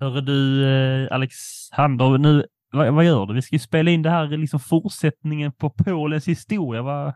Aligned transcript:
Hörru 0.00 0.20
du, 0.20 0.68
eh, 0.68 1.14
Alexander, 1.14 2.18
nu, 2.18 2.46
vad, 2.72 2.94
vad, 2.94 3.04
gör 3.04 3.26
du? 3.26 3.34
Vi 3.34 3.42
ska 3.42 3.54
ju 3.54 3.60
spela 3.60 3.90
in 3.90 4.02
det 4.02 4.10
här, 4.10 4.26
liksom 4.26 4.60
fortsättningen 4.60 5.52
på 5.52 5.70
Polens 5.70 6.28
historia. 6.28 6.82
Var, 6.82 7.14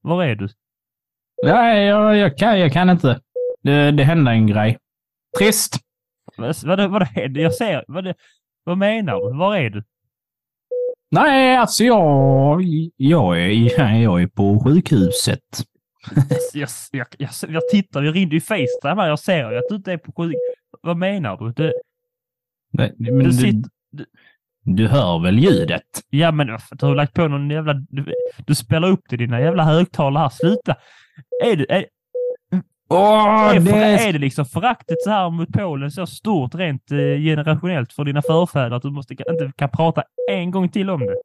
var 0.00 0.24
är 0.24 0.34
du? 0.34 0.48
Nej, 1.44 1.84
jag, 1.84 2.16
jag, 2.16 2.38
kan, 2.38 2.60
jag 2.60 2.72
kan 2.72 2.90
inte. 2.90 3.20
Det, 3.62 3.90
det 3.90 4.04
hände 4.04 4.30
en 4.30 4.46
grej. 4.46 4.78
Trist. 5.38 5.76
Vad, 6.36 6.56
vad, 6.64 6.90
vad 6.90 7.02
hände? 7.02 7.40
Jag 7.40 7.54
ser, 7.54 7.84
vad, 7.88 8.14
vad 8.64 8.78
menar 8.78 9.14
du? 9.14 9.38
Var 9.38 9.56
är 9.56 9.70
du? 9.70 9.84
Nej, 11.10 11.56
alltså 11.56 11.84
jag, 11.84 12.62
jag, 12.96 13.40
är, 13.40 13.94
jag 14.02 14.22
är 14.22 14.26
på 14.26 14.64
sjukhuset. 14.64 15.40
jag, 16.52 16.68
jag, 16.90 17.06
jag, 17.18 17.30
jag 17.48 17.68
tittar, 17.68 18.02
jag 18.02 18.16
ringde 18.16 18.34
ju 18.34 18.40
Facetime 18.40 19.02
här. 19.02 19.08
Jag 19.08 19.18
ser 19.18 19.50
ju 19.50 19.58
att 19.58 19.68
du 19.68 19.74
inte 19.76 19.92
är 19.92 19.98
på 19.98 20.12
sjukhus. 20.12 20.40
Vad 20.82 20.96
menar 20.96 21.36
du? 21.36 21.52
Det, 21.52 21.72
Nej, 22.70 22.94
men 22.98 23.18
du, 23.18 23.32
sitter, 23.32 23.70
du, 23.90 24.04
du, 24.64 24.88
hör 24.88 25.22
väl 25.22 25.38
ljudet? 25.38 25.82
Ja, 26.10 26.32
men 26.32 26.46
du 26.46 26.86
har 26.86 26.94
lagt 26.94 27.14
på 27.14 27.28
någon 27.28 27.50
jävla... 27.50 27.74
Du, 27.74 28.14
du 28.46 28.54
spelar 28.54 28.88
upp 28.88 29.08
till 29.08 29.18
dina 29.18 29.40
jävla 29.40 29.64
högtalare 29.64 30.22
här. 30.22 30.28
Sluta! 30.30 30.76
Är 31.44 31.56
du... 31.56 31.66
Är, 31.68 31.86
Oh, 32.90 33.56
är, 33.56 33.60
det... 33.60 33.70
är 33.70 34.12
det 34.12 34.18
liksom 34.18 34.44
föraktet 34.44 34.96
så 35.04 35.10
här 35.10 35.30
mot 35.30 35.52
Polen 35.52 35.90
så 35.90 36.06
stort 36.06 36.54
rent 36.54 36.90
eh, 36.90 36.96
generationellt 36.98 37.92
för 37.92 38.04
dina 38.04 38.22
förfäder 38.22 38.76
att 38.76 38.82
du 38.82 38.90
måste, 38.90 39.12
inte 39.12 39.52
kan 39.56 39.68
prata 39.68 40.02
en 40.30 40.50
gång 40.50 40.68
till 40.68 40.90
om 40.90 41.00
det? 41.00 41.16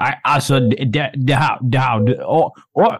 Nej, 0.00 0.20
alltså 0.22 0.60
det, 0.60 1.10
det 1.14 1.34
här, 1.34 1.58
det 1.60 1.78
här, 1.78 2.24
åh, 2.24 2.50
åh, 2.74 2.96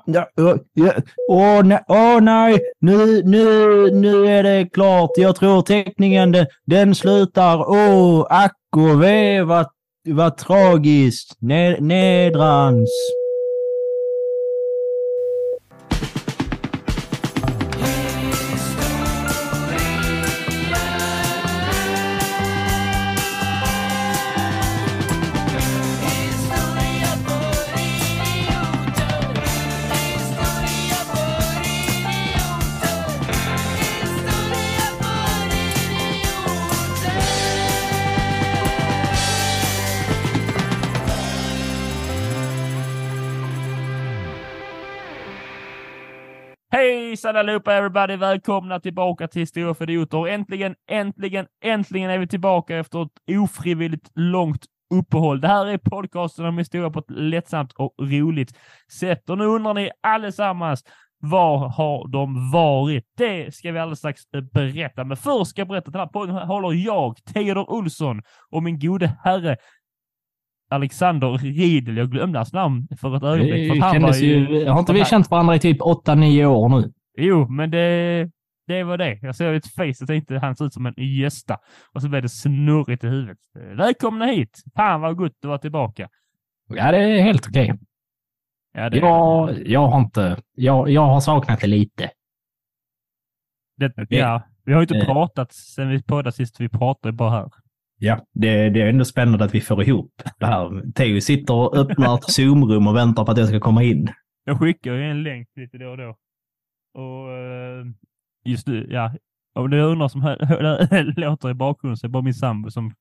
åh, 1.28 1.64
nej, 1.64 1.80
åh 1.88 2.20
nej, 2.20 2.58
nu, 2.80 3.22
nu, 3.24 3.46
nu 3.90 4.26
är 4.26 4.42
det 4.42 4.68
klart. 4.72 5.10
Jag 5.16 5.36
tror 5.36 5.62
teckningen, 5.62 6.32
den, 6.32 6.46
den 6.66 6.94
slutar, 6.94 7.70
åh, 7.70 8.26
ack 8.30 8.56
och 8.76 9.02
ve, 9.02 9.42
vad, 9.42 9.66
vad 10.08 10.36
tragiskt, 10.36 11.36
Ned, 11.40 11.82
nedrans. 11.82 12.90
Hejsan 47.12 47.36
allihopa 47.36 47.74
everybody! 47.74 48.16
Välkomna 48.16 48.80
tillbaka 48.80 49.28
till 49.28 49.42
Historia 49.42 49.74
för 49.74 49.90
idioter. 49.90 50.28
Äntligen, 50.28 50.74
äntligen, 50.90 51.46
äntligen 51.64 52.10
är 52.10 52.18
vi 52.18 52.26
tillbaka 52.26 52.76
efter 52.76 53.02
ett 53.02 53.38
ofrivilligt 53.38 54.10
långt 54.14 54.64
uppehåll. 54.94 55.40
Det 55.40 55.48
här 55.48 55.66
är 55.66 55.78
podcasten 55.78 56.46
om 56.46 56.58
historia 56.58 56.90
på 56.90 56.98
ett 56.98 57.10
lättsamt 57.10 57.72
och 57.72 57.94
roligt 58.00 58.58
sätt. 59.00 59.30
Och 59.30 59.38
nu 59.38 59.44
undrar 59.44 59.74
ni 59.74 59.90
allesammans, 60.02 60.84
var 61.18 61.68
har 61.68 62.08
de 62.08 62.50
varit? 62.50 63.04
Det 63.16 63.54
ska 63.54 63.72
vi 63.72 63.78
alldeles 63.78 63.98
strax 63.98 64.20
berätta. 64.52 65.04
Men 65.04 65.16
först 65.16 65.50
ska 65.50 65.60
jag 65.60 65.68
berätta 65.68 65.86
att 65.86 65.92
den 65.92 66.00
här 66.00 66.06
podden 66.06 66.36
håller 66.36 66.72
jag, 66.72 67.16
Theodor 67.34 67.70
Olsson, 67.70 68.22
och 68.50 68.62
min 68.62 68.78
gode 68.78 69.16
herre 69.24 69.56
Alexander 70.70 71.38
Riedel. 71.38 71.96
Jag 71.96 72.10
glömde 72.10 72.38
hans 72.38 72.52
namn 72.52 72.88
för 73.00 73.16
ett 73.16 73.22
ögonblick. 73.22 73.72
För 73.72 73.80
han 73.80 74.02
var 74.02 74.14
ju, 74.14 74.68
har 74.68 74.78
inte 74.78 74.92
vi 74.92 75.04
känt 75.04 75.30
varandra 75.30 75.56
i 75.56 75.58
typ 75.58 75.80
8-9 75.80 76.44
år 76.44 76.68
nu? 76.68 76.92
Jo, 77.16 77.48
men 77.48 77.70
det, 77.70 78.30
det 78.66 78.84
var 78.84 78.98
det. 78.98 79.18
Jag 79.22 79.36
såg 79.36 79.54
ett 79.54 79.74
face 79.74 80.02
och 80.04 80.06
tänkte 80.06 80.38
han 80.38 80.56
ser 80.56 80.64
ut 80.64 80.74
som 80.74 80.86
en 80.86 80.94
gästa. 80.96 81.58
Och 81.94 82.02
så 82.02 82.08
blev 82.08 82.22
det 82.22 82.28
snurrigt 82.28 83.04
i 83.04 83.08
huvudet. 83.08 83.38
Välkomna 83.54 84.26
hit! 84.26 84.62
Fan 84.76 85.00
vad 85.00 85.16
gott 85.16 85.32
att 85.42 85.48
vara 85.48 85.58
tillbaka. 85.58 86.08
Ja, 86.68 86.92
det 86.92 86.98
är 86.98 87.22
helt 87.22 87.46
okej. 87.48 87.72
Okay. 87.72 87.78
Ja, 88.74 88.90
det... 88.90 88.96
jag, 88.96 89.66
jag 89.66 89.88
har 89.88 90.00
inte... 90.00 90.42
Jag, 90.54 90.90
jag 90.90 91.06
har 91.06 91.20
saknat 91.20 91.60
det 91.60 91.66
lite. 91.66 92.10
Det, 93.76 94.06
ja, 94.08 94.42
vi 94.64 94.72
har 94.72 94.82
inte 94.82 94.98
eh. 94.98 95.04
pratat 95.04 95.52
sen 95.52 95.88
vi 95.88 96.02
poddade 96.02 96.32
sist. 96.32 96.60
Vi 96.60 96.68
pratade 96.68 97.12
bara 97.12 97.30
här. 97.30 97.50
Ja, 97.98 98.26
det, 98.32 98.70
det, 98.70 98.82
är 98.82 98.88
ändå 98.88 99.04
spännande 99.04 99.44
att 99.44 99.54
vi 99.54 99.60
får 99.60 99.82
ihop 99.82 100.22
det 100.38 100.46
här. 100.46 100.92
Theo 100.92 101.20
sitter 101.20 101.54
och 101.54 101.76
öppnar 101.76 102.14
ett 102.14 102.30
Zoom-rum 102.30 102.88
och 102.88 102.96
väntar 102.96 103.24
på 103.24 103.32
att 103.32 103.38
jag 103.38 103.48
ska 103.48 103.60
komma 103.60 103.82
in. 103.82 104.08
Jag 104.44 104.58
skickar 104.58 104.94
ju 104.94 105.10
en 105.10 105.22
länk 105.22 105.48
lite 105.56 105.78
då 105.78 105.90
och 105.90 105.96
då. 105.96 106.16
Och 106.94 107.30
eh, 107.32 107.86
just 108.44 108.66
nu, 108.66 108.86
ja, 108.90 109.14
om 109.54 109.70
det 109.70 109.76
är 109.76 109.82
undrar 109.82 110.08
som 110.08 110.20
låter 111.16 111.50
i 111.50 111.54
bakgrunden 111.54 111.96
så 111.96 112.06
är 112.06 112.08
det 112.08 112.12
bara 112.12 112.22
min 112.22 112.34
sambo 112.34 112.70
som 112.70 112.94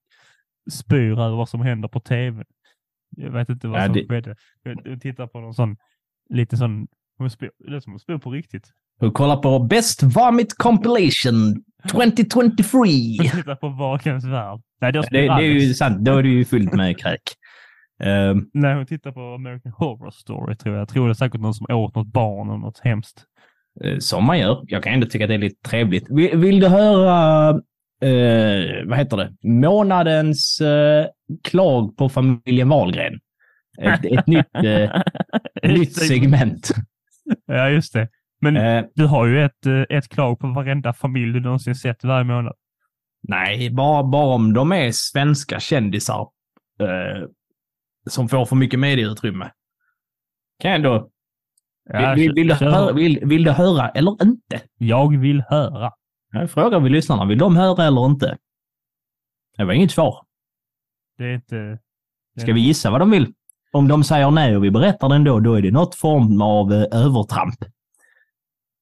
spyr 0.71 1.11
över 1.11 1.35
vad 1.35 1.49
som 1.49 1.61
händer 1.61 1.87
på 1.87 1.99
tv. 1.99 2.43
Jag 3.17 3.31
vet 3.31 3.49
inte 3.49 3.67
vad 3.67 3.81
ja, 3.81 3.85
som 3.85 3.93
det... 3.93 4.07
skedde. 4.07 4.35
Jag 4.63 5.01
tittar 5.01 5.27
på 5.27 5.39
någon 5.39 5.53
sån, 5.53 5.77
lite 6.29 6.57
sån, 6.57 6.87
hon 7.17 7.29
spyr, 7.29 7.51
det 7.57 7.75
är 7.75 7.79
som 7.79 7.93
hon 7.93 7.99
spyr 7.99 8.17
på 8.17 8.31
riktigt. 8.31 8.71
Du 8.99 9.11
kollar 9.11 9.37
på 9.37 9.59
Best 9.59 10.03
Vomit 10.03 10.57
Compilation 10.57 11.63
2023. 11.91 12.83
Titta 13.31 13.55
på 13.55 13.69
Vakens 13.69 14.25
värld. 14.25 14.61
Nej, 14.81 14.91
det, 14.91 15.01
det, 15.01 15.21
det 15.21 15.27
är 15.27 15.41
ju 15.41 15.73
sant. 15.73 16.05
Då 16.05 16.17
är 16.17 16.23
det 16.23 16.29
ju 16.29 16.45
fullt 16.45 16.73
med 16.73 16.99
kräk. 16.99 17.21
Um, 18.03 18.49
Nej, 18.53 18.75
hon 18.75 18.85
tittar 18.85 19.11
på 19.11 19.33
American 19.33 19.71
Horror 19.71 20.11
Story 20.11 20.55
tror 20.55 20.75
jag. 20.75 20.81
Jag 20.81 20.89
tror 20.89 21.07
det 21.07 21.11
är 21.11 21.13
säkert 21.13 21.41
någon 21.41 21.53
som 21.53 21.65
åt 21.69 21.95
något 21.95 22.07
barn 22.07 22.49
och 22.49 22.59
något 22.59 22.79
hemskt. 22.79 23.25
Uh, 23.85 23.99
som 23.99 24.25
man 24.25 24.39
gör. 24.39 24.63
Jag 24.67 24.83
kan 24.83 24.93
ändå 24.93 25.07
tycka 25.07 25.25
att 25.25 25.29
det 25.29 25.33
är 25.33 25.39
lite 25.39 25.69
trevligt. 25.69 26.09
Vill, 26.09 26.37
vill 26.37 26.59
du 26.59 26.67
höra, 26.67 27.53
uh, 27.53 28.87
vad 28.89 28.97
heter 28.97 29.17
det, 29.17 29.49
månadens 29.49 30.61
uh, 30.61 31.05
klag 31.43 31.97
på 31.97 32.09
familjen 32.09 32.69
Wahlgren? 32.69 33.19
Ett, 33.81 34.05
ett 34.05 34.27
nytt, 34.27 34.47
nytt 35.63 35.95
segment. 35.95 36.71
Ja, 37.45 37.69
just 37.69 37.93
det. 37.93 38.07
Men 38.41 38.57
eh, 38.57 38.85
du 38.95 39.05
har 39.05 39.25
ju 39.25 39.43
ett, 39.43 39.65
eh, 39.65 39.97
ett 39.97 40.09
klag 40.09 40.39
på 40.39 40.47
varenda 40.47 40.93
familj 40.93 41.33
du 41.33 41.39
någonsin 41.39 41.75
sett 41.75 42.03
varje 42.03 42.23
månad. 42.23 42.53
Nej, 43.23 43.69
bara, 43.69 44.03
bara 44.03 44.35
om 44.35 44.53
de 44.53 44.71
är 44.71 44.91
svenska 44.91 45.59
kändisar 45.59 46.27
eh, 46.79 47.27
som 48.09 48.29
får 48.29 48.45
för 48.45 48.55
mycket 48.55 48.79
medieutrymme. 48.79 49.51
Kan 50.59 50.71
jag 50.71 50.75
ändå... 50.75 51.09
Ja, 51.89 52.13
vill, 52.13 52.33
vill, 52.33 52.47
du 52.47 52.53
höra, 52.53 52.93
vill, 52.93 53.19
vill, 53.23 53.43
du 53.43 53.51
höra 53.51 53.89
eller 53.89 54.23
inte? 54.23 54.61
Jag 54.77 55.17
vill 55.17 55.43
höra. 55.49 55.91
Jag 56.31 56.51
frågar 56.51 56.79
vi 56.79 56.89
lyssnarna, 56.89 57.25
vill 57.25 57.37
de 57.37 57.55
höra 57.55 57.85
eller 57.85 58.05
inte? 58.05 58.37
Det 59.57 59.63
var 59.63 59.73
inget 59.73 59.91
svar. 59.91 60.25
Det 61.17 61.23
är 61.23 61.33
inte... 61.35 61.55
Det 61.55 62.41
är 62.41 62.41
Ska 62.41 62.53
vi 62.53 62.61
gissa 62.61 62.91
vad 62.91 63.01
de 63.01 63.11
vill? 63.11 63.33
Om 63.71 63.87
de 63.87 64.03
säger 64.03 64.31
nej 64.31 64.57
och 64.57 64.63
vi 64.63 64.71
berättar 64.71 65.09
det 65.09 65.15
ändå, 65.15 65.39
då 65.39 65.53
är 65.53 65.61
det 65.61 65.71
något 65.71 65.95
form 65.95 66.41
av 66.41 66.73
eh, 66.73 66.85
övertramp. 66.91 67.55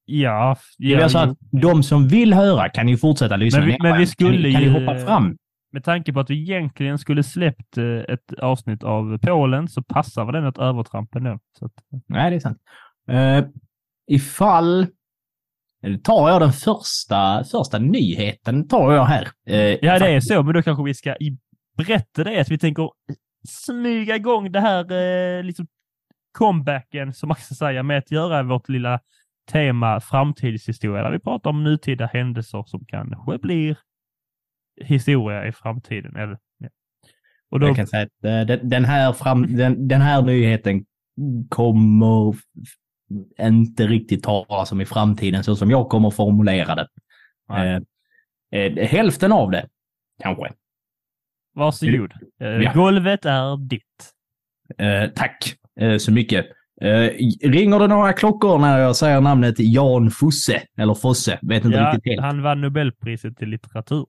Ja. 0.05 0.57
ja 0.77 0.99
jag 0.99 1.11
sa 1.11 1.23
att 1.23 1.37
de 1.51 1.83
som 1.83 2.07
vill 2.07 2.33
höra 2.33 2.69
kan 2.69 2.87
ju 2.87 2.97
fortsätta 2.97 3.35
lyssna. 3.35 3.59
Men 3.59 3.69
vi, 3.69 3.77
men 3.81 3.97
vi 3.97 4.07
skulle 4.07 4.51
kan, 4.51 4.61
ju, 4.61 4.73
kan 4.73 4.81
ju 4.81 4.85
hoppa 4.85 5.05
fram. 5.05 5.37
Med 5.71 5.83
tanke 5.83 6.13
på 6.13 6.19
att 6.19 6.29
vi 6.29 6.41
egentligen 6.41 6.97
skulle 6.97 7.23
släppt 7.23 7.77
eh, 7.77 7.85
ett 7.85 8.33
avsnitt 8.41 8.83
av 8.83 9.17
Polen 9.17 9.67
så 9.67 9.83
passar 9.83 10.25
väl 10.25 10.33
den 10.33 10.45
ett 10.45 10.57
övertramp 10.57 11.15
ändå. 11.15 11.39
Så 11.59 11.65
att... 11.65 11.73
Nej, 12.07 12.29
det 12.29 12.35
är 12.35 12.39
sant. 12.39 12.57
Uh, 13.09 13.47
ifall 14.07 14.87
tar 16.03 16.29
jag 16.29 16.41
den 16.41 16.53
första, 16.53 17.43
första 17.43 17.79
nyheten 17.79 18.67
tar 18.67 18.93
jag 18.93 19.05
här. 19.05 19.27
Uh, 19.49 19.55
ja, 19.55 19.99
det 19.99 20.07
är 20.09 20.19
så, 20.19 20.43
men 20.43 20.53
då 20.53 20.61
kanske 20.61 20.83
vi 20.83 20.93
ska 20.93 21.15
berätta 21.77 22.23
det 22.23 22.41
att 22.41 22.51
vi 22.51 22.57
tänker 22.57 22.89
smyga 23.47 24.15
igång 24.15 24.51
det 24.51 24.59
här 24.59 24.91
uh, 24.91 25.43
liksom 25.43 25.67
comebacken, 26.37 27.13
som 27.13 27.35
ska 27.35 27.55
säga, 27.55 27.83
med 27.83 27.97
att 27.97 28.11
göra 28.11 28.43
vårt 28.43 28.69
lilla 28.69 28.99
tema 29.51 29.99
framtidshistoria 29.99 31.03
där 31.03 31.11
vi 31.11 31.19
pratar 31.19 31.49
om 31.49 31.63
nutida 31.63 32.05
händelser 32.05 32.63
som 32.67 32.85
kanske 32.85 33.37
blir 33.37 33.77
historia 34.81 35.47
i 35.47 35.51
framtiden. 35.51 36.15
Eller, 36.15 36.37
ja. 36.57 36.69
Och 37.51 37.59
då... 37.59 37.67
Jag 37.67 37.75
kan 37.75 37.87
säga 37.87 38.03
att 38.03 38.49
eh, 38.49 38.57
den 38.57 38.85
här, 38.85 39.13
fram, 39.13 39.55
den, 39.55 39.87
den 39.87 40.01
här 40.01 40.21
nyheten 40.21 40.85
kommer 41.49 42.35
inte 43.39 43.87
riktigt 43.87 44.23
talas 44.23 44.71
om 44.71 44.81
i 44.81 44.85
framtiden 44.85 45.43
så 45.43 45.55
som 45.55 45.71
jag 45.71 45.89
kommer 45.89 46.09
formulera 46.09 46.75
det. 46.75 46.87
Eh, 47.51 47.81
eh, 48.61 48.87
hälften 48.87 49.31
av 49.31 49.51
det, 49.51 49.67
kanske. 50.23 50.51
Varsågod. 51.55 52.13
Eh, 52.41 52.47
ja. 52.47 52.73
Golvet 52.73 53.25
är 53.25 53.57
ditt. 53.57 53.83
Eh, 54.77 55.09
tack 55.15 55.55
eh, 55.79 55.97
så 55.97 56.11
mycket. 56.11 56.45
Uh, 56.83 57.09
ringer 57.49 57.79
det 57.79 57.87
några 57.87 58.13
klockor 58.13 58.57
när 58.57 58.79
jag 58.79 58.95
säger 58.95 59.21
namnet 59.21 59.55
Jan 59.57 60.11
Fosse? 60.11 60.61
Eller 60.77 60.93
Fosse? 60.93 61.39
Vet 61.41 61.65
inte 61.65 61.77
ja, 61.77 61.93
riktigt 61.93 62.11
helt. 62.11 62.21
Han 62.21 62.41
vann 62.41 62.61
Nobelpriset 62.61 63.41
i 63.41 63.45
litteratur. 63.45 64.05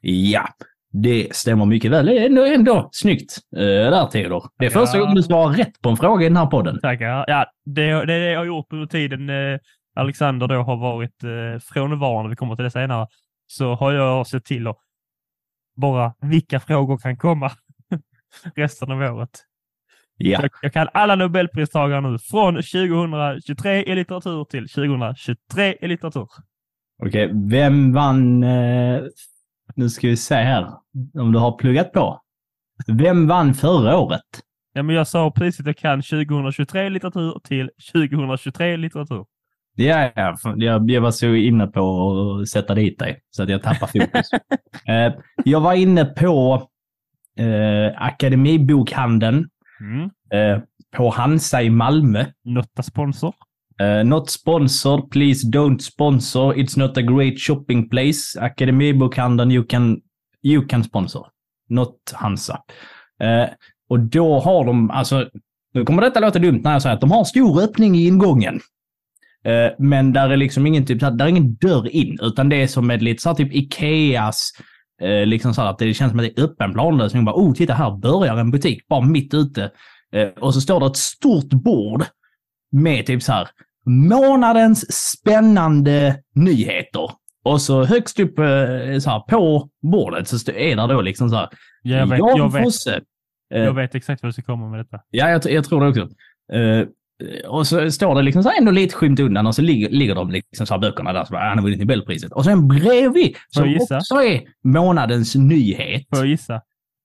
Ja, 0.00 0.48
det 0.92 1.36
stämmer 1.36 1.66
mycket 1.66 1.90
väl. 1.90 2.06
Det 2.06 2.18
är 2.18 2.26
ändå, 2.26 2.44
ändå 2.44 2.88
snyggt 2.92 3.38
uh, 3.56 3.62
där 3.62 4.06
Theodor. 4.06 4.44
Det 4.58 4.66
är 4.66 4.70
första 4.70 4.98
gången 4.98 5.14
du 5.14 5.22
svarar 5.22 5.52
rätt 5.52 5.80
på 5.82 5.88
en 5.88 5.96
fråga 5.96 6.26
i 6.26 6.28
den 6.28 6.36
här 6.36 6.46
podden. 6.46 6.80
Tackar. 6.80 7.24
Ja, 7.26 7.46
det, 7.64 8.04
det 8.04 8.18
jag 8.18 8.38
har 8.38 8.46
gjort 8.46 8.72
under 8.72 8.86
tiden 8.86 9.30
eh, 9.30 9.58
Alexander 9.94 10.48
då 10.48 10.54
har 10.54 10.76
varit 10.76 11.24
eh, 11.24 11.60
frånvarande, 11.60 12.30
vi 12.30 12.36
kommer 12.36 12.56
till 12.56 12.64
det 12.64 12.70
senare, 12.70 13.06
så 13.46 13.74
har 13.74 13.92
jag 13.92 14.26
sett 14.26 14.44
till 14.44 14.66
att 14.66 14.78
bara 15.76 16.14
vilka 16.20 16.60
frågor 16.60 16.98
kan 16.98 17.16
komma 17.16 17.50
resten 18.56 18.90
av 18.90 19.00
året. 19.00 19.30
Ja. 20.16 20.40
Jag, 20.42 20.50
jag 20.62 20.72
kan 20.72 20.88
alla 20.94 21.14
Nobelpristagare 21.14 22.00
nu, 22.00 22.18
från 22.18 22.54
2023 22.54 23.84
i 23.84 23.94
litteratur 23.94 24.44
till 24.44 24.68
2023 24.68 25.76
i 25.80 25.88
litteratur. 25.88 26.26
Okej, 27.02 27.30
vem 27.50 27.92
vann... 27.92 28.42
Eh, 28.42 29.00
nu 29.74 29.88
ska 29.88 30.08
vi 30.08 30.16
se 30.16 30.34
här 30.34 30.66
om 31.18 31.32
du 31.32 31.38
har 31.38 31.52
pluggat 31.52 31.92
på. 31.92 32.20
Vem 32.86 33.26
vann 33.26 33.54
förra 33.54 33.98
året? 33.98 34.20
Ja, 34.72 34.82
men 34.82 34.96
jag 34.96 35.08
sa 35.08 35.30
precis 35.30 35.60
att 35.60 35.66
jag 35.66 35.76
kan 35.76 36.02
2023 36.02 36.86
i 36.86 36.90
litteratur 36.90 37.40
till 37.44 37.70
2023 37.92 38.72
i 38.72 38.76
litteratur. 38.76 39.24
Ja, 39.74 40.10
ja, 40.16 40.36
jag, 40.56 40.90
jag 40.90 41.00
var 41.00 41.10
så 41.10 41.26
inne 41.34 41.66
på 41.66 42.10
att 42.40 42.48
sätta 42.48 42.74
dit 42.74 42.98
dig 42.98 43.20
så 43.30 43.42
att 43.42 43.48
jag 43.48 43.62
tappar 43.62 43.86
fokus. 43.86 44.26
eh, 44.88 45.12
jag 45.44 45.60
var 45.60 45.74
inne 45.74 46.04
på 46.04 46.62
eh, 47.38 48.02
Akademibokhandeln 48.02 49.48
Mm. 49.80 50.10
eh, 50.32 50.62
på 50.96 51.10
Hansa 51.10 51.62
i 51.62 51.70
Malmö. 51.70 52.24
Notta 52.44 52.82
sponsor. 52.82 53.34
Uh, 53.80 54.02
not 54.04 54.30
sponsored, 54.30 55.10
please 55.10 55.46
don't 55.46 55.82
sponsor. 55.82 56.52
It's 56.58 56.76
not 56.76 56.96
a 56.98 57.02
great 57.02 57.38
shopping 57.38 57.88
place. 57.88 58.36
Akademibokhandeln, 58.40 59.50
you 59.50 59.64
can, 59.64 60.00
you 60.42 60.66
can 60.66 60.84
sponsor. 60.84 61.26
Not 61.68 61.96
Hansa. 62.12 62.62
Uh, 63.24 63.48
och 63.88 64.00
då 64.00 64.40
har 64.40 64.64
de, 64.64 64.90
alltså, 64.90 65.28
nu 65.74 65.84
kommer 65.84 66.02
detta 66.02 66.20
låta 66.20 66.38
dumt 66.38 66.60
när 66.64 66.72
jag 66.72 66.82
säger 66.82 66.94
att 66.94 67.00
de 67.00 67.10
har 67.10 67.24
stor 67.24 67.62
öppning 67.62 67.96
i 67.96 68.06
ingången. 68.06 68.54
Uh, 69.46 69.70
men 69.78 70.12
där 70.12 70.30
är 70.30 70.36
liksom 70.36 70.66
ingen, 70.66 70.86
typ, 70.86 71.00
där 71.00 71.24
är 71.24 71.28
ingen 71.28 71.54
dörr 71.54 71.88
in, 71.88 72.18
utan 72.22 72.48
det 72.48 72.56
är 72.56 72.66
som 72.66 72.90
ett 72.90 73.02
lite 73.02 73.22
så 73.22 73.28
här, 73.28 73.36
typ 73.36 73.54
Ikeas, 73.54 74.52
uh, 75.02 75.26
liksom 75.26 75.54
så 75.54 75.62
här, 75.62 75.70
att 75.70 75.78
det 75.78 75.94
känns 75.94 76.10
som 76.10 76.20
att 76.20 76.26
det 76.26 76.40
är 76.40 76.44
öppen 76.44 76.72
planlösning. 76.72 77.24
Bara, 77.24 77.36
oh, 77.36 77.54
titta 77.54 77.74
här 77.74 77.96
börjar 77.96 78.36
en 78.36 78.50
butik, 78.50 78.88
bara 78.88 79.00
mitt 79.00 79.34
ute. 79.34 79.70
Uh, 80.16 80.28
och 80.40 80.54
så 80.54 80.60
står 80.60 80.80
det 80.80 80.86
ett 80.86 80.96
stort 80.96 81.50
bord 81.50 82.04
med 82.72 83.06
typ 83.06 83.22
så 83.22 83.32
här, 83.32 83.48
månadens 83.86 84.92
spännande 84.92 86.16
nyheter. 86.34 87.10
Och 87.44 87.60
så 87.60 87.84
högst 87.84 88.20
upp 88.20 88.38
eh, 88.38 88.44
så 89.00 89.10
här, 89.10 89.20
på 89.28 89.68
bordet 89.82 90.28
så 90.28 90.52
är 90.52 90.76
det 90.76 90.94
då 90.94 91.00
liksom 91.00 91.28
så 91.30 91.36
här, 91.36 91.48
Ja, 91.82 91.96
jag, 91.96 92.06
vet, 92.06 92.18
Jan 92.18 92.36
jag, 92.36 92.52
vet, 92.52 92.62
Fosse. 92.64 93.00
Eh, 93.54 93.62
jag 93.62 93.74
vet 93.74 93.94
exakt 93.94 94.22
vad 94.22 94.28
du 94.28 94.32
ska 94.32 94.42
komma 94.42 94.68
med 94.70 94.80
detta. 94.80 95.00
Ja, 95.10 95.28
jag, 95.30 95.50
jag 95.50 95.64
tror 95.64 95.80
det 95.80 95.88
också. 95.88 96.08
Eh, 96.52 96.86
och 97.48 97.66
så 97.66 97.90
står 97.90 98.14
det 98.14 98.22
liksom 98.22 98.42
så 98.42 98.48
här 98.48 98.58
ändå 98.58 98.72
lite 98.72 98.94
skymt 98.94 99.20
undan 99.20 99.46
och 99.46 99.54
så 99.54 99.62
ligger, 99.62 99.90
ligger 99.90 100.14
de 100.14 100.30
liksom 100.30 100.66
så 100.66 100.74
här 100.74 100.80
böckerna 100.80 101.12
där 101.12 101.24
som 101.24 101.34
bara, 101.34 101.42
"Ah, 101.44 101.48
han 101.48 101.58
har 101.58 101.64
vunnit 101.64 101.78
Nobelpriset. 101.80 102.32
Och 102.32 102.44
sen 102.44 102.68
bredvid, 102.68 103.36
som 103.48 103.78
också 103.90 104.14
är 104.14 104.40
månadens 104.64 105.34
nyhet. 105.34 106.02
Får 106.10 106.18
jag 106.18 106.26
gissa? 106.26 106.54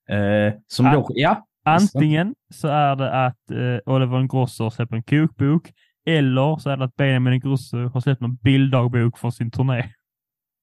Eh, 0.10 0.54
som 0.68 0.86
då, 0.86 1.10
ja, 1.14 1.46
Antingen 1.68 2.34
så 2.54 2.68
är 2.68 2.96
det 2.96 3.26
att 3.26 3.52
eh, 3.52 3.94
Oliver 3.94 4.20
Ingrosso 4.20 4.72
släppt 4.72 4.94
en 4.94 5.04
kokbok 5.04 5.72
eller 6.06 6.58
så 6.58 6.70
är 6.70 6.78
det 6.78 6.86
att 6.86 6.96
Benjamin 6.96 7.34
Ingrosso 7.34 7.78
har 7.88 8.02
släppt 8.02 8.22
en 8.22 8.36
bilddagbok 8.36 9.18
från 9.20 9.32
sin 9.32 9.52
turné. 9.52 9.84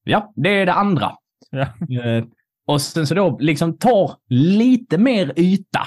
ja, 0.05 0.33
det 0.37 0.49
är 0.49 0.67
det 0.67 0.73
andra. 0.73 1.13
Ja. 1.51 1.63
Eh, 2.05 2.25
och 2.67 2.81
sen 2.81 3.07
så 3.07 3.15
då 3.15 3.39
liksom 3.39 3.79
tar 3.79 4.13
lite 4.29 4.99
mer 4.99 5.33
yta 5.37 5.81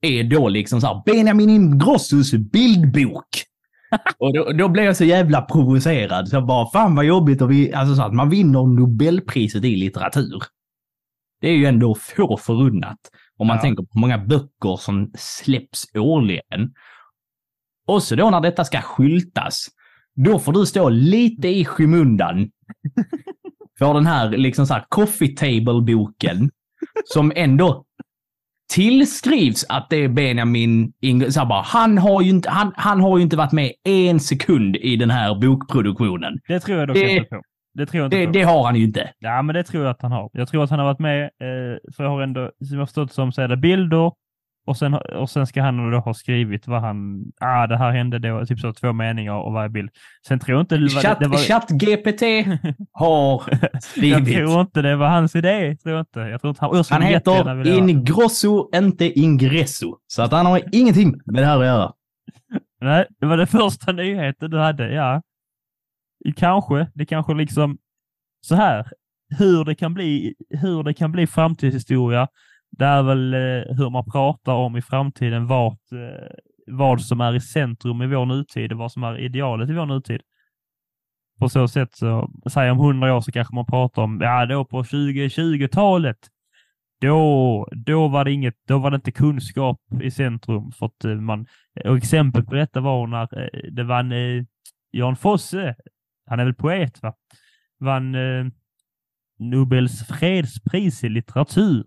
är 0.00 0.24
då 0.24 0.48
liksom 0.48 0.80
så 0.80 0.86
här 0.86 1.02
Benjamin 1.06 1.50
Ingrossos 1.50 2.32
bildbok. 2.32 3.26
och 4.18 4.34
då, 4.34 4.52
då 4.52 4.68
blev 4.68 4.84
jag 4.84 4.96
så 4.96 5.04
jävla 5.04 5.42
provocerad. 5.42 6.28
Så 6.28 6.36
jag 6.36 6.46
bara, 6.46 6.70
fan 6.70 6.94
vad 6.94 7.04
jobbigt 7.04 7.42
och 7.42 7.50
vi, 7.50 7.72
alltså 7.72 7.94
så 7.94 8.02
att 8.02 8.14
man 8.14 8.30
vinner 8.30 8.66
Nobelpriset 8.66 9.64
i 9.64 9.76
litteratur. 9.76 10.42
Det 11.40 11.48
är 11.48 11.56
ju 11.56 11.66
ändå 11.66 11.94
få 11.94 12.36
förunnat. 12.36 12.98
Om 13.38 13.46
man 13.46 13.56
Ja. 13.56 13.62
tänker 13.62 13.82
på 13.82 13.98
många 13.98 14.18
böcker 14.18 14.76
som 14.76 15.12
släpps 15.18 15.86
årligen. 15.94 16.74
Och 17.86 18.02
så 18.02 18.14
då 18.16 18.30
när 18.30 18.40
detta 18.40 18.64
ska 18.64 18.80
skyltas, 18.80 19.66
då 20.14 20.38
får 20.38 20.52
du 20.52 20.66
stå 20.66 20.88
lite 20.88 21.48
i 21.48 21.64
skymundan 21.64 22.50
för 23.78 23.94
den 23.94 24.06
här 24.06 24.28
liksom 24.28 24.66
så 24.66 24.74
här 24.74 24.84
coffee 24.88 25.28
table-boken 25.36 26.50
som 27.04 27.32
ändå 27.36 27.84
tillskrivs 28.74 29.66
att 29.68 29.90
det 29.90 29.96
är 30.04 30.08
Benjamin 30.08 30.92
Ingr- 31.02 31.30
så 31.30 31.40
här 31.40 31.46
bara, 31.46 31.62
han, 31.62 31.98
har 31.98 32.22
ju 32.22 32.30
inte, 32.30 32.50
han, 32.50 32.72
han 32.76 33.00
har 33.00 33.16
ju 33.18 33.22
inte 33.22 33.36
varit 33.36 33.52
med 33.52 33.72
en 33.84 34.20
sekund 34.20 34.76
i 34.76 34.96
den 34.96 35.10
här 35.10 35.34
bokproduktionen. 35.40 36.38
Det 36.48 36.60
tror 36.60 36.78
jag 36.78 36.88
dock 36.88 36.94
Det- 36.96 37.10
inte 37.10 37.28
på. 37.28 37.42
Det 37.74 37.86
tror 37.86 37.98
jag 38.02 38.06
inte 38.06 38.16
Det, 38.16 38.26
på. 38.26 38.32
det 38.32 38.42
har 38.42 38.64
han 38.64 38.76
ju 38.76 38.84
inte. 38.84 39.12
Ja, 39.18 39.42
men 39.42 39.54
det 39.54 39.64
tror 39.64 39.84
jag 39.84 39.90
att 39.90 40.02
han 40.02 40.12
har. 40.12 40.30
Jag 40.32 40.48
tror 40.48 40.64
att 40.64 40.70
han 40.70 40.78
har 40.78 40.86
varit 40.86 40.98
med, 40.98 41.22
eh, 41.24 41.92
för 41.96 42.04
jag 42.04 42.10
har 42.10 42.22
ändå, 42.22 42.50
som 42.68 42.78
jag 42.78 42.88
förstått 42.88 43.12
som, 43.12 43.32
så 43.32 43.42
är 43.42 43.48
det 43.48 43.56
bilder 43.56 44.12
och 44.66 44.76
sen, 44.76 44.94
och 44.94 45.30
sen 45.30 45.46
ska 45.46 45.62
han 45.62 45.90
då 45.90 45.98
ha 45.98 46.14
skrivit 46.14 46.66
vad 46.66 46.80
han, 46.80 47.24
ah 47.40 47.66
det 47.66 47.76
här 47.76 47.92
hände 47.92 48.18
då, 48.18 48.46
typ 48.46 48.60
så 48.60 48.72
två 48.72 48.92
meningar 48.92 49.34
och 49.34 49.52
varje 49.52 49.68
bild. 49.68 49.90
Sen 50.28 50.38
tror 50.38 50.56
jag 50.56 50.62
inte 50.62 50.76
det 50.76 50.88
Chatt, 50.88 51.20
det 51.20 51.28
var 51.28 51.38
ChatGPT 51.38 52.22
har 52.92 53.42
jag 53.72 53.82
skrivit. 53.82 54.36
tror 54.36 54.60
inte 54.60 54.82
det 54.82 54.96
var 54.96 55.08
hans 55.08 55.36
idé. 55.36 55.76
Tror 55.76 55.94
jag 55.94 56.02
inte. 56.02 56.20
Jag 56.20 56.40
tror 56.40 56.48
inte 56.48 56.64
han, 56.64 56.76
jag 56.76 56.84
Han 56.90 57.02
heter 57.02 57.66
Ingrosso, 57.78 58.70
inte 58.74 59.18
Ingresso. 59.20 59.96
Så 60.06 60.22
att 60.22 60.32
han 60.32 60.46
har 60.46 60.62
ingenting 60.72 61.14
med 61.26 61.42
det 61.42 61.46
här 61.46 61.58
att 61.58 61.66
göra. 61.66 61.92
Nej, 62.80 63.06
det 63.20 63.26
var 63.26 63.36
det 63.36 63.46
första 63.46 63.92
nyheten 63.92 64.50
du 64.50 64.58
hade, 64.58 64.92
ja. 64.94 65.22
Kanske, 66.36 66.86
det 66.94 67.06
kanske 67.06 67.34
liksom 67.34 67.78
så 68.40 68.54
här, 68.54 68.86
hur 69.38 69.64
det 69.64 69.74
kan 69.74 69.94
bli, 69.94 70.34
hur 70.50 70.82
det 70.82 70.94
kan 70.94 71.12
bli 71.12 71.26
framtidshistoria, 71.26 72.28
det 72.70 72.84
är 72.84 73.02
väl 73.02 73.34
eh, 73.34 73.76
hur 73.76 73.90
man 73.90 74.10
pratar 74.10 74.52
om 74.52 74.76
i 74.76 74.82
framtiden 74.82 75.46
vart, 75.46 75.92
eh, 75.92 76.28
vad 76.66 77.00
som 77.00 77.20
är 77.20 77.34
i 77.34 77.40
centrum 77.40 78.02
i 78.02 78.06
vår 78.06 78.26
nutid 78.26 78.72
och 78.72 78.78
vad 78.78 78.92
som 78.92 79.02
är 79.02 79.18
idealet 79.18 79.70
i 79.70 79.72
vår 79.72 79.86
nutid. 79.86 80.20
På 81.38 81.48
så 81.48 81.68
sätt 81.68 81.96
så, 81.96 82.30
säg 82.50 82.70
om 82.70 82.78
hundra 82.78 83.16
år 83.16 83.20
så 83.20 83.32
kanske 83.32 83.54
man 83.54 83.66
pratar 83.66 84.02
om, 84.02 84.20
ja 84.20 84.46
då 84.46 84.64
på 84.64 84.82
2020-talet, 84.82 86.18
då, 87.00 87.68
då 87.86 88.08
var 88.08 88.24
det 88.24 88.32
inget, 88.32 88.54
då 88.66 88.78
var 88.78 88.90
det 88.90 88.94
inte 88.94 89.12
kunskap 89.12 89.80
i 90.02 90.10
centrum 90.10 90.72
för 90.72 90.86
att 90.86 91.04
eh, 91.04 91.14
man, 91.14 91.46
och 91.84 91.96
exempel 91.96 92.44
på 92.44 92.54
detta 92.54 92.80
var 92.80 93.06
när 93.06 93.50
det 93.70 93.84
vann 93.84 94.12
eh, 94.12 94.44
Jan 94.90 95.16
Fosse, 95.16 95.74
han 96.26 96.40
är 96.40 96.44
väl 96.44 96.54
poet 96.54 97.02
va, 97.02 97.14
vann 97.80 98.14
eh, 98.14 98.46
Nobels 99.38 100.06
fredspris 100.06 101.04
i 101.04 101.08
litteratur. 101.08 101.84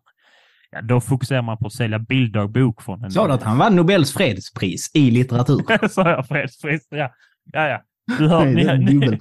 Ja, 0.72 0.82
då 0.82 1.02
fokuserar 1.02 1.42
man 1.42 1.58
på 1.58 1.68
att 1.68 1.74
sälja 1.74 2.00
bilddagbok 2.00 2.82
från 2.82 3.04
en... 3.04 3.12
Sa 3.12 3.28
du 3.28 3.34
att 3.34 3.44
han 3.44 3.58
vann 3.58 3.76
Nobels 3.76 4.14
fredspris 4.14 4.92
i 4.94 5.12
litteratur? 5.12 5.88
Sa 5.88 6.10
jag 6.10 6.28
fredspris? 6.28 6.88
Ja, 6.90 7.14
ja. 7.54 7.68
ja. 7.68 7.82
Du 8.18 8.28
hör, 8.28 8.46
ni. 8.46 9.20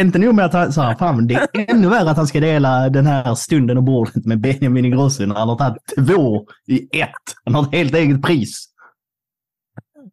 Inte- 0.00 0.18
nog 0.18 0.34
med 0.34 0.44
att 0.44 0.52
han 0.52 0.72
sa, 0.72 0.96
fan 0.98 1.26
det 1.26 1.34
är 1.34 1.48
ännu 1.70 1.88
värre 1.88 2.10
att 2.10 2.16
han 2.16 2.26
ska 2.26 2.40
dela 2.40 2.88
den 2.88 3.06
här 3.06 3.34
stunden 3.34 3.76
och 3.76 3.82
bordet 3.82 4.26
med 4.26 4.40
Benjamin 4.40 4.84
Ingrosso 4.84 5.26
när 5.26 5.34
han 5.34 5.48
har 5.48 5.56
tagit 5.58 5.82
två 5.96 6.46
i 6.66 7.00
ett. 7.00 7.10
Han 7.44 7.54
har 7.54 7.62
ett 7.62 7.74
helt 7.74 7.94
eget 7.94 8.22
pris. 8.22 8.66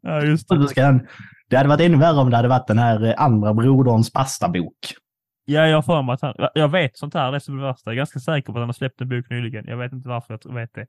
ja, 0.02 0.22
just 0.22 0.50
det. 0.50 0.68
ska 0.68 0.86
han, 0.86 1.08
det 1.50 1.58
hade 1.58 1.70
varit 1.70 1.82
ännu 1.82 1.98
värre 1.98 2.18
om 2.18 2.30
det 2.30 2.36
hade 2.36 2.48
varit 2.48 2.68
den 2.68 2.80
här 2.80 3.06
eh, 3.06 3.14
andra 3.18 3.54
broderns 3.54 4.12
pastabok. 4.12 4.96
Ja, 5.46 5.68
jag 5.68 5.78
har 5.78 5.82
för 5.82 6.02
mig 6.02 6.14
att 6.14 6.22
han, 6.22 6.34
jag 6.54 6.70
vet 6.70 6.98
sånt 6.98 7.14
här, 7.14 7.32
det 7.32 7.38
är 7.38 7.40
som 7.40 7.58
det 7.58 7.64
värsta. 7.64 7.90
Jag 7.90 7.94
är 7.94 7.98
ganska 7.98 8.20
säker 8.20 8.46
på 8.46 8.52
att 8.52 8.62
han 8.62 8.68
har 8.70 8.74
släppt 8.74 9.02
en 9.02 9.10
bok 9.10 9.30
nyligen. 9.30 9.66
Jag 9.68 9.78
vet 9.78 9.92
inte 9.94 10.10
varför 10.10 10.40
jag 10.44 10.54
vet 10.56 10.74
det. 10.74 10.86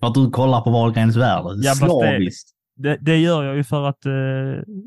För 0.00 0.06
att 0.06 0.14
du 0.14 0.30
kollar 0.30 0.60
på 0.60 0.70
Wahlgrens 0.70 1.16
värld. 1.16 1.42
Ja, 1.56 1.70
fast 1.70 1.80
det- 1.80 1.88
Slaviskt. 1.88 2.48
Det, 2.76 2.96
det 3.00 3.16
gör 3.18 3.44
jag 3.44 3.56
ju 3.56 3.64
för 3.64 3.88
att 3.88 4.06
eh, 4.06 4.12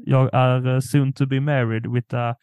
jag 0.06 0.30
är 0.34 0.68
eh, 0.74 0.80
soon 0.80 1.14
to 1.14 1.26
be 1.26 1.40
married 1.40 1.92
with 1.92 2.16
a... 2.16 2.36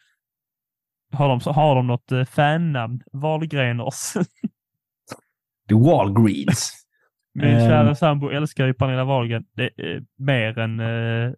Har 1.13 1.27
de, 1.29 1.53
har 1.53 1.75
de 1.75 1.87
något 1.87 2.11
uh, 2.11 2.23
fannamn? 2.25 3.01
Wahlgreners. 3.13 4.13
The 5.69 5.75
Walgreens. 5.75 6.71
Min 7.35 7.45
Ehm. 7.49 7.59
kära 7.69 7.95
sambo 7.95 8.29
älskar 8.29 8.65
ju 8.67 8.73
Pernilla 8.73 9.03
Wahlgren 9.03 9.43
det, 9.55 9.63
är 9.77 10.03
mer 10.17 10.57
än... 10.57 10.79
Uh, 10.79 11.33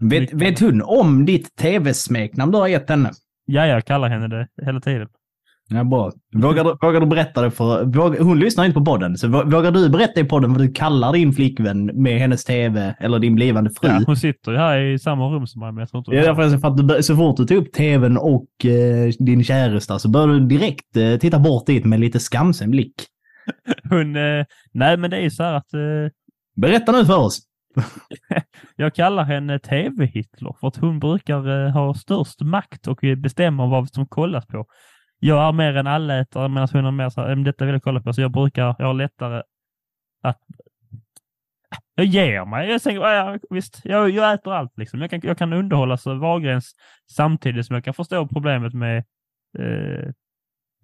Vet, 0.00 0.32
vet 0.32 0.60
hon 0.60 0.82
om 0.82 1.24
ditt 1.24 1.56
tv-smeknamn 1.56 2.52
du 2.52 2.58
har 2.58 2.68
gett 2.68 2.88
henne? 2.88 3.10
Ja, 3.48 3.66
jag 3.66 3.84
kallar 3.84 4.08
henne 4.08 4.28
det 4.28 4.48
hela 4.66 4.80
tiden. 4.80 5.08
Ja, 5.70 5.84
bra. 5.84 6.12
Vågar 6.34 6.64
du, 6.64 6.76
vågar 6.80 7.00
du 7.00 7.06
berätta 7.06 7.42
det 7.42 7.50
för... 7.50 7.84
Vågar, 7.84 8.20
hon 8.20 8.38
lyssnar 8.38 8.64
inte 8.64 8.74
på 8.78 8.84
podden, 8.84 9.18
så 9.18 9.26
vå- 9.26 9.50
vågar 9.50 9.70
du 9.70 9.88
berätta 9.88 10.20
i 10.20 10.24
podden 10.24 10.52
vad 10.52 10.62
du 10.62 10.72
kallar 10.72 11.12
din 11.12 11.32
flickvän 11.32 11.86
med 11.86 12.18
hennes 12.20 12.44
tv 12.44 12.94
eller 13.00 13.18
din 13.18 13.34
blivande 13.34 13.70
fru? 13.70 13.88
Ja, 13.88 14.02
hon 14.06 14.16
sitter 14.16 14.52
ju 14.52 14.58
här 14.58 14.78
i 14.78 14.98
samma 14.98 15.28
rum 15.28 15.46
som 15.46 15.60
mig, 15.60 15.72
men 15.72 15.78
jag 15.80 15.88
tror 15.88 16.00
inte 16.00 16.16
är 16.16 16.22
därför 16.34 16.58
för 16.58 16.68
att 16.68 16.88
du, 16.88 17.02
så 17.02 17.16
fort 17.16 17.36
du 17.36 17.44
tog 17.44 17.58
upp 17.58 17.72
tvn 17.72 18.16
och 18.16 18.64
eh, 18.64 19.08
din 19.18 19.44
käresta 19.44 19.98
så 19.98 20.08
bör 20.08 20.28
du 20.28 20.40
direkt 20.40 20.96
eh, 20.96 21.16
titta 21.16 21.38
bort 21.38 21.66
dit 21.66 21.84
med 21.84 22.00
lite 22.00 22.20
skamsen 22.20 22.70
blick. 22.70 22.94
Hon, 23.90 24.16
eh, 24.16 24.44
nej, 24.72 24.96
men 24.96 25.10
det 25.10 25.16
är 25.18 25.30
så 25.30 25.42
här 25.42 25.54
att 25.54 25.74
eh, 25.74 25.80
Berätta 26.56 26.92
nu 26.92 27.04
för 27.04 27.18
oss. 27.18 27.40
jag 28.76 28.94
kallar 28.94 29.24
henne 29.24 29.58
TV-Hitler 29.58 30.56
för 30.60 30.68
att 30.68 30.76
hon 30.76 30.98
brukar 30.98 31.48
eh, 31.66 31.70
ha 31.72 31.94
störst 31.94 32.40
makt 32.40 32.86
och 32.88 33.04
eh, 33.04 33.16
bestämma 33.16 33.66
vad 33.66 33.88
som 33.88 34.06
kollas 34.06 34.46
på. 34.46 34.66
Jag 35.18 35.48
är 35.48 35.52
mer 35.52 35.76
en 35.76 35.86
allätare 35.86 36.48
medan 36.48 36.68
hon 36.72 36.84
är 36.86 36.90
mer 36.90 37.08
så 37.10 37.20
här, 37.20 37.28
"Mm, 37.28 37.44
detta 37.44 37.64
vill 37.64 37.72
jag 37.74 37.82
kolla 37.82 38.00
på, 38.00 38.12
så 38.12 38.20
jag 38.20 38.32
brukar, 38.32 38.76
jag 38.78 38.86
har 38.86 38.94
lättare 38.94 39.42
att 40.22 40.38
jag 41.94 42.06
ger 42.06 42.44
mig. 42.44 42.70
Jag 42.70 42.82
tänker, 42.82 43.02
ja, 43.02 43.38
visst, 43.50 43.80
jag, 43.84 44.10
jag 44.10 44.32
äter 44.34 44.52
allt 44.54 44.72
liksom. 44.78 45.00
Jag 45.00 45.10
kan, 45.10 45.20
jag 45.22 45.38
kan 45.38 45.52
underhålla 45.52 45.96
så 45.96 46.14
Wahlgrens 46.14 46.74
samtidigt 47.10 47.66
som 47.66 47.74
jag 47.74 47.84
kan 47.84 47.94
förstå 47.94 48.28
problemet 48.28 48.74
med, 48.74 48.98
eh, 49.58 50.12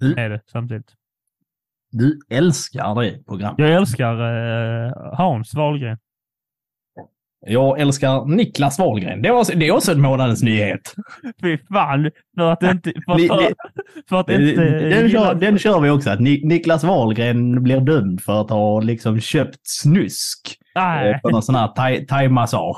Mm. 0.03 0.15
med 0.15 0.31
det 0.31 0.41
samtidigt. 0.47 0.93
Du 1.91 2.21
älskar 2.31 3.03
det 3.03 3.25
programmet. 3.25 3.59
Jag 3.59 3.71
älskar 3.73 4.15
eh, 4.87 4.93
Hans 5.17 5.55
Wahlgren. 5.55 5.99
Jag 7.47 7.81
älskar 7.81 8.25
Niklas 8.27 8.79
Wahlgren. 8.79 9.23
Det, 9.23 9.31
var, 9.33 9.57
det 9.57 9.69
är 9.69 9.73
också 9.75 9.93
en 9.93 10.01
månadens 10.01 10.43
nyhet. 10.43 10.95
Fy 11.43 11.59
fan, 11.73 12.11
för 12.37 12.53
att 12.53 12.63
inte... 12.63 12.93
För, 13.07 13.19
Li- 13.19 13.29
för, 14.09 14.17
att 14.21 14.31
inte 14.31 14.65
Den 14.89 15.11
kör, 15.11 15.35
den 15.35 15.59
kör 15.59 15.81
vi 15.81 15.91
också. 15.91 16.11
Att 16.11 16.21
Ni- 16.21 16.41
Niklas 16.45 16.85
Wahlgren 16.85 17.63
blir 17.63 17.81
dömd 17.81 18.21
för 18.23 18.41
att 18.41 18.51
ha 18.51 18.81
liksom 18.81 19.21
köpt 19.21 19.59
snusk 19.67 20.57
eh, 20.77 20.83
Nej. 20.83 21.21
på 21.23 21.31
någon 21.31 21.43
sån 21.43 21.55
här 21.55 21.67
thai- 21.69 22.07
thai-massage. 22.07 22.77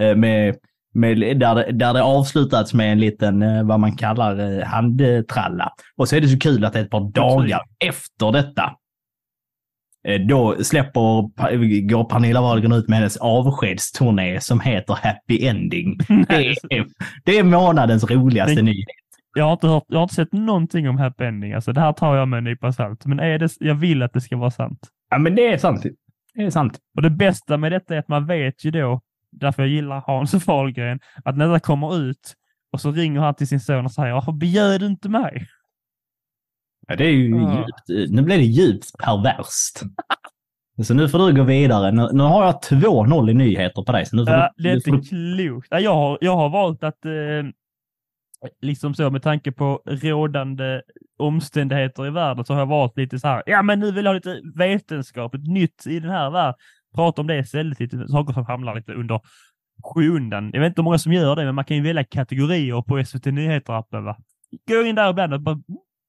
eh, 0.00 0.14
Med, 0.16 0.54
med, 0.94 1.38
där, 1.40 1.54
det, 1.54 1.72
där 1.72 1.94
det 1.94 2.02
avslutats 2.02 2.74
med 2.74 2.92
en 2.92 3.00
liten, 3.00 3.42
eh, 3.42 3.62
vad 3.64 3.80
man 3.80 3.96
kallar, 3.96 4.62
handtralla. 4.64 5.72
Och 5.96 6.08
så 6.08 6.16
är 6.16 6.20
det 6.20 6.28
så 6.28 6.38
kul 6.38 6.64
att 6.64 6.72
det 6.72 6.78
är 6.78 6.84
ett 6.84 6.90
par 6.90 7.10
dagar 7.12 7.60
efter 7.84 8.32
detta 8.32 8.72
då 10.28 10.64
släpper, 10.64 11.80
går 11.88 12.04
Pernilla 12.04 12.40
Wahlgren 12.40 12.72
ut 12.72 12.88
med 12.88 12.98
hennes 12.98 13.16
avskedsturné 13.16 14.40
som 14.40 14.60
heter 14.60 14.94
Happy 14.94 15.46
Ending. 15.46 15.98
Det 16.28 16.46
är, 16.76 16.86
det 17.24 17.38
är 17.38 17.42
månadens 17.42 18.10
roligaste 18.10 18.62
nyhet. 18.62 18.86
Jag 19.34 19.44
har, 19.44 19.52
inte 19.52 19.66
hört, 19.66 19.84
jag 19.88 19.98
har 19.98 20.02
inte 20.02 20.14
sett 20.14 20.32
någonting 20.32 20.88
om 20.88 20.98
happy 20.98 21.24
ending. 21.24 21.52
Alltså, 21.52 21.72
det 21.72 21.80
här 21.80 21.92
tar 21.92 22.16
jag 22.16 22.28
med 22.28 22.38
en 22.38 22.44
nypa 22.44 22.72
salt. 22.72 23.06
Men 23.06 23.20
är 23.20 23.38
det, 23.38 23.50
jag 23.60 23.74
vill 23.74 24.02
att 24.02 24.12
det 24.12 24.20
ska 24.20 24.36
vara 24.36 24.50
sant. 24.50 24.78
Ja, 25.10 25.18
men 25.18 25.34
det 25.34 25.46
är 25.46 25.58
sant. 25.58 25.86
Det 26.34 26.42
är 26.42 26.50
sant. 26.50 26.78
Och 26.96 27.02
det 27.02 27.10
bästa 27.10 27.56
med 27.56 27.72
detta 27.72 27.94
är 27.94 27.98
att 27.98 28.08
man 28.08 28.26
vet 28.26 28.64
ju 28.64 28.70
då, 28.70 29.00
därför 29.32 29.62
jag 29.62 29.70
gillar 29.70 30.02
Hans 30.06 30.46
Wahlgren, 30.46 31.00
att 31.24 31.36
när 31.36 31.48
det 31.48 31.60
kommer 31.60 31.96
ut 31.96 32.34
och 32.72 32.80
så 32.80 32.92
ringer 32.92 33.20
han 33.20 33.34
till 33.34 33.48
sin 33.48 33.60
son 33.60 33.84
och 33.84 33.92
säger 33.92 34.12
varför 34.12 34.32
bjöd 34.32 34.80
du 34.80 34.86
inte 34.86 35.08
mig? 35.08 35.46
Ja, 36.86 36.96
det 36.96 37.04
är 37.04 37.10
ju 37.10 37.30
Ja. 37.30 37.66
djupt, 37.88 38.10
nu 38.12 38.22
blir 38.22 38.36
det 38.36 38.44
djupt 38.44 38.98
perverst. 39.04 39.80
Så 40.82 40.94
nu 40.94 41.08
får 41.08 41.18
du 41.18 41.34
gå 41.36 41.42
vidare. 41.42 41.92
Nu, 41.92 42.08
nu 42.12 42.22
har 42.22 42.44
jag 42.44 42.54
2-0 42.62 43.30
i 43.30 43.34
nyheter 43.34 43.82
på 43.82 43.92
dig. 43.92 44.06
Så 44.06 44.16
nu 44.16 44.26
får 44.26 44.34
Ja, 44.34 44.50
du, 44.56 44.62
det 44.62 44.70
är 44.70 44.74
inte 44.76 44.90
du, 44.90 45.00
klokt. 45.48 45.68
Ja, 45.70 45.80
jag, 45.80 45.94
har, 45.94 46.18
jag 46.20 46.36
har 46.36 46.48
valt 46.48 46.84
att, 46.84 47.04
eh, 47.04 47.12
liksom 48.62 48.94
så 48.94 49.10
med 49.10 49.22
tanke 49.22 49.52
på 49.52 49.82
rådande 49.86 50.82
omständigheter 51.18 52.06
i 52.06 52.10
världen, 52.10 52.44
så 52.44 52.52
har 52.52 52.60
jag 52.60 52.66
valt 52.66 52.96
lite 52.96 53.18
så 53.18 53.28
här, 53.28 53.42
ja 53.46 53.62
men 53.62 53.80
nu 53.80 53.92
vill 53.92 54.04
jag 54.04 54.10
ha 54.12 54.14
lite 54.14 54.40
vetenskapligt 54.54 55.46
nytt 55.46 55.86
i 55.86 56.00
den 56.00 56.10
här 56.10 56.30
världen. 56.30 56.54
Prata 56.94 57.20
om 57.20 57.26
det 57.26 57.38
istället, 57.38 57.80
lite 57.80 58.08
saker 58.08 58.32
som 58.32 58.46
hamnar 58.46 58.74
lite 58.74 58.92
under 58.92 59.20
skymundan. 59.84 60.50
Jag 60.52 60.60
vet 60.60 60.68
inte 60.70 60.80
hur 60.80 60.84
många 60.84 60.98
som 60.98 61.12
gör 61.12 61.36
det, 61.36 61.44
men 61.44 61.54
man 61.54 61.64
kan 61.64 61.76
ju 61.76 61.82
välja 61.82 62.04
kategorier 62.04 62.82
på 62.82 63.04
SVT 63.04 63.26
Nyheter-appen. 63.26 64.14
Gå 64.68 64.82
in 64.82 64.94
där 64.94 65.10
ibland 65.10 65.34
och 65.34 65.40
bara, 65.40 65.52
"Mm, 65.52 65.64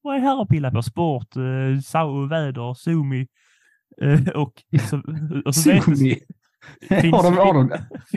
vad 0.08 0.16
är 0.16 0.20
det 0.20 0.26
här 0.28 0.42
att 0.42 0.50
pilla 0.50 0.72
på? 0.72 0.82
Sport, 0.82 1.36
eh, 1.36 1.80
sau, 1.84 2.28
väder, 2.28 2.74
Zoomi 2.74 3.28
eh, 4.02 4.28
och 4.30 4.54
så, 4.90 5.02
och 5.46 5.56
så 5.56 5.62
Zoomi. 5.62 6.20
finns- 6.90 7.16
Har 7.16 7.24
de, 7.24 7.38
har 7.38 7.54
de, 7.54 7.70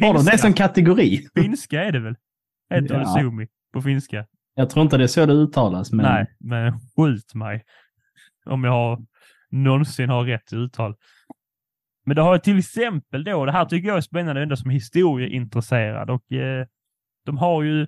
har 0.06 0.14
de 0.14 0.24
det 0.24 0.38
som 0.38 0.52
kategori? 0.52 1.26
Finska 1.34 1.84
är 1.84 1.92
det 1.92 2.00
väl? 2.00 2.14
Heter 2.74 2.94
det 2.94 3.00
Ja. 3.00 3.14
Zoomi 3.20 3.46
på 3.72 3.82
finska? 3.82 4.26
Jag 4.54 4.70
tror 4.70 4.82
inte 4.84 4.96
det 4.96 5.04
är 5.04 5.08
så 5.08 5.26
det 5.26 5.32
uttalas. 5.32 5.92
Men 5.92 6.06
Nej, 6.06 6.26
men 6.40 6.72
skjut 6.96 7.34
mig. 7.34 7.62
Om 8.46 8.64
jag 8.64 8.72
har, 8.72 8.98
någonsin 9.50 10.08
har 10.08 10.24
rätt 10.24 10.52
uttal. 10.52 10.94
Men 12.06 12.16
det 12.16 12.22
har 12.22 12.30
jag 12.34 12.42
till 12.44 12.58
exempel 12.58 13.24
då, 13.24 13.44
det 13.44 13.52
här 13.52 13.64
tycker 13.64 13.88
jag 13.88 13.96
är 13.96 14.00
spännande 14.00 14.42
ändå 14.42 14.56
som 14.56 14.70
historieintresserad 14.70 16.10
och 16.10 16.32
eh, 16.32 16.66
de 17.26 17.38
har 17.38 17.62
ju 17.62 17.86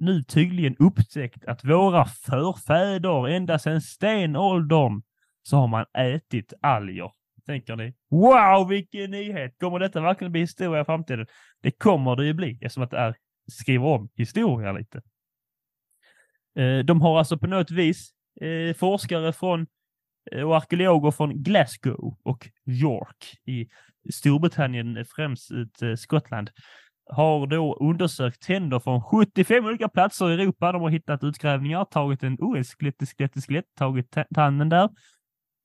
nu 0.00 0.22
tydligen 0.22 0.76
upptäckt 0.78 1.44
att 1.44 1.64
våra 1.64 2.04
förfäder 2.04 3.28
ända 3.28 3.58
sedan 3.58 3.80
stenåldern 3.80 5.02
så 5.42 5.56
har 5.56 5.66
man 5.68 5.86
ätit 5.98 6.52
alger. 6.60 7.10
Tänker 7.46 7.76
ni? 7.76 7.94
Wow, 8.10 8.68
vilken 8.68 9.10
nyhet! 9.10 9.58
Kommer 9.60 9.78
detta 9.78 10.00
verkligen 10.00 10.32
bli 10.32 10.40
historia 10.40 10.80
i 10.80 10.84
framtiden? 10.84 11.26
Det 11.62 11.70
kommer 11.70 12.16
det 12.16 12.26
ju 12.26 12.34
bli 12.34 12.58
eftersom 12.62 12.82
att 12.82 12.90
det 12.90 12.98
är 12.98 13.14
skriver 13.50 13.86
om 13.86 14.08
historia 14.14 14.72
lite. 14.72 15.02
Eh, 16.56 16.78
de 16.78 17.00
har 17.00 17.18
alltså 17.18 17.38
på 17.38 17.46
något 17.46 17.70
vis 17.70 18.10
eh, 18.40 18.74
forskare 18.74 19.32
från 19.32 19.66
eh, 20.32 20.42
och 20.42 20.56
arkeologer 20.56 21.10
från 21.10 21.42
Glasgow 21.42 22.16
och 22.22 22.48
York 22.66 23.36
i 23.46 23.68
Storbritannien, 24.12 25.04
främst 25.16 25.50
ut 25.50 25.98
Skottland, 25.98 26.50
har 27.12 27.46
då 27.46 27.76
undersökt 27.80 28.42
tänder 28.42 28.78
från 28.78 29.02
75 29.02 29.64
olika 29.64 29.88
platser 29.88 30.30
i 30.30 30.34
Europa. 30.34 30.72
De 30.72 30.82
har 30.82 30.90
hittat 30.90 31.24
utgrävningar, 31.24 31.84
tagit 31.84 32.22
en 32.22 32.36
oh, 32.40 32.58
ett 32.60 32.66
skelett, 32.66 33.02
ett 33.02 33.08
skelett, 33.08 33.36
ett 33.36 33.44
skelett, 33.46 33.74
tagit 33.74 34.10
ta- 34.10 34.24
tanden 34.34 34.68
där. 34.68 34.88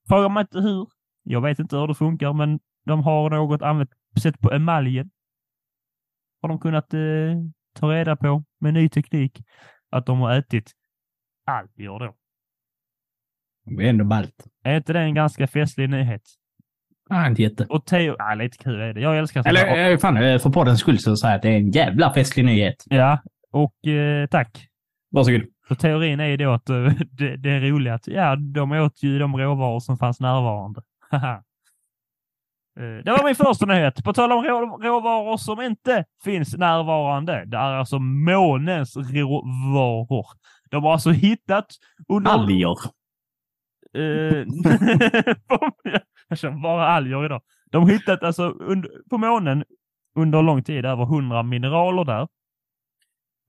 Frågar 0.08 0.28
man 0.28 0.40
inte 0.40 0.60
hur. 0.60 0.88
Jag 1.22 1.40
vet 1.40 1.58
inte 1.58 1.76
hur 1.76 1.86
det 1.86 1.94
funkar, 1.94 2.32
men 2.32 2.60
de 2.84 3.02
har 3.02 3.30
något 3.30 3.62
använt 3.62 3.90
sätt 4.22 4.40
på 4.40 4.52
emaljen. 4.52 5.10
Har 6.42 6.48
de 6.48 6.58
kunnat 6.58 6.94
eh, 6.94 7.00
ta 7.74 7.92
reda 7.92 8.16
på 8.16 8.44
med 8.60 8.74
ny 8.74 8.88
teknik 8.88 9.42
att 9.90 10.06
de 10.06 10.20
har 10.20 10.38
ätit 10.38 10.72
alger 11.46 11.98
då. 11.98 12.16
det 13.64 13.84
är 13.84 13.90
ändå 13.90 14.04
ballt. 14.04 14.46
Är 14.62 14.76
inte 14.76 14.92
det 14.92 15.00
en 15.00 15.14
ganska 15.14 15.46
festlig 15.46 15.90
nyhet? 15.90 16.22
Ah, 17.10 17.26
inte 17.26 17.42
jätte. 17.42 17.66
Och 17.68 17.86
Theo, 17.86 18.16
ja, 18.18 18.34
lite 18.34 18.58
kul 18.58 18.80
är 18.80 18.94
det. 18.94 19.00
Jag 19.00 19.18
älskar 19.18 19.42
sådana 19.42 19.58
här- 19.58 19.76
Eller 19.76 19.90
eh, 19.92 19.98
fan, 19.98 20.16
eh, 20.16 20.38
för 20.38 20.50
poddens 20.50 20.80
skull 20.80 20.98
så 20.98 21.16
säger 21.16 21.32
jag 21.32 21.36
att 21.36 21.42
det 21.42 21.48
är 21.48 21.56
en 21.56 21.70
jävla 21.70 22.12
festlig 22.14 22.44
nyhet. 22.44 22.84
Ja, 22.86 23.18
och 23.52 23.86
eh, 23.86 24.26
tack. 24.26 24.66
Varsågod. 25.10 25.42
Så 25.68 25.74
teorin 25.74 26.20
är 26.20 26.26
ju 26.26 26.36
då 26.36 26.52
att 26.52 26.68
eh, 26.68 26.76
det, 27.10 27.36
det 27.36 27.50
är 27.50 27.60
roligt 27.60 27.92
att 27.92 28.06
ja, 28.06 28.36
de 28.36 28.72
åt 28.72 29.02
ju 29.02 29.18
de 29.18 29.36
råvaror 29.36 29.80
som 29.80 29.98
fanns 29.98 30.20
närvarande. 30.20 30.82
Det 33.04 33.10
var 33.10 33.24
min 33.24 33.34
första 33.34 33.66
nyhet. 33.66 34.04
På 34.04 34.12
tal 34.12 34.32
om 34.32 34.44
rå, 34.44 34.78
råvaror 34.82 35.36
som 35.36 35.60
inte 35.62 36.04
finns 36.24 36.56
närvarande. 36.56 37.44
Det 37.46 37.56
är 37.56 37.60
alltså 37.72 37.98
månens 37.98 38.96
råvaror. 38.96 40.26
De 40.70 40.84
har 40.84 40.92
alltså 40.92 41.10
hittat 41.10 41.66
under... 42.08 42.30
Alger. 42.30 42.76
Eh, 43.98 44.02
jag 45.48 45.65
som 46.36 46.62
bara 46.62 46.86
alger 46.88 47.24
idag. 47.24 47.42
De 47.70 47.82
har 47.82 47.90
hittat 47.90 48.22
alltså 48.22 48.48
under, 48.48 48.90
på 49.10 49.18
månen 49.18 49.64
under 50.14 50.42
lång 50.42 50.62
tid 50.62 50.86
över 50.86 51.02
100 51.02 51.42
mineraler 51.42 52.04
där. 52.04 52.28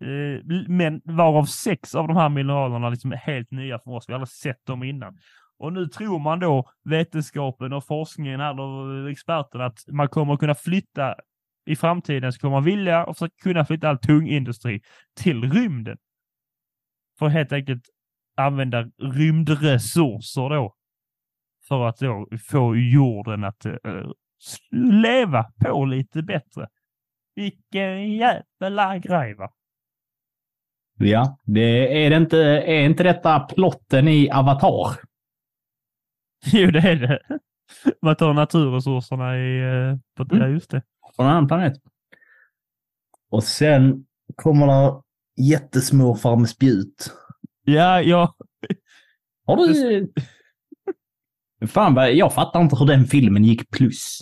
Eh, 0.02 0.42
men 0.68 1.02
varav 1.04 1.46
sex 1.46 1.96
av 1.96 2.08
de 2.08 2.18
här 2.18 2.30
mineralerna 2.30 2.90
liksom 2.90 3.12
är 3.12 3.18
helt 3.18 3.52
nya 3.52 3.80
för 3.80 3.92
oss. 3.92 4.10
Vi 4.10 4.14
har 4.14 4.20
aldrig 4.20 4.30
sett 4.30 4.66
dem 4.66 4.84
innan. 4.84 5.18
Och 5.60 5.74
nu 5.74 5.88
tror 5.88 6.20
man 6.20 6.40
då, 6.40 6.70
vetenskapen 6.84 7.74
och 7.74 7.86
forskningen 7.86 8.40
här, 8.40 8.60
och 8.60 9.10
experterna, 9.10 9.66
att 9.66 9.80
man 9.88 10.08
kommer 10.10 10.38
kunna 10.38 10.56
flytta 10.56 11.16
i 11.66 11.76
framtiden 11.76 12.34
så 12.34 12.40
kommer 12.40 12.56
man 12.56 12.64
vilja 12.64 13.06
och 13.06 13.18
försöka 13.18 13.36
kunna 13.44 13.66
flytta 13.66 13.90
all 13.90 13.98
tung 13.98 14.28
industri 14.28 14.82
till 15.16 15.52
rymden. 15.52 15.98
För 17.20 17.26
att 17.26 17.32
helt 17.32 17.52
enkelt 17.52 17.84
använda 18.38 18.90
rymdresurser 18.98 20.50
då. 20.50 20.77
För 21.68 21.88
att 21.88 21.98
då 21.98 22.28
få 22.50 22.76
jorden 22.76 23.44
att 23.44 23.66
s- 23.66 24.58
leva 25.04 25.44
på 25.44 25.86
lite 25.86 26.24
bättre. 26.24 26.68
Vilken 27.36 28.12
jävla 28.14 28.98
grej 28.98 29.36
va? 29.36 29.52
Ja, 31.00 31.40
det 31.44 32.06
är 32.06 32.10
det 32.10 32.16
inte. 32.18 32.38
Är 32.48 32.86
inte 32.86 33.04
detta 33.04 33.40
plotten 33.40 34.08
i 34.08 34.30
Avatar? 34.32 34.96
Jo, 36.46 36.72
det 36.72 36.80
är 36.80 36.96
det. 36.96 37.20
Man 38.02 38.16
tar 38.16 38.34
naturresurserna 38.34 39.38
i... 39.38 39.60
eh, 39.60 39.98
På, 40.16 40.36
Mm. 40.36 40.42
Ja, 40.48 40.54
just 40.54 40.70
det. 40.72 40.82
Från 41.16 41.26
en 41.26 41.32
annan 41.32 41.48
planet. 41.48 41.74
Och 43.30 43.44
sen 43.44 44.06
kommer 44.36 44.68
det 44.68 45.02
jättesmå 45.44 46.16
fram 46.16 46.46
spjut. 46.48 47.12
Ja, 47.64 48.02
ja. 48.02 48.36
Har 49.46 49.58
du... 49.58 50.14
Fan, 51.68 51.94
vad- 51.94 52.14
jag 52.14 52.34
fattar 52.34 52.62
inte 52.62 52.76
hur 52.76 52.86
den 52.86 53.06
filmen 53.06 53.44
gick 53.44 53.70
plus. 53.72 54.20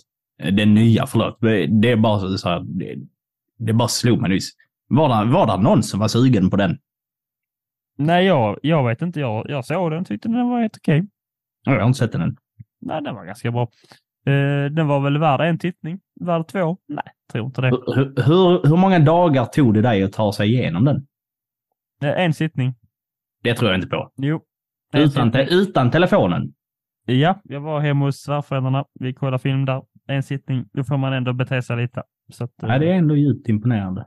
Den 0.52 0.74
nya, 0.74 1.06
förlåt. 1.08 1.38
Det 1.82 1.92
är 1.92 1.96
bara 1.96 2.38
så 2.38 2.50
här, 2.50 2.64
det, 2.66 2.96
det 3.58 3.74
bara 3.74 3.88
slog 3.88 4.22
mig 4.22 4.30
nyss. 4.30 4.50
Var 4.88 5.26
det, 5.26 5.32
var 5.32 5.48
det 5.48 5.64
någon 5.64 5.84
som 5.84 6.00
var 6.00 6.08
sugen 6.08 6.50
på 6.50 6.56
den? 6.58 6.78
Nej, 7.98 8.26
jag, 8.26 8.60
jag 8.62 8.88
vet 8.88 9.02
inte. 9.02 9.20
Jag, 9.20 9.46
jag 9.50 9.66
såg 9.66 9.92
den 9.92 10.06
tyckte 10.06 10.28
den 10.30 10.50
var 10.50 10.62
helt 10.62 10.78
okej. 10.78 11.08
Jag 11.64 11.80
har 11.80 11.88
inte 11.88 12.00
sett 12.00 12.12
den 12.12 12.22
än. 12.22 12.38
Nej, 12.82 13.02
den 13.02 13.16
var 13.16 13.26
ganska 13.26 13.52
bra. 13.52 13.62
Eh, 14.26 14.66
den 14.72 14.88
var 14.88 15.00
väl 15.00 15.18
värd 15.18 15.42
en 15.42 15.60
tittning? 15.60 16.00
Värd 16.22 16.48
två? 16.48 16.78
Nej, 16.88 17.04
tror 17.32 17.46
inte 17.46 17.62
det. 17.62 17.68
Hur, 17.68 18.24
hur, 18.26 18.70
hur 18.70 18.78
många 18.78 19.00
dagar 19.00 19.46
tog 19.46 19.74
det 19.74 19.82
dig 19.82 20.04
att 20.04 20.14
ta 20.14 20.34
sig 20.34 20.54
igenom 20.54 20.86
den? 20.86 21.08
Eh, 22.04 22.24
en 22.26 22.34
sittning. 22.34 22.74
Det 23.44 23.54
tror 23.54 23.72
jag 23.72 23.78
inte 23.78 23.88
på. 23.88 24.12
Jo. 24.18 24.42
Utan, 24.94 25.32
te, 25.32 25.48
utan 25.52 25.92
telefonen. 25.92 26.54
Ja, 27.06 27.40
jag 27.44 27.60
var 27.62 27.80
hemma 27.80 28.06
hos 28.06 28.16
svärföräldrarna. 28.18 28.86
Vi 29.00 29.14
kollade 29.14 29.40
film 29.40 29.66
där. 29.66 29.82
En 30.08 30.24
sittning. 30.24 30.66
Då 30.74 30.84
får 30.84 30.98
man 30.98 31.14
ändå 31.14 31.34
bete 31.34 31.62
sig 31.62 31.78
lite. 31.78 32.04
Så 32.34 32.44
att, 32.44 32.64
eh, 32.64 32.70
Nej, 32.70 32.80
det 32.80 32.90
är 32.90 32.94
ändå 32.94 33.16
djupt 33.16 33.50
imponerande. 33.50 34.06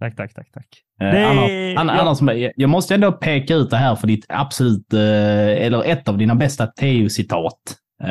Tack, 0.00 0.16
tack, 0.16 0.34
tack, 0.34 0.50
tack. 0.52 0.66
Eh, 1.00 1.10
Det- 1.10 1.26
annars, 1.26 1.50
an, 1.78 1.96
ja. 1.96 2.00
annars, 2.02 2.52
jag- 2.56 2.70
måste 2.70 2.94
ändå 2.94 3.12
peka 3.12 3.54
ut 3.54 3.70
det 3.70 3.76
här 3.76 3.94
för 3.94 4.06
ditt 4.06 4.26
absolut, 4.28 4.92
eh, 4.92 5.00
eller 5.66 5.84
ett 5.90 6.08
av 6.08 6.18
dina 6.18 6.34
bästa 6.34 6.66
TU-citat. 6.66 7.76
Eh, 8.02 8.08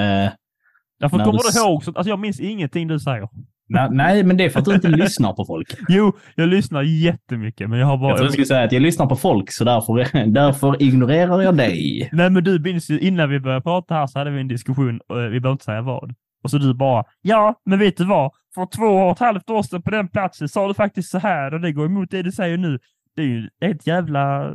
Därför 1.00 1.18
kommer 1.18 1.54
du 1.54 1.60
ihåg, 1.60 1.84
så, 1.84 1.92
alltså 1.96 2.10
jag 2.10 2.20
minns 2.20 2.40
ingenting 2.40 2.88
du 2.88 3.00
säger. 3.00 3.30
Nej, 3.70 3.88
nej, 3.92 4.24
men 4.24 4.38
det 4.38 4.44
är 4.46 4.50
för 4.50 4.60
att 4.60 4.66
du 4.66 4.76
inte 4.76 4.88
lyssnar 4.88 5.34
på 5.34 5.46
folk. 5.46 5.68
Jo, 5.90 6.14
jag 6.36 6.50
lyssnar 6.50 6.82
jättemycket, 6.84 7.70
men 7.70 7.80
jag 7.80 7.88
har 7.88 7.98
bara... 7.98 8.10
Jag 8.10 8.18
tror 8.18 8.26
jag 8.26 8.34
skulle 8.34 8.46
säga 8.46 8.64
att 8.64 8.72
jag 8.72 8.82
lyssnar 8.82 9.06
på 9.06 9.16
folk, 9.16 9.52
så 9.52 9.64
därför, 9.64 10.26
därför 10.32 10.82
ignorerar 10.84 11.42
jag 11.42 11.58
dig. 11.58 12.10
Nej, 12.12 12.30
men 12.30 12.44
du 12.44 12.60
minns 12.60 12.90
ju 12.90 13.00
innan 13.00 13.30
vi 13.30 13.40
började 13.40 13.62
prata 13.62 13.94
här 13.94 14.08
så 14.08 14.20
hade 14.20 14.32
vi 14.32 14.42
en 14.42 14.48
diskussion, 14.48 15.00
och 15.08 15.18
vi 15.18 15.40
behöver 15.40 15.52
inte 15.52 15.66
säga 15.66 15.82
vad. 15.82 16.14
Och 16.44 16.52
så 16.52 16.58
du 16.58 16.74
bara, 16.74 17.04
ja, 17.22 17.62
men 17.66 17.80
vet 17.80 17.98
du 17.98 18.06
vad? 18.06 18.32
För 18.56 18.66
två 18.66 18.86
och 18.86 19.12
ett 19.12 19.20
halvt 19.20 19.50
år 19.50 19.64
sedan 19.64 19.82
på 19.82 19.92
den 19.92 20.08
platsen 20.08 20.50
sa 20.50 20.68
du 20.68 20.74
faktiskt 20.74 21.10
så 21.12 21.18
här 21.20 21.54
och 21.54 21.62
det 21.62 21.72
går 21.72 21.86
emot 21.86 22.12
det 22.12 22.22
du 22.22 22.32
säger 22.32 22.58
nu. 22.58 22.80
Det 23.16 23.22
är 23.22 23.26
ju 23.26 23.50
ett 23.62 23.88
jävla... 23.88 24.54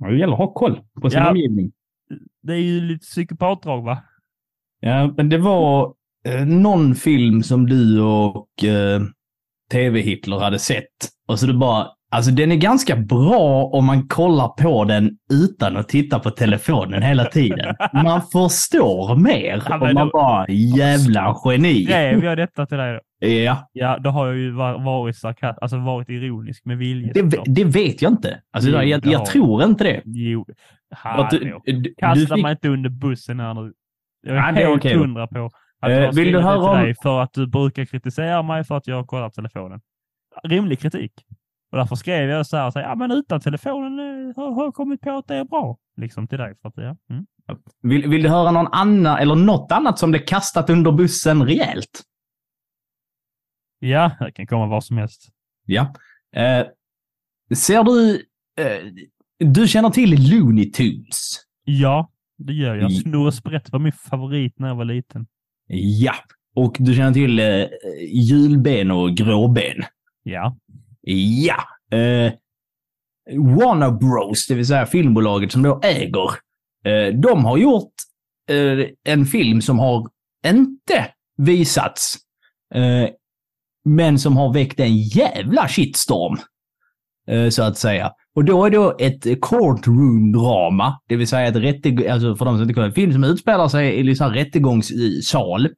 Ja, 0.00 0.06
Det 0.08 0.16
gäller 0.16 0.32
att 0.32 0.38
ha 0.38 0.52
koll 0.52 0.80
på 1.02 1.10
sin 1.10 1.20
Ja. 1.20 1.30
omgivning. 1.30 1.72
Det 2.42 2.52
är 2.52 2.58
ju 2.60 2.80
lite 2.80 3.02
psykopatdrag, 3.04 3.82
va? 3.82 3.98
Ja, 4.80 5.14
men 5.16 5.28
det 5.28 5.38
var 5.38 5.84
eh, 5.86 5.90
någon 6.46 6.94
film 6.94 7.42
som 7.42 7.66
du 7.66 8.00
och 8.00 8.64
eh, 8.64 9.00
TV-Hitler 9.72 10.38
hade 10.38 10.58
sett. 10.58 10.84
Och 11.28 11.38
så 11.38 11.46
du 11.46 11.52
bara, 11.58 11.86
alltså 12.10 12.30
den 12.30 12.52
är 12.52 12.56
ganska 12.56 12.96
bra 12.96 13.64
om 13.72 13.84
man 13.86 14.08
kollar 14.08 14.48
på 14.48 14.84
den 14.84 15.10
utan 15.32 15.76
att 15.76 15.88
titta 15.88 16.18
på 16.18 16.30
telefonen 16.30 17.02
hela 17.02 17.24
tiden. 17.24 17.74
Man 17.92 18.22
förstår 18.22 19.16
mer 19.16 19.62
Ja, 19.68 19.76
men 19.78 19.94
man 19.94 20.06
då- 20.06 20.12
bara, 20.12 20.46
jävla 20.48 21.36
geni. 21.44 21.84
Skrev 21.84 22.24
jag 22.24 22.38
detta 22.38 22.66
till 22.66 22.78
dig 22.78 22.94
då? 22.94 23.00
Ja, 23.26 23.68
Ja, 23.72 23.98
då 23.98 24.10
har 24.10 24.26
jag 24.26 24.36
ju 24.36 24.50
va- 24.50 24.78
varit 24.78 25.16
sarkast, 25.16 25.58
alltså 25.62 25.78
varit 25.78 26.08
ironisk 26.08 26.64
med 26.64 26.78
vilje. 26.78 27.12
det, 27.12 27.38
det 27.46 27.64
vet 27.64 28.02
jag 28.02 28.12
inte. 28.12 28.40
Alltså, 28.52 28.70
Jo, 28.70 28.76
jag, 28.76 28.86
jag, 28.88 29.06
jag 29.06 29.26
tror 29.26 29.64
inte 29.64 29.84
det. 29.84 30.02
Jo, 30.04 30.44
du, 30.48 30.54
hallå. 30.90 31.28
du, 31.30 31.72
du 31.72 31.94
Kasta 31.98 32.34
fick- 32.34 32.42
mig 32.42 32.52
inte 32.52 32.68
under 32.68 32.90
bussen 32.90 33.40
här 33.40 33.54
nu. 33.54 33.72
Jag 34.26 34.36
är 34.36 34.40
är 34.52 34.52
helt 34.80 34.84
hundra 35.00 35.26
på 35.26 35.50
att 35.80 35.90
Eh, 35.90 35.96
jag 35.96 36.06
har 36.06 36.12
vill 36.12 36.32
du 36.32 36.40
höra 36.40 36.70
om- 36.70 36.76
dig 36.76 36.94
för 37.02 37.20
att 37.20 37.32
du 37.32 37.46
brukar 37.46 37.84
kritisera 37.84 38.42
mig 38.42 38.64
för 38.64 38.76
att 38.76 38.86
jag 38.86 39.06
kollar 39.06 39.30
telefonen. 39.30 39.80
Rimlig 40.44 40.80
kritik. 40.80 41.12
Och 41.72 41.78
därför 41.78 41.96
skrev 41.96 42.28
jag 42.30 42.46
så 42.46 42.56
här, 42.56 42.70
så 42.70 42.78
här 42.78 42.88
ja 42.88 42.94
men 42.94 43.10
utan 43.10 43.40
telefonen 43.40 43.98
eh, 44.28 44.36
har 44.36 44.64
jag 44.64 44.74
kommit 44.74 45.00
på 45.00 45.10
att 45.10 45.26
det 45.28 45.34
är 45.36 45.44
bra. 45.44 45.78
Liksom 45.96 46.28
till 46.28 46.38
dig. 46.38 46.54
För 46.62 46.68
att, 46.68 46.74
ja. 46.76 46.96
mm. 47.10 47.26
Vill, 47.82 48.08
vill 48.10 48.22
du 48.22 48.28
höra 48.28 48.50
någon 48.50 48.66
annan, 48.72 49.18
eller 49.18 49.34
något 49.34 49.72
annat 49.72 49.98
som 49.98 50.12
det 50.12 50.18
kastat 50.18 50.70
under 50.70 50.92
bussen 50.92 51.46
rejält? 51.46 52.02
ja, 53.78 54.10
det 54.20 54.32
kan 54.32 54.46
komma 54.46 54.66
vad 54.66 54.84
som 54.84 54.98
helst. 54.98 55.28
Ja. 55.64 55.94
Eh, 56.36 56.66
ser 57.56 57.84
du... 57.84 58.14
Eh, 58.58 58.92
du 59.38 59.68
känner 59.68 59.90
till 59.90 60.30
Looney 60.30 60.70
Tunes? 60.72 61.36
Ja, 61.64 62.10
det 62.38 62.52
gör 62.52 62.74
jag. 62.74 62.90
Mm. 62.90 62.90
Snurre 62.90 63.32
Sprätt 63.32 63.72
var 63.72 63.78
min 63.78 63.92
favorit 63.92 64.58
när 64.58 64.68
jag 64.68 64.74
var 64.74 64.84
liten. 64.84 65.26
Ja. 65.68 66.14
Och 66.54 66.76
du 66.78 66.94
känner 66.94 67.12
till 67.12 67.38
eh, 67.38 67.66
julben 68.12 68.90
och 68.90 69.16
gråben? 69.16 69.76
Ja. 70.22 70.56
Ja. 71.46 71.56
Eh, 71.98 72.32
Warner 73.30 73.90
Bros, 73.90 74.46
det 74.46 74.54
vill 74.54 74.66
säga 74.66 74.86
filmbolaget 74.86 75.52
som 75.52 75.62
då 75.62 75.80
äger, 75.82 76.30
eh, 76.84 77.14
de 77.14 77.44
har 77.44 77.58
gjort 77.58 77.92
eh, 78.50 78.86
en 79.04 79.26
film 79.26 79.62
som 79.62 79.78
har 79.78 80.08
inte 80.46 81.06
visats, 81.36 82.16
eh, 82.74 83.08
men 83.84 84.18
som 84.18 84.36
har 84.36 84.52
väckt 84.52 84.80
en 84.80 84.96
jävla 84.96 85.68
shitstorm, 85.68 86.38
eh, 87.28 87.48
så 87.48 87.62
att 87.62 87.78
säga. 87.78 88.12
Och 88.36 88.44
då 88.44 88.64
är 88.64 88.70
det 88.70 89.04
ett 89.04 89.40
courtroom-drama, 89.40 91.00
det 91.08 91.16
vill 91.16 91.28
säga 91.28 91.48
ett 91.48 91.56
rättegång, 91.56 92.08
alltså 92.08 92.36
för 92.36 92.44
de 92.44 92.54
som 92.54 92.62
inte 92.62 92.74
kan, 92.74 92.84
en 92.84 92.92
film 92.92 93.12
som 93.12 93.24
utspelar 93.24 93.68
sig 93.68 93.94
i 93.94 94.02
liksom 94.02 94.30
rättegångssal, 94.32 95.68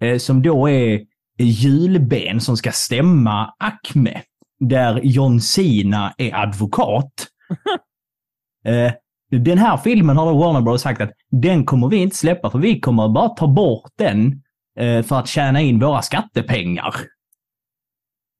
eh, 0.00 0.18
som 0.18 0.42
då 0.42 0.68
är 0.68 1.00
julben 1.38 2.40
som 2.40 2.56
ska 2.56 2.72
stämma 2.72 3.54
Acme 3.58 4.20
där 4.60 5.00
John 5.02 5.40
Cena 5.40 6.14
är 6.18 6.34
advokat. 6.34 7.12
eh, 8.66 8.92
den 9.30 9.58
här 9.58 9.76
filmen 9.76 10.16
har 10.16 10.32
då 10.32 10.38
Warner 10.38 10.60
Bros 10.60 10.82
sagt 10.82 11.00
att 11.00 11.12
den 11.30 11.64
kommer 11.64 11.88
vi 11.88 11.96
inte 11.96 12.16
släppa 12.16 12.50
för 12.50 12.58
vi 12.58 12.80
kommer 12.80 13.08
bara 13.08 13.28
ta 13.28 13.46
bort 13.46 13.90
den 13.98 14.42
eh, 14.78 15.02
för 15.02 15.18
att 15.18 15.28
tjäna 15.28 15.60
in 15.60 15.78
våra 15.78 16.02
skattepengar. 16.02 16.94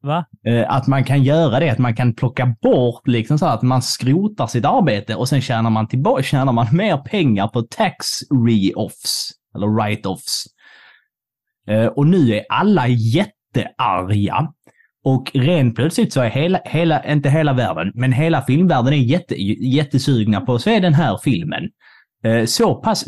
Va? 0.05 0.25
Eh, 0.47 0.71
att 0.73 0.87
man 0.87 1.05
kan 1.05 1.23
göra 1.23 1.61
det, 1.61 1.71
att 1.71 1.79
man 1.79 1.95
kan 1.95 2.15
plocka 2.15 2.57
bort 2.63 3.09
liksom 3.09 3.39
så 3.39 3.47
att 3.47 3.63
man 3.63 3.83
skrotar 3.83 4.47
sitt 4.47 4.65
arbete 4.65 5.15
och 5.15 5.29
sen 5.29 5.41
tjänar 5.41 5.71
man, 5.71 5.89
tillbaka, 5.89 6.23
tjänar 6.23 6.53
man 6.53 6.67
mer 6.73 6.97
pengar 6.97 7.49
på 7.49 7.63
tax 7.63 8.07
re-offs, 8.31 9.31
eller 9.57 9.67
write-offs. 9.67 10.47
Eh, 11.69 11.87
och 11.87 12.07
nu 12.07 12.35
är 12.35 12.45
alla 12.49 12.89
jättearga. 12.89 14.49
Och 15.05 15.31
rent 15.35 15.77
plötsligt 15.77 16.13
så 16.13 16.21
är 16.21 16.31
hela, 16.31 16.61
hela, 16.65 17.05
inte 17.05 17.31
hela 17.31 17.53
världen, 17.53 17.93
men 17.95 18.13
hela 18.13 18.43
filmvärlden 18.43 18.93
är 18.93 18.97
jätte, 18.97 19.35
jättesugna 19.65 20.41
på 20.41 20.55
att 20.55 20.63
se 20.63 20.81
den 20.81 20.95
här 20.95 21.19
filmen. 21.25 21.63
Eh, 22.25 22.45
så 22.45 22.75
pass 22.75 23.05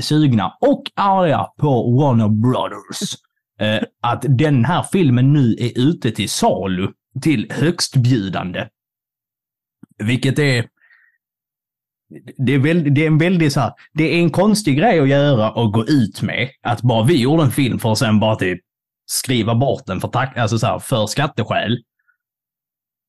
sugna 0.00 0.52
och 0.60 0.82
arga 0.96 1.46
på 1.58 1.96
Warner 1.96 2.28
Brothers 2.28 3.27
eh, 3.60 3.82
att 4.02 4.24
den 4.28 4.64
här 4.64 4.82
filmen 4.92 5.32
nu 5.32 5.56
är 5.58 5.78
ute 5.78 6.10
till 6.10 6.28
salu 6.28 6.92
till 7.22 7.52
högstbjudande. 7.52 8.68
Vilket 9.98 10.38
är... 10.38 10.68
Det 12.36 12.54
är, 12.54 12.58
väl, 12.58 12.94
det 12.94 13.02
är 13.02 13.06
en 13.06 13.18
väldigt 13.18 13.52
så 13.52 13.60
här, 13.60 13.72
det 13.92 14.04
är 14.04 14.18
en 14.18 14.30
konstig 14.30 14.78
grej 14.78 15.00
att 15.00 15.08
göra 15.08 15.50
och 15.50 15.72
gå 15.72 15.86
ut 15.86 16.22
med. 16.22 16.48
Att 16.62 16.82
bara 16.82 17.06
vi 17.06 17.20
gjorde 17.20 17.42
en 17.42 17.50
film 17.50 17.78
för 17.78 17.92
att 17.92 17.98
sen 17.98 18.20
bara 18.20 18.36
typ 18.36 18.60
skriva 19.06 19.54
bort 19.54 19.86
den 19.86 20.00
för, 20.00 20.08
tack, 20.08 20.36
alltså 20.36 20.58
så 20.58 20.66
här, 20.66 20.78
för 20.78 21.06
skatteskäl. 21.06 21.78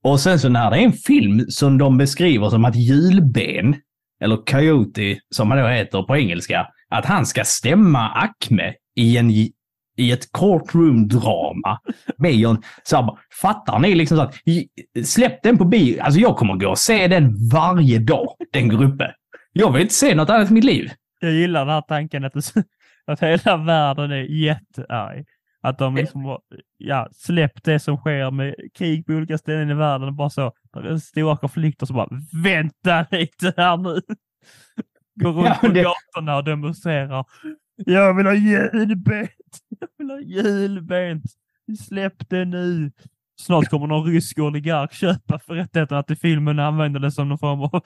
Och 0.04 0.20
sen 0.20 0.40
så 0.40 0.50
när 0.50 0.72
det 0.72 0.78
är 0.78 0.82
en 0.82 0.94
film 0.94 1.46
som 1.50 1.78
de 1.78 1.98
beskriver 1.98 2.50
som 2.50 2.66
att 2.66 2.76
julben, 2.76 3.76
eller 4.22 4.46
Coyote 4.46 5.20
som 5.36 5.52
han 5.52 5.60
då 5.60 5.68
heter 5.68 6.04
på 6.04 6.18
engelska, 6.18 6.68
att 6.90 7.06
han 7.06 7.26
ska 7.26 7.44
stämma 7.44 8.10
Acme 8.10 8.74
i, 8.96 9.18
en, 9.18 9.30
i 10.00 10.12
ett 10.12 10.32
courtroom-drama 10.32 11.78
med 12.18 12.34
John. 12.36 12.62
Fattar 13.42 13.80
ni 13.80 13.96
liksom 13.96 14.18
så 14.18 14.24
att 14.24 14.36
släpp 15.08 15.44
den 15.44 15.58
på 15.58 15.66
bio. 15.66 16.02
Alltså 16.02 16.20
jag 16.20 16.38
kommer 16.38 16.56
gå 16.56 16.70
och 16.70 16.78
se 16.78 17.08
den 17.08 17.50
varje 17.54 18.00
dag, 18.00 18.28
den 18.54 18.70
gruppen. 18.70 19.12
Jag 19.52 19.72
vill 19.74 19.82
inte 19.82 19.94
se 19.94 20.16
något 20.16 20.30
annat 20.30 20.50
i 20.50 20.54
mitt 20.54 20.64
liv. 20.64 20.92
Jag 21.20 21.32
gillar 21.32 21.60
den 21.66 21.74
här 21.74 21.82
tanken 21.82 22.26
att, 22.26 22.34
att 23.08 23.20
hela 23.24 23.58
världen 23.58 24.12
är 24.12 24.24
jättearg. 24.44 25.26
Att 25.62 25.78
de 25.78 25.96
liksom, 25.96 26.38
ja, 26.78 27.08
släpp 27.12 27.64
det 27.64 27.80
som 27.80 27.98
sker 27.98 28.32
med 28.32 28.56
krig 28.78 29.06
på 29.06 29.14
olika 29.14 29.38
ställen 29.38 29.70
i 29.70 29.74
världen. 29.74 30.16
Bara 30.16 30.30
så, 30.30 30.52
stora 31.04 31.38
konflikter 31.38 31.86
så 31.86 31.94
bara, 31.94 32.10
vänta 32.44 33.06
lite 33.12 33.54
här 33.58 33.78
nu. 33.78 34.02
Går 35.24 35.32
runt 35.32 35.46
Ja, 35.48 35.58
på 35.62 35.68
det- 35.68 35.84
gatorna 35.84 36.36
och 36.38 36.44
demonstrerar. 36.44 37.26
Jag 37.86 38.14
vill 38.14 38.26
ha 38.26 38.34
julbent! 38.34 39.30
Jag 39.80 39.88
vill 39.98 40.10
ha 40.10 40.20
julbent! 40.20 41.24
Släpp 41.88 42.30
det 42.30 42.46
nu! 42.46 42.92
Snart 43.42 43.70
kommer 43.70 43.88
någon 43.88 44.12
rysk 44.14 44.40
oligark 44.40 44.94
köpa 44.94 45.40
för 45.40 45.54
rättigheterna 45.54 46.04
till 46.04 46.18
filmen 46.18 46.60
och 46.60 46.66
använda 46.66 47.00
det 47.00 47.12
som 47.12 47.30
någon 47.30 47.38
form 47.38 47.62
av... 47.62 47.82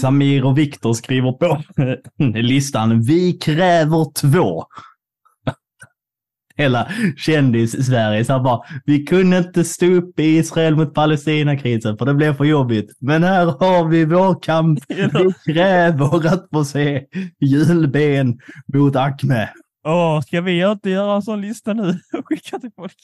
Samir 0.00 0.44
och 0.44 0.58
Viktor 0.58 0.92
skriver 0.92 1.32
på 1.32 1.62
listan. 2.38 3.02
Vi 3.02 3.32
kräver 3.32 4.12
två 4.12 4.64
hela 6.58 6.88
kändis-Sverige. 7.16 8.24
Så 8.24 8.32
här 8.32 8.40
bara, 8.40 8.60
vi 8.84 9.04
kunde 9.06 9.38
inte 9.38 9.64
stå 9.64 9.86
upp 9.86 10.20
i 10.20 10.36
Israel 10.36 10.76
mot 10.76 10.94
Palestina-krisen 10.94 11.98
för 11.98 12.06
det 12.06 12.14
blev 12.14 12.34
för 12.36 12.44
jobbigt. 12.44 12.96
Men 13.00 13.22
här 13.22 13.46
har 13.46 13.88
vi 13.88 14.04
vår 14.04 14.42
kamp. 14.42 14.78
Vi 14.88 15.52
kräver 15.52 16.26
att 16.26 16.48
få 16.52 16.64
se 16.64 17.04
julben 17.40 18.38
mot 18.74 18.96
Acme. 18.96 19.48
Åh, 19.86 20.20
ska 20.20 20.40
vi 20.40 20.70
inte 20.70 20.90
göra 20.90 21.14
en 21.16 21.22
sån 21.22 21.40
lista 21.40 21.72
nu 21.72 21.88
och 22.18 22.26
skicka 22.28 22.58
till 22.58 22.70
folk? 22.76 22.96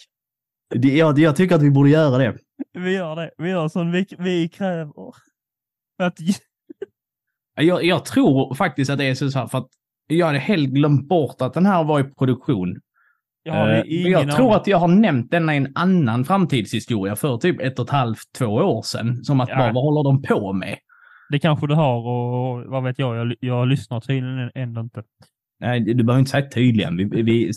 Det- 0.75 0.97
Jag, 0.97 1.19
jag 1.19 1.37
tycker 1.37 1.55
att 1.55 1.63
vi 1.63 1.71
borde 1.71 1.91
göra 1.91 2.19
det. 2.19 2.37
Vi 2.79 2.93
gör 2.95 3.17
det. 3.17 3.31
Vi 3.39 3.51
gör 3.51 3.69
som 3.69 3.93
vi, 3.93 4.07
vi 4.19 4.49
kräver. 4.49 4.93
Att, 5.99 6.15
Jag, 7.61 7.85
jag 7.85 8.05
tror 8.05 8.55
faktiskt 8.55 8.91
att 8.91 8.99
det 8.99 9.05
är 9.05 9.15
så 9.15 9.39
här 9.39 9.47
för 9.47 9.59
att 9.59 9.69
jag 10.07 10.27
hade 10.27 10.39
helt 10.39 10.69
glömt 10.69 11.09
bort 11.09 11.43
att 11.43 11.55
den 11.55 11.67
här 11.67 11.85
var 11.85 12.01
i 12.01 12.05
produktion. 12.05 12.81
Jag 13.45 13.79
Eh, 13.79 14.09
jag 14.11 14.37
tror 14.37 14.57
att 14.57 14.67
jag 14.67 14.79
har 14.79 14.89
nämnt 14.89 15.31
denna 15.31 15.55
i 15.55 15.57
en 15.57 15.73
annan 15.75 16.25
framtidshistoria 16.25 17.17
för 17.17 17.37
typ 17.39 17.61
ett 17.61 17.79
och 17.79 17.85
ett 17.85 17.91
halvt, 17.91 18.33
två 18.39 18.47
år 18.47 18.83
sedan. 18.83 19.25
Som 19.25 19.41
att 19.41 19.49
Ja. 19.49 19.57
bara, 19.59 19.73
vad 19.73 19.83
håller 19.85 20.03
de 20.05 20.23
på 20.23 20.53
med? 20.53 20.77
Det 21.31 21.39
kanske 21.39 21.67
du 21.67 21.75
har 21.75 21.97
och 22.07 22.65
vad 22.65 22.85
vet 22.85 22.99
jag, 22.99 23.17
jag, 23.17 23.35
jag 23.41 23.69
lyssnar 23.69 24.01
tydligen 24.01 24.51
ändå 24.55 24.81
inte. 24.81 25.03
Nej, 25.61 25.81
du 25.81 26.05
behöver 26.05 26.19
inte 26.19 26.31
säga 26.31 26.49
tydligen. 26.51 26.97
Vi, 26.97 27.23
vi, 27.23 27.51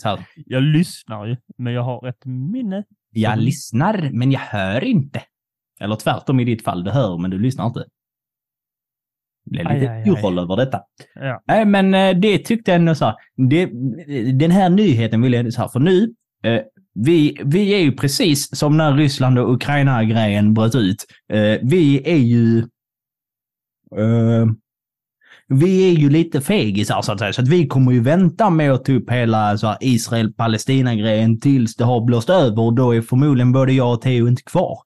Jag 0.46 0.62
lyssnar 0.62 1.26
ju, 1.26 1.36
men 1.58 1.72
jag 1.72 1.82
har 1.82 2.08
ett 2.08 2.24
minne. 2.24 2.84
jag 3.10 3.38
lyssnar, 3.38 4.10
men 4.12 4.32
jag 4.32 4.40
hör 4.40 4.84
inte. 4.84 5.22
Eller 5.80 5.96
tvärtom 5.96 6.40
i 6.40 6.44
ditt 6.44 6.64
fall, 6.64 6.84
du 6.84 6.90
hör 6.90 7.18
men 7.18 7.30
du 7.30 7.38
lyssnar 7.38 7.66
inte. 7.66 7.84
Aj, 9.52 9.80
lite 9.80 9.92
aj, 9.92 10.10
urroll 10.10 10.38
över 10.38 10.56
detta. 10.56 10.80
Ja. 11.14 11.42
Nej, 11.46 11.64
men 11.64 11.94
eh, 11.94 12.16
det 12.16 12.38
tyckte 12.38 12.70
jag 12.70 12.78
ändå 12.78 12.94
så 12.94 13.04
här. 13.04 13.14
Det, 13.36 13.66
den 14.32 14.50
här 14.50 14.68
nyheten 14.68 15.22
vill 15.22 15.32
jag 15.32 15.52
så 15.52 15.60
här, 15.60 15.68
för 15.68 15.80
nu, 15.80 16.14
eh, 16.44 16.60
vi, 16.94 17.36
vi 17.44 17.74
är 17.74 17.78
ju 17.78 17.92
precis 17.92 18.58
som 18.58 18.76
när 18.76 18.92
Ryssland 18.92 19.38
och 19.38 19.54
Ukraina-grejen 19.54 20.54
bröt 20.54 20.74
ut. 20.74 21.06
Eh, 21.32 21.58
vi 21.62 22.02
är 22.04 22.18
ju... 22.18 22.58
Eh, 23.98 24.46
vi 25.50 25.90
är 25.90 25.98
ju 25.98 26.10
lite 26.10 26.40
fegisar 26.40 27.02
så 27.02 27.12
att 27.12 27.18
säga, 27.18 27.32
så 27.32 27.42
att 27.42 27.48
vi 27.48 27.66
kommer 27.66 27.92
ju 27.92 28.00
vänta 28.00 28.50
med 28.50 28.72
att 28.72 28.84
ta 28.84 28.92
upp 28.92 29.10
hela 29.10 29.58
Israel-Palestina-grejen 29.80 31.40
tills 31.40 31.76
det 31.76 31.84
har 31.84 32.00
blåst 32.00 32.30
över 32.30 32.62
och 32.62 32.74
då 32.74 32.94
är 32.94 33.00
förmodligen 33.00 33.52
både 33.52 33.72
jag 33.72 33.92
och 33.92 34.02
Theo 34.02 34.28
inte 34.28 34.42
kvar. 34.42 34.78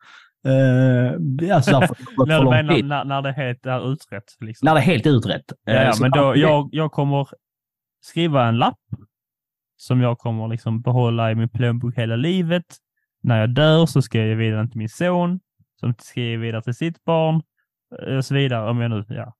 Eh, 0.44 1.56
alltså, 1.56 1.80
När, 2.26 2.40
du 2.40 2.50
menar, 2.50 2.82
när, 2.82 3.04
när 3.04 3.22
det 3.22 3.32
helt 3.32 3.66
är 3.66 3.92
utrett. 3.92 4.36
Liksom. 4.40 4.66
När 4.66 4.74
det 4.74 4.80
är 4.80 4.84
helt 4.84 5.06
utrett. 5.06 5.52
Eh, 5.66 5.74
ja, 5.74 5.92
men 6.00 6.10
då, 6.10 6.36
jag, 6.36 6.68
jag 6.72 6.92
kommer 6.92 7.28
skriva 8.00 8.46
en 8.46 8.58
lapp 8.58 8.78
som 9.76 10.00
jag 10.00 10.18
kommer 10.18 10.48
liksom 10.48 10.82
behålla 10.82 11.30
i 11.30 11.34
min 11.34 11.48
plånbok 11.48 11.94
hela 11.98 12.16
livet. 12.16 12.64
När 13.22 13.40
jag 13.40 13.50
dör 13.54 13.86
så 13.86 14.02
ska 14.02 14.18
jag 14.18 14.28
ge 14.28 14.34
vidare 14.34 14.68
till 14.68 14.78
min 14.78 14.88
son, 14.88 15.40
som 15.80 15.94
ska 15.98 16.20
ge 16.20 16.36
vidare 16.36 16.62
till 16.62 16.74
sitt 16.74 17.04
barn 17.04 17.42
eh, 18.06 18.16
och 18.16 18.24
så 18.24 18.34
vidare. 18.34 18.70
Om 18.70 18.80
jag 18.80 18.90
nu, 18.90 19.04
ja. 19.08 19.34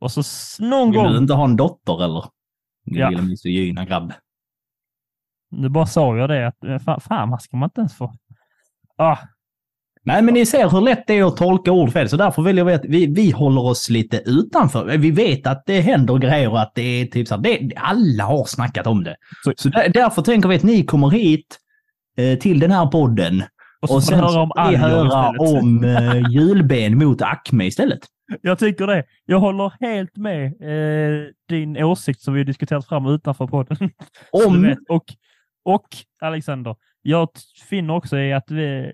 Och 0.00 0.12
så 0.12 0.22
någon 0.64 0.90
Vill 0.90 1.00
du 1.00 1.04
gång, 1.08 1.16
inte 1.16 1.34
ha 1.34 1.44
en 1.44 1.56
dotter 1.56 2.04
eller? 2.04 2.24
Din 2.84 2.98
Ja. 2.98 3.10
lilla 3.10 3.22
misogyna 3.22 3.84
grabb. 3.84 4.12
nu 5.50 5.68
bara 5.68 5.86
sa 5.86 6.16
jag 6.16 6.28
det, 6.28 6.46
att 6.46 6.64
eh, 6.64 6.78
fan, 6.78 7.00
fan 7.00 7.28
man 7.28 7.40
ska 7.40 7.56
man 7.56 7.66
inte 7.66 7.80
ens 7.80 7.96
få... 7.96 8.12
Ah, 8.96 9.18
Nej, 10.06 10.22
men 10.22 10.34
ni 10.34 10.46
ser 10.46 10.68
hur 10.70 10.80
lätt 10.80 11.06
det 11.06 11.18
är 11.18 11.24
att 11.24 11.36
tolka 11.36 11.72
ord 11.72 11.92
fel, 11.92 12.08
så 12.08 12.16
därför 12.16 12.42
vill 12.42 12.56
jag 12.56 12.64
veta, 12.64 12.88
vi, 12.88 13.06
vi 13.06 13.30
håller 13.30 13.64
oss 13.64 13.90
lite 13.90 14.22
utanför. 14.26 14.98
Vi 14.98 15.10
vet 15.10 15.46
att 15.46 15.62
det 15.66 15.80
händer 15.80 16.18
grejer 16.18 16.50
och 16.50 16.60
att 16.60 16.72
det 16.74 16.82
är 16.82 17.06
typ 17.06 17.28
så 17.28 17.34
här, 17.34 17.42
det, 17.42 17.70
alla 17.76 18.24
har 18.24 18.44
snackat 18.44 18.86
om 18.86 19.04
det. 19.04 19.16
Så- 19.44 19.52
Så, 19.56 19.68
där, 19.68 19.88
därför 19.88 20.22
tänker 20.22 20.48
vi 20.48 20.56
att 20.56 20.62
ni 20.62 20.84
kommer 20.84 21.10
hit 21.10 21.58
eh, 22.18 22.38
till 22.38 22.60
den 22.60 22.70
här 22.70 22.86
podden 22.86 23.42
och 23.82 23.88
så 23.88 23.94
och 23.96 24.02
sen 24.02 24.20
höra 24.20 24.40
om 24.42 24.50
vi 24.70 24.76
höra 24.76 25.28
om 25.38 25.84
eh, 25.84 26.30
julben 26.30 26.98
mot 26.98 27.22
Acme 27.22 27.66
istället. 27.66 28.00
Jag 28.42 28.58
tycker 28.58 28.86
det. 28.86 29.04
Jag 29.26 29.40
håller 29.40 29.72
helt 29.80 30.16
med 30.16 30.44
eh, 30.46 31.26
din 31.48 31.76
åsikt 31.84 32.20
som 32.20 32.34
vi 32.34 32.44
diskuterat 32.44 32.88
fram 32.88 33.06
utanför 33.06 33.46
podden. 33.46 33.76
Om. 34.46 34.76
Och, 34.88 35.04
och 35.64 35.86
Alexander, 36.22 36.76
jag 37.02 37.28
finner 37.68 37.94
också 37.94 38.18
i 38.18 38.32
att 38.32 38.46
det 38.46 38.92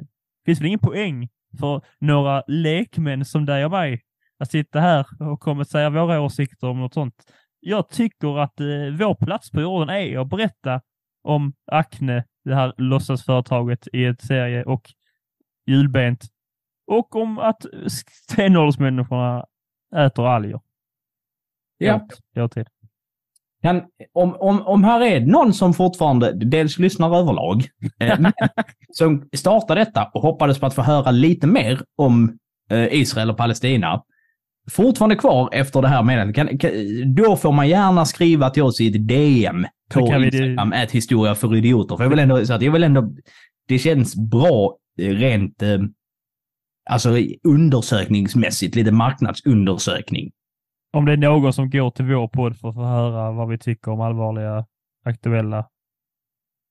finns 0.51 0.61
väl 0.61 0.67
ingen 0.67 0.79
poäng 0.79 1.29
för 1.61 1.83
några 1.99 2.43
lekmän 2.47 3.25
som 3.25 3.47
dig 3.47 3.65
och 3.65 3.71
mig 3.71 4.03
att 4.39 4.51
sitta 4.51 4.81
här 4.81 5.07
och 5.23 5.41
kommer 5.41 5.65
säga 5.65 5.91
våra 5.91 6.21
åsikter 6.21 6.69
om 6.69 6.81
något 6.81 6.95
sånt. 6.95 7.15
Jag 7.61 7.89
tycker 7.89 8.39
att 8.39 8.61
eh, 8.61 8.67
vår 8.99 9.15
plats 9.15 9.51
på 9.51 9.61
jorden 9.61 9.89
är 9.89 10.19
att 10.19 10.29
berätta 10.29 10.81
om 11.23 11.53
Acne, 11.67 12.25
det 12.45 12.55
här 12.55 12.75
låtsasföretaget 12.77 13.89
i 13.93 14.05
ett 14.05 14.21
serie 14.21 14.65
och 14.65 14.91
julbent 15.67 16.25
och 16.87 17.17
om 17.17 17.39
att 17.39 17.67
stenåldersmänniskorna 17.87 19.47
äter 19.97 20.27
alger. 20.27 20.61
ja, 21.79 22.09
Jag 22.33 22.43
har 22.43 22.49
tid. 22.49 22.69
Kan, 23.63 23.83
om, 24.13 24.37
om, 24.41 24.63
om 24.63 24.85
här 24.85 25.01
är 25.01 25.21
någon 25.21 25.55
som 25.55 25.75
fortfarande 25.75 26.33
dels 26.33 26.79
lyssnar 26.79 27.17
överlag, 27.17 27.69
eh, 28.01 28.19
som 28.93 29.29
startade 29.37 29.81
detta 29.81 30.11
och 30.15 30.23
hoppades 30.23 30.59
på 30.59 30.67
att 30.67 30.75
få 30.75 30.83
höra 30.83 31.11
lite 31.11 31.47
mer 31.47 31.81
om 31.97 32.39
eh, 32.71 32.95
Israel 32.95 33.31
och 33.31 33.37
Palestina, 33.37 34.03
fortfarande 34.71 35.17
kvar 35.17 35.49
efter 35.53 35.83
det 35.83 35.89
här 35.89 36.03
meddelandet, 36.03 37.17
då 37.17 37.37
får 37.37 37.53
man 37.53 37.69
gärna 37.69 38.05
skriva 38.05 38.51
till 38.51 38.63
oss 38.63 38.81
i 38.81 38.89
ett 38.89 39.09
DM 39.09 39.67
på 39.95 40.01
Instagram, 40.01 40.73
ett 40.73 40.91
historia 40.91 41.35
för 41.35 41.57
idioter. 41.57 41.97
För 41.97 42.05
jag 42.05 42.11
vill 42.11 42.19
ändå, 42.19 42.47
så 42.47 42.55
att 42.55 42.63
jag 42.63 42.73
vill 42.73 42.85
ändå, 42.85 43.13
det 43.69 43.79
känns 43.79 44.17
bra 44.17 44.77
eh, 45.01 45.09
rent, 45.09 45.63
eh, 45.63 45.79
alltså 46.91 47.11
undersökningsmässigt, 47.49 48.75
lite 48.75 48.93
marknadsundersökning. 48.93 50.31
Om 50.93 51.05
det 51.05 51.13
är 51.13 51.17
någon 51.17 51.53
som 51.53 51.71
går 51.71 51.91
till 51.91 52.05
vår 52.05 52.29
podd 52.29 52.57
för 52.59 52.69
att 52.69 52.75
få 52.75 52.85
höra 52.85 53.33
vad 53.33 53.49
vi 53.49 53.59
tycker 53.59 53.91
om 53.91 54.01
allvarliga, 54.01 54.67
aktuella... 55.05 55.67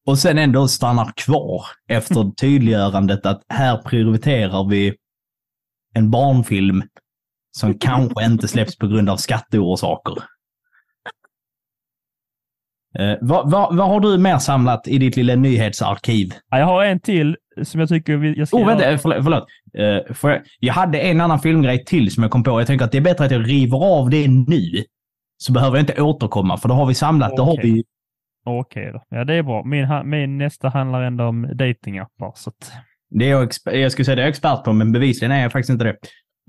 Och 0.08 0.20
sen 0.20 0.38
ändå 0.38 0.68
stannar 0.68 1.12
kvar 1.16 1.66
efter 1.88 2.32
tydliggörandet 2.42 3.26
att 3.26 3.42
här 3.50 3.78
prioriterar 3.78 4.70
vi 4.70 4.96
en 5.94 6.12
barnfilm 6.12 6.84
som 7.58 7.80
kanske 7.80 8.26
inte 8.26 8.48
släpps 8.48 8.78
på 8.78 8.88
grund 8.88 9.10
av 9.10 9.18
skatteorsaker. 9.18 10.24
Eh, 13.00 13.18
vad, 13.22 13.52
vad, 13.52 13.76
vad 13.76 13.88
har 13.88 14.00
du 14.00 14.18
mer 14.18 14.38
samlat 14.38 14.88
i 14.88 14.98
ditt 14.98 15.16
lilla 15.16 15.36
nyhetsarkiv? 15.36 16.34
Ja, 16.50 16.60
Jag 16.60 16.66
har 16.66 16.84
en 16.86 17.00
till 17.00 17.38
som 17.64 17.80
jag 17.80 17.90
tycker 17.90 18.18
vi, 18.18 18.38
jag 18.38 18.48
ska 18.48 18.58
Oh, 18.58 18.68
vänta, 18.68 18.92
eh, 18.92 18.98
förlåt. 18.98 19.24
förlåt. 19.24 19.46
Eh, 20.08 20.14
får 20.14 20.30
jag, 20.32 20.42
jag 20.60 20.74
hade 20.74 21.00
en 21.00 21.22
annan 21.22 21.40
filmgrej 21.40 21.86
till 21.86 22.12
som 22.12 22.24
jag 22.24 22.32
kom 22.32 22.44
på. 22.44 22.52
Jag 22.62 22.68
tänker 22.68 22.86
att 22.86 22.92
det 22.92 22.98
är 22.98 23.02
bättre 23.02 23.26
att 23.26 23.32
jag 23.32 23.50
river 23.50 23.78
av 24.00 24.10
det 24.10 24.28
nu. 24.28 24.84
Så 25.38 25.52
behöver 25.54 25.78
jag 25.78 25.82
inte 25.84 26.02
återkomma, 26.02 26.58
för 26.58 26.70
då 26.70 26.76
har 26.76 26.86
vi 26.86 26.94
samlat. 26.94 27.38
Då 27.38 27.44
har 27.44 27.54
Okej. 27.54 27.72
vi... 27.74 27.84
Okej 28.46 28.92
då. 28.94 29.04
Ja, 29.10 29.24
det 29.24 29.34
är 29.34 29.44
bra. 29.44 29.64
Min, 29.64 29.88
min 30.06 30.38
nästa 30.38 30.70
handlar 30.70 31.02
ändå 31.02 31.24
om 31.24 31.50
datingappar. 31.54 32.32
Så 32.36 32.50
att, 32.50 32.72
Det 33.10 33.26
är 33.26 33.30
jag, 33.30 33.50
jag 33.82 33.92
skulle 33.92 34.06
säga 34.06 34.16
det 34.16 34.22
är 34.22 34.26
jag 34.26 34.30
expert 34.30 34.64
på, 34.64 34.74
men 34.74 34.92
bevisligen 34.92 35.32
är 35.32 35.42
jag 35.42 35.52
faktiskt 35.52 35.70
inte 35.70 35.84
det. 35.86 35.96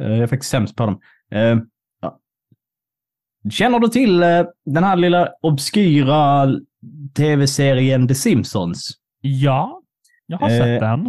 Eh, 0.02 0.10
Jag 0.10 0.18
är 0.18 0.26
faktiskt 0.26 0.50
sämst 0.50 0.76
på 0.76 0.86
dem. 0.86 1.00
Eh. 3.44 3.50
Känner 3.50 3.78
du 3.78 3.88
till 3.88 4.22
eh, 4.22 4.42
den 4.64 4.84
här 4.84 4.96
lilla 4.96 5.28
obskyra 5.42 6.48
tv-serien 7.16 8.08
The 8.08 8.14
Simpsons? 8.14 8.88
ja, 9.20 9.82
jag 10.26 10.38
har 10.38 10.50
Eh, 10.50 10.58
sett 10.58 10.80
den. 10.80 11.06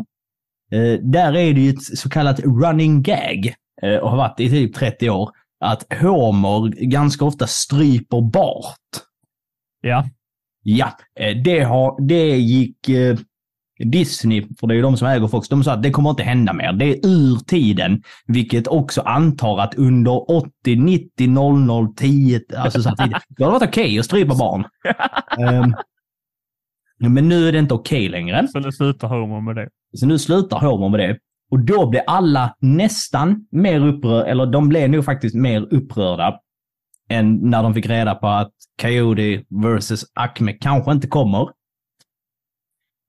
Eh, 0.72 1.00
där 1.02 1.36
är 1.36 1.54
det 1.54 1.62
ju 1.62 1.70
ett 1.70 1.84
så 1.84 2.10
kallat 2.10 2.40
running 2.40 3.02
gag 3.02 3.54
eh, 3.82 3.96
och 3.96 4.10
har 4.10 4.18
varit 4.18 4.40
i 4.40 4.50
typ 4.50 4.76
30 4.76 5.10
år. 5.10 5.30
Att 5.60 5.94
Homer 5.94 6.70
ganska 6.70 7.26
ofta 7.26 7.48
stryper 7.48 8.22
Bart. 8.22 8.78
Ja. 9.82 10.10
Ja, 10.64 10.98
eh, 11.20 11.38
det, 11.44 11.60
har, 11.60 12.08
det 12.08 12.38
gick 12.38 12.90
eh, 12.90 13.18
Disney, 13.86 14.48
för 14.60 14.68
det 14.68 14.74
är 14.74 14.76
ju 14.76 14.82
de 14.82 14.98
som 14.98 15.08
äger 15.08 15.28
Fox, 15.28 15.50
de 15.50 15.64
sa 15.64 15.74
att 15.74 15.84
det 15.84 15.92
kommer 15.92 16.10
inte 16.10 16.24
hända 16.24 16.54
mer. 16.54 16.74
Det 16.74 16.86
är 16.86 17.08
ur 17.08 17.36
tiden, 17.36 18.04
vilket 18.28 18.68
också 18.68 19.02
antar 19.02 19.60
att 19.60 19.76
under 19.76 20.32
80, 20.32 20.76
90, 20.76 21.28
00, 21.28 21.96
10, 21.96 22.42
alltså 22.58 22.82
så 22.82 22.90
här 22.90 22.96
tid, 22.96 23.16
då 23.38 23.44
har 23.46 23.52
det 23.52 23.60
varit 23.60 23.70
okej 23.70 24.00
att 24.00 24.06
strypa 24.06 24.36
barn. 24.36 24.66
Ehm, 25.40 25.74
men 27.10 27.30
nu 27.30 27.48
är 27.48 27.52
det 27.52 27.60
inte 27.60 27.74
okej 27.74 28.10
längre. 28.10 28.48
Så 28.48 28.60
nu 28.60 28.72
slutar 28.72 29.08
Homer 29.08 29.42
med 29.42 29.56
det. 29.56 29.70
Så 29.98 30.06
nu 30.06 30.20
slutar 30.20 30.60
Homer 30.60 30.90
med 30.90 31.00
det. 31.00 31.18
Och 31.52 31.60
då 31.60 31.90
blir 31.90 32.02
alla 32.08 32.56
nästan 32.60 33.48
mer 33.52 33.88
upprörda, 33.88 34.26
eller 34.26 34.46
de 34.46 34.70
blev 34.70 34.90
nog 34.90 35.06
faktiskt 35.06 35.36
mer 35.36 35.74
upprörda 35.74 36.40
än 37.10 37.50
när 37.50 37.64
de 37.64 37.74
fick 37.74 37.86
reda 37.86 38.16
på 38.16 38.28
att 38.28 38.52
Coyote 38.82 39.44
vs. 39.50 40.06
Acme 40.14 40.54
kanske 40.54 40.92
inte 40.92 41.08
kommer. 41.08 41.50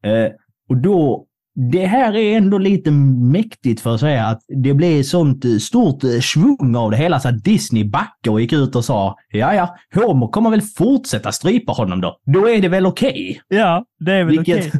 Eh, 0.04 0.30
och 0.72 0.78
då 0.78 1.26
det 1.54 1.86
här 1.86 2.16
är 2.16 2.36
ändå 2.36 2.58
lite 2.58 2.90
mäktigt 2.90 3.80
för 3.80 3.94
att 3.94 4.00
säga 4.00 4.26
att 4.26 4.40
det 4.62 4.74
blev 4.74 5.02
sånt 5.02 5.44
eh, 5.44 5.56
stort 5.56 6.04
eh, 6.04 6.20
svung 6.20 6.76
av 6.76 6.90
det 6.90 6.96
hela 6.96 7.20
så 7.20 7.28
att 7.28 7.44
Disney 7.44 7.84
backade 7.84 8.30
och 8.30 8.40
gick 8.40 8.52
ut 8.52 8.76
och 8.76 8.84
sa 8.84 9.16
ja, 9.28 9.54
ja, 9.54 9.76
Homer 9.94 10.26
kommer 10.26 10.50
väl 10.50 10.62
fortsätta 10.62 11.32
strypa 11.32 11.72
honom 11.72 12.00
då. 12.00 12.18
Då 12.26 12.48
är 12.48 12.62
det 12.62 12.68
väl 12.68 12.86
okej? 12.86 13.40
Ja, 13.48 13.84
det 14.00 14.12
är 14.12 14.24
väl 14.24 14.40
okej. 14.40 14.72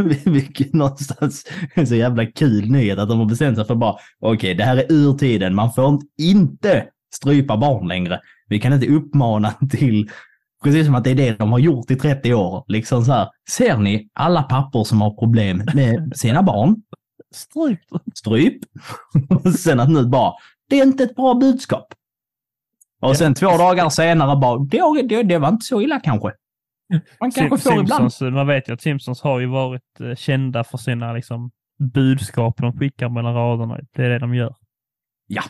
Vilket, 0.00 0.26
vilket 0.26 0.74
någonstans 0.74 1.46
är 1.74 1.84
så 1.84 1.94
jävla 1.94 2.26
kul 2.26 2.70
nyhet 2.70 2.98
att 2.98 3.08
de 3.08 3.18
har 3.18 3.26
bestämt 3.26 3.56
sig 3.56 3.66
för 3.66 3.74
bara 3.74 3.96
okej, 4.20 4.54
det 4.54 4.64
här 4.64 4.76
är 4.76 4.92
ur 4.92 5.12
tiden. 5.12 5.54
Man 5.54 5.72
får 5.72 6.00
inte 6.20 6.84
strypa 7.14 7.56
barn 7.56 7.88
längre. 7.88 8.20
Vi 8.48 8.58
kan 8.58 8.72
inte 8.72 8.86
uppmana 8.86 9.54
till 9.70 10.10
Precis 10.66 10.86
som 10.86 10.94
att 10.94 11.04
det 11.04 11.10
är 11.10 11.14
det 11.14 11.38
de 11.38 11.52
har 11.52 11.58
gjort 11.58 11.90
i 11.90 11.96
30 11.96 12.34
år. 12.34 12.64
Liksom 12.68 13.04
så 13.04 13.12
här, 13.12 13.28
ser 13.50 13.76
ni 13.76 14.08
alla 14.12 14.42
pappor 14.42 14.84
som 14.84 15.00
har 15.00 15.10
problem 15.10 15.62
med 15.74 16.12
sina 16.16 16.42
barn? 16.42 16.82
Stryp. 17.34 17.80
Stryp. 18.14 18.58
Och 19.44 19.52
sen 19.54 19.80
att 19.80 19.90
nu 19.90 20.06
bara, 20.06 20.32
det 20.68 20.80
är 20.80 20.82
inte 20.82 21.04
ett 21.04 21.16
bra 21.16 21.34
budskap. 21.34 21.94
Och 23.00 23.16
sen 23.16 23.34
två 23.34 23.46
dagar 23.46 23.88
senare 23.88 24.36
bara, 24.36 24.58
det, 24.58 25.02
det, 25.08 25.22
det 25.22 25.38
var 25.38 25.48
inte 25.48 25.64
så 25.64 25.80
illa 25.80 26.00
kanske. 26.00 26.32
Man 27.20 27.30
kanske 27.30 27.58
får 27.58 27.80
ibland. 27.80 28.12
Simpsons, 28.12 28.34
man 28.34 28.46
vet 28.46 28.68
ju 28.68 28.72
att 28.72 28.82
Simpsons 28.82 29.22
har 29.22 29.40
ju 29.40 29.46
varit 29.46 30.00
eh, 30.00 30.14
kända 30.14 30.64
för 30.64 30.78
sina 30.78 31.12
liksom, 31.12 31.50
budskap 31.78 32.56
de 32.58 32.78
skickar 32.78 33.08
mellan 33.08 33.34
raderna. 33.34 33.78
Det 33.96 34.04
är 34.04 34.08
det 34.08 34.18
de 34.18 34.34
gör. 34.34 34.54
Ja. 35.26 35.42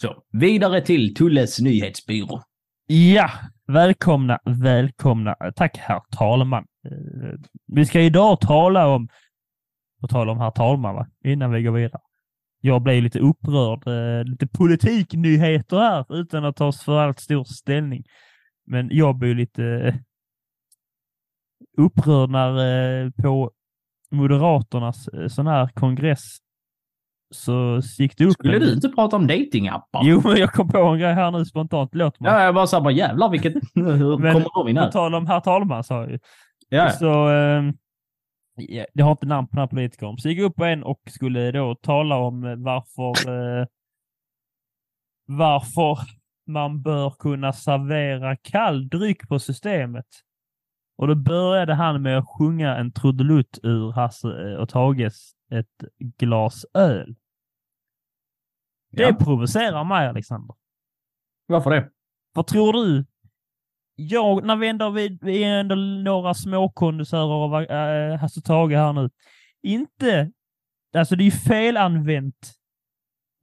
Så, 0.00 0.22
vidare 0.32 0.80
till 0.80 1.14
Tulles 1.14 1.60
nyhetsbyrå. 1.60 2.42
Ja, 2.86 3.30
välkomna, 3.68 4.38
välkomna. 4.44 5.36
Tack 5.56 5.76
herr 5.76 6.02
talman. 6.10 6.66
Eh, 6.84 7.38
vi 7.66 7.86
ska 7.86 8.00
idag 8.00 8.40
tala 8.40 8.86
om, 8.86 9.08
på 10.00 10.08
tal 10.08 10.28
om 10.28 10.38
herr 10.38 10.50
talman, 10.50 10.94
va? 10.94 11.06
innan 11.24 11.50
vi 11.50 11.62
går 11.62 11.72
vidare. 11.72 12.02
Jag 12.60 12.82
blev 12.82 13.02
lite 13.02 13.18
upprörd, 13.18 13.86
eh, 13.86 14.24
lite 14.24 14.46
politiknyheter 14.46 15.76
här 15.76 16.14
utan 16.20 16.44
att 16.44 16.56
ta 16.56 16.72
för 16.72 16.98
allt 16.98 17.20
stor 17.20 17.44
ställning. 17.44 18.04
Men 18.66 18.88
jag 18.92 19.18
blev 19.18 19.36
lite 19.36 19.64
eh, 19.64 19.94
upprörd 21.78 22.30
när 22.30 23.22
på 23.22 23.50
Moderaternas 24.10 25.08
sån 25.28 25.46
här 25.46 25.68
kongress 25.68 26.38
så 27.30 27.80
gick 27.98 28.18
det 28.18 28.24
upp. 28.24 28.32
Skulle 28.32 28.54
en- 28.56 28.60
du 28.60 28.72
inte 28.72 28.88
prata 28.88 29.16
om 29.16 29.26
datingappar? 29.26 30.00
Jo, 30.04 30.20
men 30.24 30.36
jag 30.36 30.52
kom 30.52 30.68
på 30.68 30.78
en 30.78 30.98
grej 30.98 31.14
här 31.14 31.30
nu 31.30 31.44
spontant. 31.44 31.94
Låt 31.94 32.20
mig. 32.20 32.32
Ja, 32.32 32.42
jag 32.42 32.54
bara 32.54 32.66
sa 32.66 32.80
bara 32.80 32.92
jävlar 32.92 33.28
vilket... 33.30 33.54
Hur 33.74 34.18
Men 34.18 34.32
kommer 34.44 34.64
de 34.64 34.68
in 34.70 34.76
På 34.76 34.82
här? 34.82 34.90
tal 34.90 35.14
om 35.14 35.26
herr 35.26 35.40
talman 35.40 35.84
sa 35.84 36.00
jag 36.00 36.10
ju. 36.10 36.18
Ja, 36.68 36.90
Så, 36.90 37.30
eh, 37.30 37.62
ja, 38.56 38.86
det 38.94 39.02
har 39.02 39.10
inte 39.10 39.26
namn 39.26 39.46
på 39.48 39.56
den 39.56 39.60
här 39.60 39.66
politikern. 39.66 40.18
Så 40.18 40.28
gick 40.28 40.38
jag 40.38 40.44
upp 40.44 40.56
på 40.56 40.64
en 40.64 40.82
och 40.84 41.00
skulle 41.06 41.50
då 41.52 41.74
tala 41.74 42.16
om 42.16 42.40
varför, 42.64 43.30
eh, 43.60 43.66
varför 45.26 45.98
man 46.46 46.82
bör 46.82 47.10
kunna 47.10 47.52
servera 47.52 48.36
kall 48.36 48.88
dryck 48.88 49.28
på 49.28 49.38
systemet. 49.38 50.06
Och 50.98 51.08
då 51.08 51.14
började 51.14 51.74
han 51.74 52.02
med 52.02 52.18
att 52.18 52.28
sjunga 52.38 52.76
en 52.76 52.92
trudelutt 52.92 53.58
ur 53.62 53.92
Hasse 53.92 54.28
eh, 54.52 54.54
och 54.58 54.68
Tages 54.68 55.30
ett 55.50 55.84
glas 55.98 56.66
öl. 56.74 57.16
Det 58.90 59.02
ja. 59.02 59.14
provocerar 59.14 59.84
mig, 59.84 60.08
Alexander. 60.08 60.56
Varför 61.46 61.70
det? 61.70 61.90
Vad 62.34 62.46
tror 62.46 62.72
du? 62.72 63.04
Jag, 63.94 64.44
när 64.44 64.56
vi 64.56 64.68
ändå, 64.68 64.90
vi, 64.90 65.18
vi 65.22 65.44
är 65.44 65.60
ändå 65.60 65.74
några 65.74 66.34
småkondensörer 66.34 67.44
av 67.44 67.62
äh, 67.62 68.18
Hasse 68.18 68.40
Tage 68.40 68.72
här 68.72 68.92
nu. 68.92 69.10
Inte, 69.62 70.32
alltså 70.96 71.16
det 71.16 71.22
är 71.22 71.24
ju 71.24 71.30
felanvänt. 71.30 72.54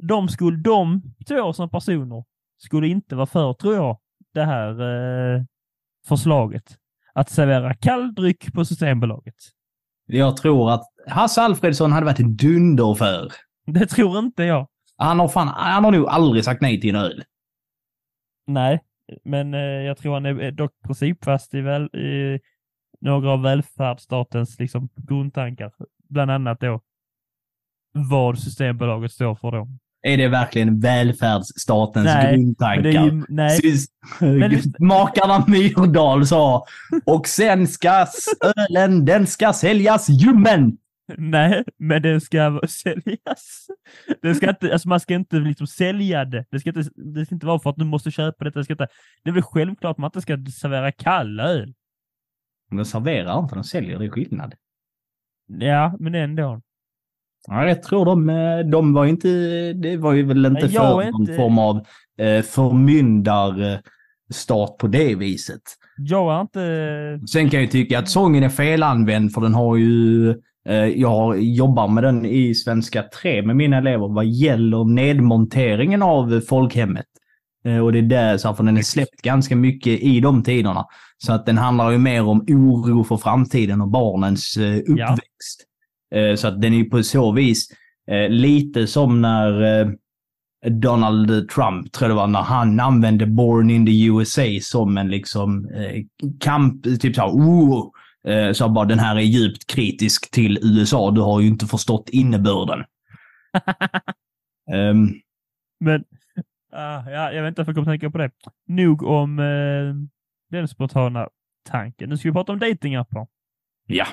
De 0.03 0.29
skulle, 0.29 0.57
de 0.57 1.01
två 1.27 1.53
som 1.53 1.69
personer 1.69 2.23
skulle 2.57 2.87
inte 2.87 3.15
vara 3.15 3.25
för, 3.25 3.53
tror 3.53 3.75
jag, 3.75 3.99
det 4.33 4.43
här 4.43 4.81
eh, 4.81 5.43
förslaget. 6.07 6.77
Att 7.13 7.29
servera 7.29 7.73
kall 7.73 8.15
dryck 8.15 8.53
på 8.53 8.65
Systembolaget. 8.65 9.35
Jag 10.05 10.37
tror 10.37 10.71
att 10.71 10.83
Hasse 11.07 11.41
Alfredsson 11.41 11.91
hade 11.91 12.05
varit 12.05 12.37
dunder 12.37 12.93
för. 12.93 13.31
Det 13.65 13.85
tror 13.85 14.19
inte 14.19 14.43
jag. 14.43 14.67
Han 14.97 15.19
har, 15.19 15.27
fan, 15.27 15.47
han 15.47 15.83
har 15.83 15.91
nog 15.91 16.07
aldrig 16.07 16.43
sagt 16.43 16.61
nej 16.61 16.81
till 16.81 16.95
en 16.95 17.01
öl. 17.01 17.23
Nej, 18.47 18.81
men 19.23 19.53
eh, 19.53 19.59
jag 19.59 19.97
tror 19.97 20.13
han 20.13 20.25
är 20.25 20.51
dock 20.51 20.71
principfast 20.85 21.53
i, 21.53 21.61
väl, 21.61 21.83
i 21.85 22.39
några 23.01 23.31
av 23.31 23.41
välfärdsstatens 23.41 24.59
liksom, 24.59 24.89
grundtankar. 24.95 25.71
Bland 26.09 26.31
annat 26.31 26.59
då 26.59 26.81
vad 27.91 28.39
Systembolaget 28.39 29.11
står 29.11 29.35
för 29.35 29.51
då. 29.51 29.67
Är 30.01 30.17
det 30.17 30.27
verkligen 30.27 30.79
välfärdsstatens 30.79 32.05
Nej, 32.05 32.35
grundtankar? 32.35 33.05
ju, 33.05 33.23
nej, 33.29 33.59
Sys- 33.59 34.75
Makarna 34.79 35.43
Myrdal 35.47 36.27
sa 36.27 36.65
och 37.05 37.27
sen 37.27 37.67
ska 37.67 38.05
ölen, 38.55 39.05
den 39.05 39.27
ska 39.27 39.53
säljas 39.53 40.09
ljummen. 40.09 40.77
Nej, 41.17 41.63
men 41.77 42.01
den 42.01 42.21
ska 42.21 42.61
säljas. 42.67 43.67
Den 44.21 44.35
ska 44.35 44.49
inte, 44.49 44.73
alltså 44.73 44.89
man 44.89 44.99
ska 44.99 45.13
inte 45.13 45.35
liksom 45.35 45.67
sälja 45.67 46.25
det. 46.25 46.45
Det 46.51 46.59
ska 46.59 46.69
inte, 46.69 46.83
det 46.95 47.25
ska 47.25 47.35
inte 47.35 47.45
vara 47.45 47.59
för 47.59 47.69
att 47.69 47.75
du 47.75 47.85
måste 47.85 48.11
köpa 48.11 48.43
detta. 48.43 48.59
Det, 48.59 48.63
ska 48.63 48.73
inte, 48.73 48.87
det 49.23 49.29
är 49.29 49.33
väl 49.33 49.43
självklart 49.43 49.91
att 49.91 49.97
man 49.97 50.07
inte 50.07 50.21
ska 50.21 50.37
servera 50.61 50.91
kall 50.91 51.39
öl. 51.39 51.73
De 52.71 52.85
serverar 52.85 53.39
inte, 53.39 53.55
de 53.55 53.63
säljer, 53.63 53.99
det 53.99 54.05
är 54.05 54.09
skillnad. 54.09 54.53
Ja, 55.47 55.95
men 55.99 56.15
ändå. 56.15 56.61
Ja, 57.47 57.67
jag 57.67 57.83
tror 57.83 58.05
de, 58.05 58.29
eh, 58.29 58.59
de 58.59 58.93
var 58.93 59.05
inte, 59.05 59.27
det 59.73 59.97
var 59.97 60.13
ju 60.13 60.23
väl 60.23 60.45
inte 60.45 60.65
jag 60.67 61.03
för 61.03 61.11
någon 61.11 61.21
inte- 61.21 61.35
form 61.35 61.59
av 61.59 61.85
eh, 62.17 62.41
förmyndarstat 62.41 64.77
på 64.79 64.87
det 64.87 65.15
viset. 65.15 65.61
Jag 65.97 66.35
är 66.35 66.41
inte... 66.41 67.27
Sen 67.27 67.49
kan 67.49 67.57
jag 67.59 67.65
ju 67.65 67.71
tycka 67.71 67.99
att 67.99 68.09
sången 68.09 68.43
är 68.43 68.49
felanvänd 68.49 69.33
för 69.33 69.41
den 69.41 69.53
har 69.53 69.75
ju... 69.75 70.33
Eh, 70.69 70.85
jag 70.85 71.41
jobbar 71.43 71.87
med 71.87 72.03
den 72.03 72.25
i 72.25 72.55
Svenska 72.55 73.03
3 73.21 73.41
med 73.41 73.55
mina 73.55 73.77
elever 73.77 74.07
vad 74.07 74.25
gäller 74.25 74.85
nedmonteringen 74.85 76.01
av 76.03 76.41
folkhemmet. 76.41 77.05
Eh, 77.65 77.79
och 77.79 77.91
det 77.91 77.99
är 77.99 78.03
där, 78.03 78.37
så 78.37 78.47
här, 78.47 78.55
för 78.55 78.63
den 78.63 78.77
är 78.77 78.81
släppt 78.81 79.21
ganska 79.21 79.55
mycket 79.55 79.99
i 79.99 80.19
de 80.19 80.43
tiderna. 80.43 80.85
Så 81.17 81.33
att 81.33 81.45
den 81.45 81.57
handlar 81.57 81.91
ju 81.91 81.97
mer 81.97 82.23
om 82.23 82.45
oro 82.47 83.03
för 83.03 83.17
framtiden 83.17 83.81
och 83.81 83.89
barnens 83.89 84.57
eh, 84.57 84.75
Ja. 84.75 84.81
uppväxt. 85.03 85.65
Eh, 86.15 86.35
så 86.35 86.47
att 86.47 86.61
den 86.61 86.73
är 86.73 86.77
ju 86.77 86.85
på 86.85 87.03
så 87.03 87.31
vis 87.31 87.67
lite 88.29 88.87
som 88.87 89.21
när 89.21 89.95
Donald 90.69 91.49
Trump, 91.49 91.91
tror 91.91 92.09
jag 92.09 92.11
det 92.11 92.15
var, 92.21 92.27
när 92.27 92.41
han 92.41 92.79
använde 92.79 93.25
Born 93.25 93.69
in 93.69 93.85
the 93.85 94.05
USA 94.05 94.43
som 94.61 94.97
en 94.97 95.07
liksom 95.07 95.67
kamp, 96.39 96.83
typ 96.83 97.15
såhär, 97.15 97.29
oh, 97.29 97.89
eh, 98.27 98.51
så 98.51 98.69
bara 98.69 98.85
den 98.85 98.99
här 98.99 99.15
är 99.15 99.19
djupt 99.21 99.67
kritisk 99.67 100.31
till 100.31 100.59
USA, 100.61 101.11
du 101.11 101.21
har 101.21 101.41
ju 101.41 101.47
inte 101.47 101.65
förstått 101.65 102.09
innebörden. 102.09 102.83
Ehm, 104.73 105.07
Men, 105.79 106.03
ah, 106.71 107.09
ja, 107.09 107.31
jag 107.31 107.43
vet 107.43 107.49
inte 107.49 107.61
varför 107.61 107.71
jag 107.71 107.75
kommer 107.75 107.97
tänka 107.97 108.11
på 108.11 108.17
det. 108.17 108.31
Nog 108.67 109.03
om 109.03 109.39
eh, 109.39 109.95
den 110.51 110.67
spontana 110.67 111.29
tanken. 111.69 112.09
Nu 112.09 112.17
ska 112.17 112.29
vi 112.29 112.33
prata 112.33 112.51
om 112.51 112.59
datingappar. 112.59 113.27
ja, 113.87 114.05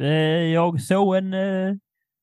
Eh, 0.00 0.08
jag 0.52 0.80
såg 0.80 1.16
en, 1.16 1.34
eh, 1.34 1.74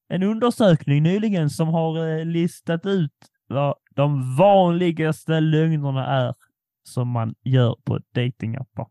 en 0.09 0.23
undersökning 0.23 1.03
nyligen 1.03 1.49
som 1.49 1.67
har 1.67 2.25
listat 2.25 2.86
ut 2.86 3.12
vad 3.47 3.75
de 3.95 4.36
vanligaste 4.36 5.39
lögnerna 5.39 6.05
är 6.07 6.33
som 6.83 7.07
man 7.07 7.36
gör 7.43 7.75
på 7.83 7.99
datingappar. 8.12 8.88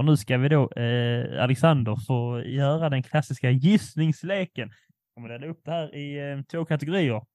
Och 0.00 0.06
nu 0.06 0.16
ska 0.16 0.38
vi 0.38 0.48
då, 0.48 0.72
eh, 0.72 1.42
Alexander, 1.42 1.96
få 2.06 2.42
göra 2.42 2.88
den 2.88 3.02
klassiska 3.02 3.50
gissningsleken. 3.50 4.68
Jag 4.68 5.14
kommer 5.14 5.28
dela 5.28 5.46
upp 5.46 5.60
det 5.64 5.70
här 5.70 5.94
i 5.94 6.30
eh, 6.30 6.42
två 6.42 6.64
kategorier. 6.64 7.26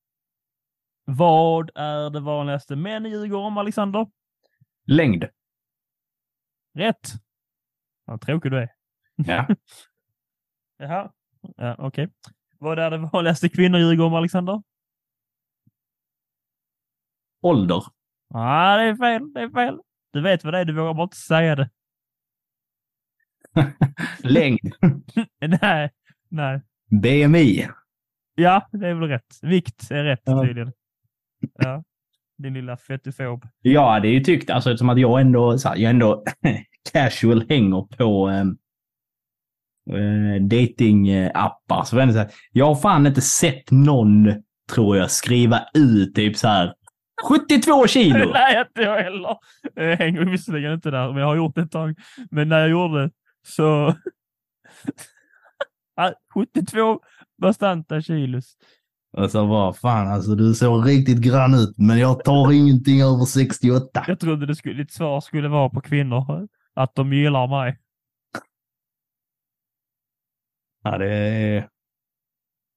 Vad 1.04 1.72
är 1.76 2.10
det 2.10 2.20
vanligaste 2.20 2.76
män 2.76 3.06
ljuger 3.06 3.38
om, 3.38 3.58
Alexander? 3.58 4.08
längd. 4.86 5.26
Rätt! 6.74 7.14
Vad 8.06 8.22
tråkig 8.22 8.52
du 8.52 8.58
är. 8.58 8.70
Ja. 9.16 9.48
Jaha, 10.78 11.12
ja, 11.58 11.76
okej. 11.80 12.10
Vad 12.60 12.80
är 12.80 12.92
det 12.92 12.98
vanligaste 12.98 13.50
kvinnor 13.50 13.80
ljuger 13.80 14.04
om, 14.04 14.14
Alexander? 14.14 14.64
Ålder. 17.42 17.84
ah, 18.34 18.78
det 18.78 18.84
är 18.84 18.96
fel. 18.96 19.34
Det 19.34 19.42
är 19.42 19.50
fel. 19.50 19.80
Du 20.14 20.22
vet 20.22 20.44
vad 20.44 20.54
det 20.54 20.60
är, 20.60 20.66
du 20.66 20.74
vågar 20.74 20.94
bara 20.94 21.04
inte 21.04 21.18
säga 21.18 21.56
det. 21.56 21.70
Längd. 24.24 24.60
nej, 25.62 25.90
nej. 26.30 26.62
BMI. 27.02 27.68
Ja, 28.36 28.68
det 28.72 28.88
är 28.88 28.94
väl 28.94 29.10
rätt. 29.10 29.40
Vikt 29.42 29.92
är 29.92 30.04
rätt 30.04 30.22
Ja. 30.26 30.44
tydligen. 30.46 30.72
Ja, 31.60 31.84
din 32.38 32.54
lilla 32.54 32.78
fettifob. 32.78 33.48
Ja, 33.62 34.00
det 34.00 34.08
är 34.08 34.12
ju 34.12 34.20
tyckt, 34.20 34.50
alltså 34.50 34.70
eftersom 34.72 34.90
att 34.90 35.00
jag 35.00 35.22
ändå, 35.22 35.58
så 35.58 35.70
här, 35.70 35.76
jag 35.76 35.90
ändå 35.90 36.24
casual 36.94 37.46
hänger 37.50 37.98
på, 37.98 38.30
eh, 38.30 38.46
datingappar 40.42 41.84
så 41.84 41.96
det 41.96 42.14
så 42.14 42.20
här, 42.20 42.30
jag 42.52 42.66
har 42.66 42.76
fan 42.76 43.08
inte 43.08 43.22
sett 43.22 43.72
någon, 43.72 44.34
tror 44.74 44.98
jag, 44.98 45.12
skriva 45.12 45.62
ut 45.74 46.16
typ 46.16 46.38
så 46.38 46.48
här 46.48 46.74
72 47.30 47.88
kilo. 47.88 48.32
Nej, 48.34 48.60
inte 48.68 48.82
jag 48.82 49.04
heller. 49.04 49.38
Jag 49.76 49.98
hänger 49.98 50.26
visserligen 50.26 50.74
inte 50.74 50.92
där, 50.92 51.08
men 51.12 51.18
jag 51.18 51.28
har 51.28 51.36
gjort 51.36 51.56
det 51.56 51.62
ett 51.62 51.72
tag. 51.72 51.96
Men 52.32 52.50
när 52.50 52.60
jag 52.60 52.70
gjorde 52.70 53.12
så... 53.46 53.96
Ja, 55.98 56.14
72 56.34 57.00
bastanta 57.38 58.02
kilos. 58.02 58.58
Och 59.18 59.32
så 59.32 59.48
bara, 59.48 59.74
fan 59.74 60.08
alltså 60.08 60.36
du 60.36 60.54
såg 60.54 60.88
riktigt 60.88 61.22
grann 61.22 61.54
ut, 61.54 61.78
men 61.78 62.00
jag 62.00 62.24
tar 62.24 62.52
ingenting 62.52 63.02
över 63.02 63.26
68. 63.26 64.06
Jag 64.08 64.20
trodde 64.20 64.46
det 64.46 64.56
skulle, 64.56 64.84
ditt 64.84 64.92
svar 64.92 65.22
skulle 65.22 65.48
vara 65.48 65.70
på 65.70 65.82
kvinnor. 65.82 66.48
Att 66.74 66.96
de 66.96 67.14
gillar 67.14 67.48
mig. 67.48 67.80
Ja, 70.84 70.98
det 70.98 71.14
är... 71.14 71.70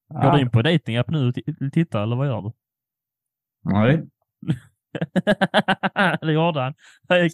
Går 0.08 0.32
du 0.32 0.40
in 0.40 0.50
på 0.50 0.62
datingapp 0.62 1.10
nu 1.10 1.28
och 1.28 1.72
tittar 1.72 2.02
eller 2.02 2.16
vad 2.16 2.26
gör 2.26 2.42
du? 2.42 2.52
Nej. 3.62 4.08
det 6.20 6.32
gjorde 6.32 6.60
han. 6.60 6.74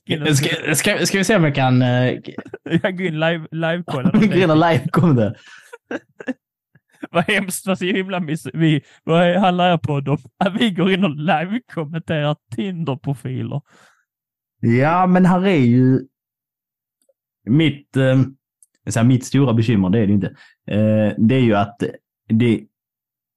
In 0.07 0.23
och 0.23 0.37
Ska, 0.37 0.75
ska, 0.75 1.07
ska 1.07 1.19
vi 1.19 1.25
se 1.25 1.37
om 1.37 1.45
jag 1.45 1.55
kan... 1.55 1.83
Uh, 1.83 1.89
jag 2.63 3.01
gick 3.01 3.01
in 3.01 3.21
live, 3.21 3.47
live-kolla. 3.51 4.11
Grena 4.11 4.55
live 4.55 4.89
kom 4.91 5.17
det. 5.17 5.35
Vad 7.11 7.25
hemskt, 7.25 7.67
vad 7.67 7.79
så 7.79 7.85
himla 7.85 8.21
miss... 8.21 8.47
Vi, 8.55 8.83
vad 9.05 9.37
handlar 9.37 9.69
jag 9.69 9.83
på? 9.83 10.01
Då? 10.01 10.19
Vi 10.59 10.71
går 10.71 10.93
in 10.93 11.05
och 11.05 11.17
live-kommenterar 11.17 12.37
Tinder-profiler. 12.57 13.61
Ja, 14.61 15.07
men 15.07 15.27
här 15.27 15.47
är 15.47 15.57
ju 15.57 16.01
mitt, 17.45 17.97
eh, 17.97 18.23
så 18.89 18.99
här, 18.99 19.07
mitt 19.07 19.25
stora 19.25 19.53
bekymmer, 19.53 19.91
det 19.91 19.99
är 19.99 20.07
det 20.07 20.13
inte. 20.13 20.27
Eh, 20.67 21.15
det 21.19 21.35
är 21.35 21.41
ju 21.41 21.55
att 21.55 21.83
det, 22.29 22.65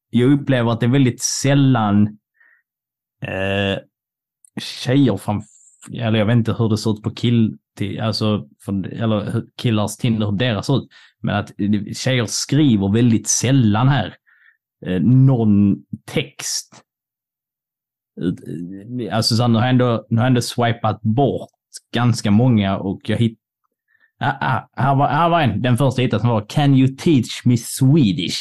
jag 0.10 0.32
upplever 0.32 0.71
att 0.71 0.80
det 0.80 0.86
är 0.86 0.91
väldigt 0.91 1.21
sällan 1.21 2.08
eh, 3.21 3.77
tjejer 4.58 5.17
fram, 5.17 5.41
eller 5.93 6.20
jag 6.20 6.26
vet 6.26 6.36
inte 6.38 6.54
hur 6.54 6.70
det 6.70 6.78
ser 6.78 6.91
ut 6.91 7.02
på 7.04 7.10
kill, 7.12 7.58
till, 7.78 8.00
alltså, 8.02 8.48
för, 8.65 8.88
eller 8.88 9.43
killars 9.58 9.98
Tinder, 9.98 10.26
hur 10.26 10.38
deras 10.38 10.65
ser 10.65 10.78
ut. 10.78 10.89
Men 11.22 11.36
att 11.36 11.52
tjejer 11.98 12.26
skriver 12.26 12.93
väldigt 12.93 13.28
sällan 13.28 13.88
här 13.88 14.15
eh, 14.86 15.02
någon 15.02 15.76
text. 16.06 16.84
Eh, 18.22 19.15
Alltså 19.15 19.36
så 19.36 19.48
nu 19.48 19.54
har 19.58 19.65
jag 19.65 19.70
ändå, 19.70 20.06
nu 20.10 20.17
har 20.17 20.24
jag 20.24 20.28
ändå 20.30 20.41
swipat 20.41 21.02
bort 21.02 21.50
ganska 21.93 22.32
många 22.32 22.78
och 22.78 23.02
jag 23.06 23.17
hitt... 23.17 23.39
Ah, 24.20 24.32
ah, 24.41 24.70
här, 24.76 24.96
var, 24.96 25.08
här 25.08 25.30
var 25.30 25.41
en, 25.41 25.62
den 25.62 25.78
första 25.78 26.02
jag 26.02 26.06
hittade 26.08 26.22
som 26.22 26.30
var 26.30 26.46
Can 26.50 26.74
you 26.76 26.88
teach 26.88 27.46
me 27.46 27.58
Swedish? 27.58 28.39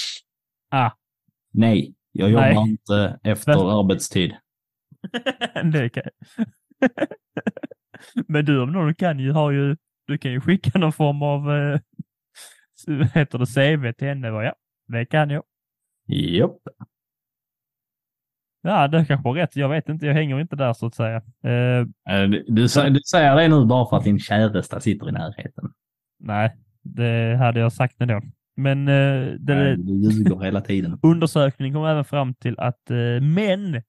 Ah. 0.71 0.91
Nej, 1.53 1.95
jag 2.13 2.31
jobbar 2.31 2.43
Nej. 2.55 2.71
inte 2.71 3.19
efter 3.23 3.57
Men- 3.57 3.67
arbetstid. 3.67 4.33
det 5.73 5.89
kan... 5.89 6.03
Men 8.29 8.45
du 8.45 8.61
om 8.63 8.73
någon 8.73 8.95
kan 8.95 9.19
ju 9.19 9.33
ha 9.33 9.53
ju, 9.53 9.77
du 10.07 10.19
kan 10.19 10.33
ju 10.33 10.41
skicka 10.41 10.79
någon 10.79 10.93
form 10.93 11.23
av, 11.23 11.57
eh, 11.57 11.81
heter 13.15 13.39
det, 13.39 13.47
CV 13.47 13.93
till 13.93 14.09
henne. 14.09 14.31
va? 14.31 14.45
Ja, 14.45 14.55
det 14.87 15.05
kan 15.05 15.31
jag. 15.31 15.43
Japp. 16.09 16.57
Ja, 18.63 18.89
det 18.89 19.05
kanske 19.05 19.25
var 19.29 19.35
rätt. 19.35 19.57
Jag 19.57 19.69
vet 19.69 19.89
inte, 19.89 20.07
jag 20.07 20.15
hänger 20.15 20.41
inte 20.41 20.57
där 20.57 20.73
så 20.73 20.87
att 20.87 20.95
säga. 20.95 21.17
Eh, 21.45 21.81
Eh, 22.11 22.29
Du, 22.29 22.45
du, 22.49 22.63
du 22.91 23.01
säger 23.01 23.37
det 23.37 23.49
nu 23.49 23.65
bara 23.67 23.87
för 23.89 23.97
att 23.97 24.05
din 24.05 24.19
käresta 24.19 24.81
sitter 24.81 25.09
i 25.09 25.13
närheten. 25.13 25.71
nej, 26.19 26.57
det 26.83 27.37
hade 27.37 27.61
jag 27.61 27.73
sagt 27.73 28.01
ändå. 28.01 28.21
Men 28.57 28.89
eh, 28.89 29.27
det, 29.39 29.55
Nej, 29.55 29.77
Du 29.77 29.93
ljuger 29.93 30.45
hela 30.45 30.61
tiden. 30.61 30.99
undersökningen 31.03 31.75
kom 31.75 31.85
även 31.85 32.05
fram 32.05 32.35
till 32.35 32.59
att 32.59 32.91
eh, 32.91 33.21
män, 33.23 33.83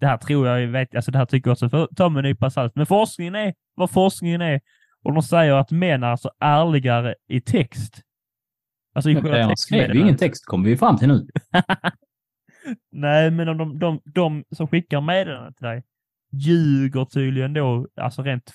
det 0.00 0.06
här 0.06 0.16
tror 0.16 0.46
jag, 0.48 0.66
vet, 0.68 0.94
alltså 0.94 1.10
det 1.10 1.18
här 1.18 1.26
tycker 1.26 1.48
jag 1.50 1.52
också, 1.52 1.68
för, 1.70 1.86
ta 1.96 2.08
med 2.08 2.24
en 2.24 2.30
nypa 2.30 2.50
salt, 2.50 2.74
men 2.74 2.86
forskningen 2.86 3.34
är 3.34 3.54
vad 3.74 3.90
forskningen 3.90 4.40
är. 4.40 4.60
Och 5.02 5.12
de 5.12 5.22
säger 5.22 5.52
att 5.54 5.70
män 5.70 6.02
är 6.02 6.06
alltså 6.06 6.30
ärligare 6.40 7.14
i 7.28 7.40
text. 7.40 8.02
Alltså 8.94 9.10
i 9.10 9.14
själva 9.14 9.38
Jag 9.38 9.58
skrev 9.58 9.94
ju 9.94 10.00
ingen 10.00 10.16
text, 10.16 10.46
kommer 10.46 10.68
vi 10.68 10.76
fram 10.76 10.98
till 10.98 11.08
nu. 11.08 11.26
Nej, 12.92 13.30
men 13.30 13.48
om 13.48 13.58
de, 13.58 13.78
de, 13.78 14.00
de 14.04 14.44
som 14.50 14.68
skickar 14.68 15.00
meddelandet 15.00 15.56
till 15.56 15.66
dig 15.66 15.82
ljuger 16.32 17.04
tydligen 17.04 17.52
då, 17.52 17.88
alltså 17.96 18.22
rent 18.22 18.52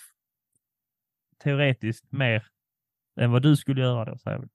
teoretiskt 1.44 2.12
mer 2.12 2.46
än 3.20 3.32
vad 3.32 3.42
du 3.42 3.56
skulle 3.56 3.82
göra 3.82 4.06
då, 4.12 4.18
säger 4.18 4.40
vi. 4.40 4.48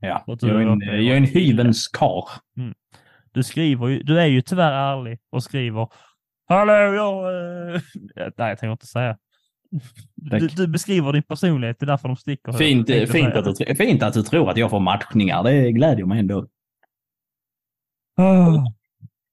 Ja, 0.00 0.24
jag 0.26 0.62
är 0.62 0.66
en, 0.66 0.78
du- 0.78 1.02
jag 1.02 1.12
är 1.12 1.16
en 1.16 1.24
hyvens 1.24 1.88
karl. 1.88 2.28
Du 3.38 3.44
skriver 3.44 3.88
ju, 3.88 4.02
du 4.02 4.20
är 4.20 4.26
ju 4.26 4.42
tyvärr 4.42 4.72
ärlig 4.72 5.18
och 5.30 5.42
skriver 5.42 5.88
Hallå, 6.48 6.72
jag... 6.72 7.24
Eh... 7.74 7.80
Nej, 8.14 8.32
jag 8.36 8.58
tänker 8.58 8.72
inte 8.72 8.86
säga. 8.86 9.18
Du, 10.14 10.48
du 10.48 10.66
beskriver 10.66 11.12
din 11.12 11.22
personlighet, 11.22 11.78
det 11.78 11.84
är 11.84 11.86
därför 11.86 12.08
de 12.08 12.16
sticker. 12.16 12.52
Fint, 12.52 12.88
fint, 12.88 13.10
säga. 13.10 13.38
att 13.38 13.56
du, 13.56 13.74
fint 13.74 14.02
att 14.02 14.14
du 14.14 14.22
tror 14.22 14.50
att 14.50 14.56
jag 14.56 14.70
får 14.70 14.80
matchningar. 14.80 15.42
Det 15.42 15.72
glädjer 15.72 16.06
mig 16.06 16.18
ändå. 16.18 16.46
Ah. 18.16 18.22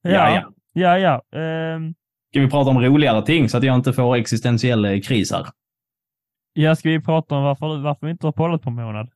Ja, 0.01 0.09
Ja, 0.11 0.35
ja. 0.35 0.51
ja, 0.73 1.21
ja. 1.31 1.39
Ehm, 1.39 1.93
Ska 2.29 2.39
vi 2.39 2.49
prata 2.49 2.69
om 2.69 2.81
roligare 2.81 3.25
ting 3.25 3.49
så 3.49 3.57
att 3.57 3.63
jag 3.63 3.75
inte 3.75 3.93
får 3.93 4.15
existentiell 4.15 4.85
eh, 4.85 4.99
kris 4.99 5.31
här? 5.31 5.45
ja, 6.53 6.75
ska 6.75 6.89
vi 6.89 7.01
prata 7.01 7.35
om 7.35 7.43
varför, 7.43 7.81
varför 7.81 8.07
vi 8.07 8.11
inte 8.11 8.27
har 8.27 8.31
poddat 8.31 8.61
på 8.61 8.69
en 8.69 8.75
månad? 8.75 9.09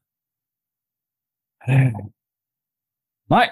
Nej, 3.30 3.50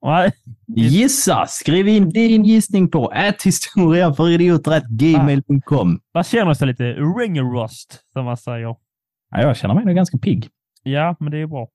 gissa! 0.66 1.46
Skriv 1.46 1.88
in 1.88 2.10
din 2.10 2.44
gissning 2.44 2.90
på 2.90 3.12
äthistoriaföridioter.gmail.com. 3.12 6.00
man 6.14 6.24
känner 6.24 6.54
sig 6.54 6.66
lite 6.66 6.92
ringerost, 6.92 8.04
som 8.12 8.24
man 8.24 8.36
säger. 8.36 8.76
Ja, 9.30 9.42
jag 9.42 9.56
känner 9.56 9.74
mig 9.74 9.84
nog 9.84 9.94
ganska 9.96 10.18
pigg. 10.18 10.48
Ja, 10.82 11.16
men 11.20 11.30
det 11.30 11.38
är 11.38 11.46
bra. 11.46 11.68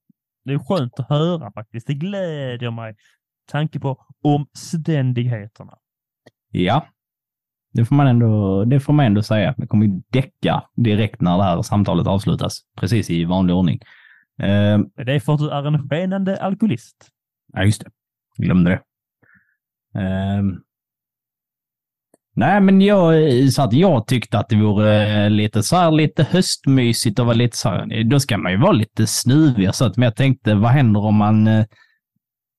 Det 0.44 0.52
är 0.52 0.58
skönt 0.58 1.00
att 1.00 1.08
höra 1.08 1.52
faktiskt. 1.52 1.86
Det 1.86 1.94
glädjer 1.94 2.70
mig. 2.70 2.94
Tanke 3.50 3.80
på 3.80 3.98
omständigheterna. 4.22 5.72
Ja, 6.50 6.86
det 7.72 7.84
får 7.84 7.96
man 7.96 8.06
ändå, 8.06 8.64
det 8.64 8.80
får 8.80 8.92
man 8.92 9.06
ändå 9.06 9.22
säga. 9.22 9.54
Det 9.56 9.66
kommer 9.66 9.86
ju 9.86 10.02
däcka 10.10 10.62
direkt 10.76 11.20
när 11.20 11.36
det 11.38 11.44
här 11.44 11.62
samtalet 11.62 12.06
avslutas. 12.06 12.60
Precis 12.76 13.10
i 13.10 13.24
vanlig 13.24 13.56
ordning. 13.56 13.80
Eh, 14.42 14.78
Det 15.04 15.12
är 15.14 15.20
för 15.20 15.32
att 15.32 15.38
du 15.38 15.50
är 15.50 15.66
en 15.66 15.88
skenande 15.88 16.42
alkoholist. 16.42 17.08
Ja, 17.52 17.64
just 17.64 17.84
det. 17.84 17.90
Glömde 18.38 18.70
det. 18.70 18.80
Um. 20.38 20.64
Nej, 22.36 22.60
men 22.60 22.80
jag, 22.80 23.14
så 23.52 23.62
att 23.62 23.72
jag 23.72 24.06
tyckte 24.06 24.38
att 24.38 24.48
det 24.48 24.56
vore 24.56 25.24
eh, 25.24 25.30
lite 25.30 25.62
så 25.62 25.76
här 25.76 25.90
lite 25.90 26.22
höstmysigt 26.30 27.18
och 27.18 27.26
vara 27.26 27.36
lite 27.36 27.56
så 27.56 27.68
här, 27.68 27.92
eh, 27.92 28.06
då 28.06 28.20
ska 28.20 28.38
man 28.38 28.52
ju 28.52 28.58
vara 28.58 28.72
lite 28.72 29.06
snuvig 29.06 29.68
och 29.68 29.74
så 29.74 29.84
att, 29.84 29.96
men 29.96 30.04
jag 30.04 30.16
tänkte, 30.16 30.54
vad 30.54 30.70
händer 30.70 31.04
om 31.04 31.14
man 31.14 31.46
eh, 31.46 31.64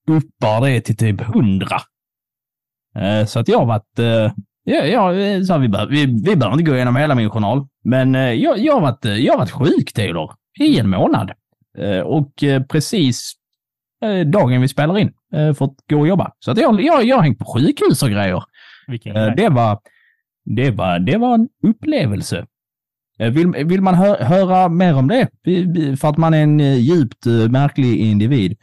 uppar 0.07 0.61
det 0.61 0.81
till 0.81 0.97
typ 0.97 1.21
hundra? 1.21 1.77
Så 3.27 3.39
att 3.39 3.47
jag 3.47 3.59
har 3.59 3.65
varit, 3.65 3.99
ja, 4.63 4.85
ja, 4.85 5.11
så 5.45 5.53
här, 5.53 5.59
vi, 5.59 5.67
behöver, 5.67 5.91
vi, 5.91 6.05
vi 6.05 6.35
behöver 6.35 6.51
inte 6.51 6.71
gå 6.71 6.75
igenom 6.75 6.95
hela 6.95 7.15
min 7.15 7.29
journal, 7.29 7.67
men 7.83 8.13
jag, 8.13 8.59
jag, 8.59 8.73
har 8.73 8.81
varit, 8.81 9.05
jag 9.05 9.33
har 9.33 9.37
varit 9.37 9.51
sjuk, 9.51 9.93
Theodor, 9.93 10.31
i 10.59 10.79
en 10.79 10.89
månad. 10.89 11.31
Och 12.05 12.31
precis 12.69 13.33
dagen 14.25 14.61
vi 14.61 14.67
spelar 14.67 14.97
in 14.97 15.13
eh, 15.35 15.53
fått 15.53 15.75
gå 15.89 15.99
och 15.99 16.07
jobba. 16.07 16.31
Så 16.39 16.51
att 16.51 16.57
jag, 16.57 16.81
jag, 16.81 17.05
jag 17.05 17.15
har 17.15 17.23
hängt 17.23 17.39
på 17.39 17.45
sjukhus 17.45 18.03
och 18.03 18.09
grejer. 18.09 18.43
Eh, 19.05 19.35
det, 19.37 19.49
var, 19.49 19.79
det, 20.45 20.71
var, 20.71 20.99
det 20.99 21.17
var 21.17 21.33
en 21.33 21.47
upplevelse. 21.63 22.45
Eh, 23.19 23.29
Vill, 23.29 23.65
vill 23.65 23.81
man 23.81 23.95
hö, 23.95 24.23
höra 24.23 24.69
mer 24.69 24.95
om 24.95 25.07
det, 25.07 25.29
för 25.99 26.09
att 26.09 26.17
man 26.17 26.33
är 26.33 26.43
en 26.43 26.59
eh, 26.59 26.75
djupt 26.75 27.25
eh, 27.25 27.49
märklig 27.49 27.99
individ, 27.99 28.57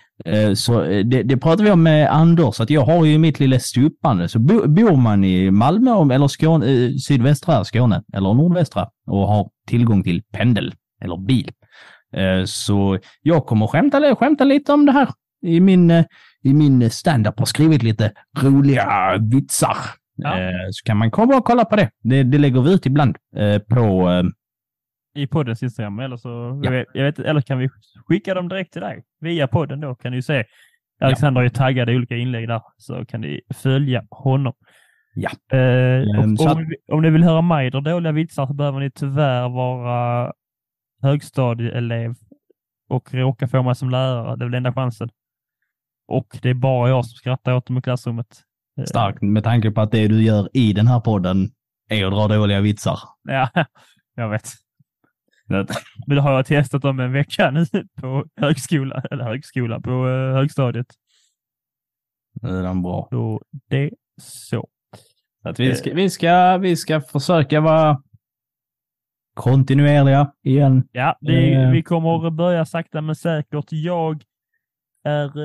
så 0.55 0.81
det, 0.83 1.23
det 1.23 1.37
pratar 1.37 1.65
vi 1.65 1.71
om 1.71 1.83
med 1.83 2.13
Anders, 2.13 2.61
att 2.61 2.71
jag 2.71 2.81
har 2.81 3.05
ju 3.05 3.19
mitt 3.19 3.41
lilla 3.41 3.59
stupande. 3.59 4.29
Så 4.29 4.39
bo, 4.39 4.69
bor 4.69 4.97
man 4.97 5.25
i 5.25 5.51
Malmö 5.51 6.15
eller 6.15 6.29
Skåne, 6.29 6.99
sydvästra 6.99 7.65
Skåne 7.65 8.03
eller 8.13 8.35
nordvästra 8.35 8.89
och 9.07 9.29
har 9.29 9.51
tillgång 9.67 10.03
till 10.03 10.23
pendel 10.23 10.75
eller 11.05 11.17
bil, 11.17 11.51
så 12.47 12.99
jag 13.23 13.47
kommer 13.47 13.67
skämta, 13.67 14.17
skämta 14.17 14.45
lite 14.45 14.73
om 14.73 14.87
det 14.87 14.93
här 14.93 15.09
i 15.47 15.61
min, 15.61 16.05
i 16.43 16.55
min 16.55 16.91
stand-up 16.91 17.41
och 17.41 17.49
skrivit 17.49 17.83
lite 17.83 18.13
roliga 18.43 19.17
vitsar. 19.19 19.77
Ja. 20.17 20.39
Eh, 20.41 20.51
Så 20.71 20.85
kan 20.85 20.97
man 20.97 21.11
komma 21.11 21.37
och 21.37 21.45
kolla 21.45 21.65
på 21.65 21.77
det. 21.77 21.91
Det, 22.03 22.23
det 22.23 22.39
lägger 22.39 22.61
vi 22.63 22.75
ut 22.75 22.87
ibland 22.87 23.17
eh, 23.37 23.59
på... 23.59 24.11
eh, 24.11 24.23
I 25.23 25.27
poddens 25.27 25.63
Instagram, 25.63 25.99
eller 25.99 26.17
så, 26.17 26.61
Ja. 26.65 26.85
jag 26.95 27.05
vet, 27.05 27.19
eller 27.19 27.41
kan 27.41 27.59
vi 27.59 27.69
skicka 28.07 28.35
dem 28.35 28.49
direkt 28.49 28.73
till 28.73 28.83
dig? 28.83 29.03
Via 29.21 29.47
podden 29.49 29.81
då 29.81 29.95
kan 29.95 30.13
du 30.13 30.23
se. 30.23 30.45
Alexander 31.01 31.39
har 31.39 31.43
ju 31.45 31.49
taggat 31.51 31.89
i 31.89 31.97
olika 31.97 32.17
inlägg 32.17 32.49
där, 32.49 32.63
så 32.77 33.05
kan 33.07 33.21
ni 33.21 33.41
följa 33.55 34.05
honom. 34.11 34.53
Ja. 35.15 35.31
Eh, 35.53 35.59
Ehm, 35.59 36.35
att- 36.35 36.41
om, 36.57 36.63
ni- 36.65 36.77
om 36.95 37.03
ni 37.03 37.11
vill 37.11 37.25
höra 37.25 37.43
mig 37.43 37.71
dra 37.71 37.81
dåliga 37.81 38.13
vitsar 38.13 38.47
så 38.47 38.53
behöver 38.55 38.81
ni 38.81 38.91
tyvärr 38.91 39.49
vara 39.49 40.33
högstadieelev 41.03 42.15
och 42.89 43.15
råkar 43.15 43.47
få 43.47 43.63
mig 43.63 43.75
som 43.75 43.91
lärare. 43.91 44.37
Det 44.37 44.45
är 44.45 44.47
väl 44.49 44.55
enda 44.55 44.73
chansen. 44.73 45.09
Och 46.09 46.27
det 46.43 46.51
är 46.51 46.55
bara 46.55 46.89
jag 46.89 47.07
som 47.07 47.15
skrattar 47.17 47.55
åt 47.55 47.67
dem 47.67 47.79
i 47.79 47.83
klassrummet. 47.83 48.43
Eh, 48.79 48.85
Starkt 48.85 49.23
med 49.23 49.45
tanke 49.45 49.71
på 49.71 49.81
att 49.81 49.91
det 49.91 50.09
du 50.09 50.23
gör 50.23 50.49
i 50.53 50.73
den 50.73 50.87
här 50.87 51.01
podden 51.01 51.51
är 51.91 52.05
att 52.07 52.13
dra 52.13 52.29
dåliga 52.29 52.61
vitsar. 52.61 52.99
Ja, 53.23 53.49
jag 54.15 54.29
vet. 54.29 54.49
Men 55.47 55.67
det 56.07 56.21
har 56.21 56.33
jag 56.33 56.47
testat 56.47 56.85
om 56.85 57.01
en 57.01 57.13
vecka 57.13 57.51
nu 57.51 57.65
på 58.01 58.25
högskola, 58.37 59.03
eller 59.11 59.25
högskola, 59.25 59.81
på 59.81 59.91
eh, 59.91 60.35
högstadiet. 60.35 60.87
Det 62.41 62.49
är 62.49 62.63
den 62.63 62.83
bra. 62.83 63.07
Så 63.11 63.43
det 63.71 63.91
så. 64.21 64.69
Att 65.45 65.61
vi, 65.61 65.75
ska, 65.75 65.95
vi, 65.95 66.11
ska, 66.11 66.57
vi 66.59 66.77
ska 66.77 67.01
försöka 67.01 67.61
vara 67.61 68.03
kontinuerliga 69.35 70.33
igen. 70.43 70.89
Ja, 70.93 71.19
det, 71.21 71.53
Eh. 71.55 71.71
vi 71.71 71.83
kommer 71.83 72.27
att 72.27 72.33
börja 72.33 72.65
sakta 72.65 73.01
men 73.01 73.15
säkert. 73.17 73.65
Jag 73.71 74.23
är 75.05 75.39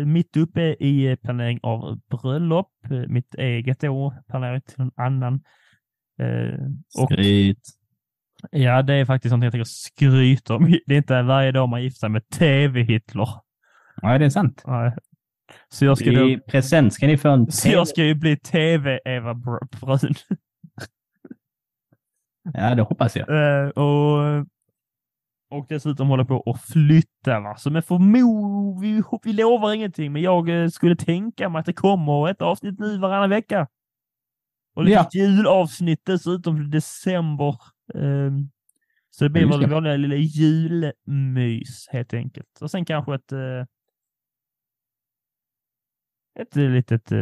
eh, 0.00 0.06
mitt 0.06 0.36
uppe 0.36 0.62
i 0.62 1.16
planering 1.22 1.60
av 1.62 2.00
bröllop, 2.10 2.70
mitt 3.08 3.34
eget 3.34 3.80
då, 3.80 4.14
planering 4.28 4.60
till 4.60 4.78
någon 4.78 4.92
annan. 4.96 5.34
Eh, 6.20 6.58
och 7.02 7.12
Skryt. 7.12 7.62
ja, 8.50 8.82
det 8.82 8.94
är 8.94 9.04
faktiskt 9.04 9.30
någonting 9.30 9.46
jag 9.46 9.52
tänker 9.52 9.64
skryta 9.64 10.54
om. 10.54 10.76
Det 10.86 10.94
är 10.94 10.98
inte 10.98 11.22
varje 11.22 11.52
dag 11.52 11.68
man 11.68 11.82
gifter 11.82 11.98
sig 11.98 12.08
med 12.08 12.28
TV-Hitler. 12.28 13.28
Ja, 14.02 14.18
det 14.18 14.24
är 14.24 14.30
sant. 14.30 14.62
Nej. 14.66 14.92
Så 15.68 15.84
jag 15.84 15.98
ska, 15.98 16.10
då, 16.10 16.28
I 16.28 16.38
present 16.38 16.94
ska 16.94 17.06
ni 17.06 17.18
få 17.18 17.28
en 17.28 17.50
så 17.52 17.68
jag 17.68 17.88
ska 17.88 18.04
ju 18.04 18.14
bli 18.14 18.36
TV-Eva 18.36 19.32
Br- 19.32 19.78
Brun. 19.80 20.14
Ja, 22.54 22.74
det 22.74 22.82
hoppas 22.82 23.16
jag. 23.16 23.28
Eh, 23.28 23.68
och, 23.68 24.46
och 25.50 25.66
dessutom 25.68 26.08
hålla 26.08 26.24
på 26.24 26.42
att 26.50 26.62
flytta. 26.62 27.40
Va? 27.40 27.56
Så 27.56 27.70
men 27.70 27.82
förmo, 27.82 28.80
vi, 28.80 29.02
vi 29.22 29.32
lovar 29.32 29.72
ingenting, 29.72 30.12
men 30.12 30.22
jag 30.22 30.48
eh, 30.62 30.68
skulle 30.68 30.96
tänka 30.96 31.48
mig 31.48 31.60
att 31.60 31.66
det 31.66 31.72
kommer 31.72 32.28
ett 32.30 32.42
avsnitt 32.42 32.78
nu 32.78 32.98
varannan 32.98 33.30
vecka. 33.30 33.68
Och 34.76 34.84
lite 34.84 34.94
Ja. 34.96 35.08
julavsnitt 35.12 36.00
dessutom 36.04 36.56
för 36.56 36.64
december. 36.64 37.48
Eh, 37.94 38.32
så 39.10 39.24
det 39.24 39.30
blir 39.30 39.42
Just 39.42 39.58
väl 39.62 39.70
vanliga 39.70 39.96
lilla 39.96 40.14
julmys 40.16 41.88
helt 41.90 42.14
enkelt. 42.14 42.58
Och 42.60 42.70
sen 42.70 42.84
kanske 42.84 43.14
ett 43.14 43.32
eh, 43.32 43.64
ett 46.40 46.56
litet 46.56 47.12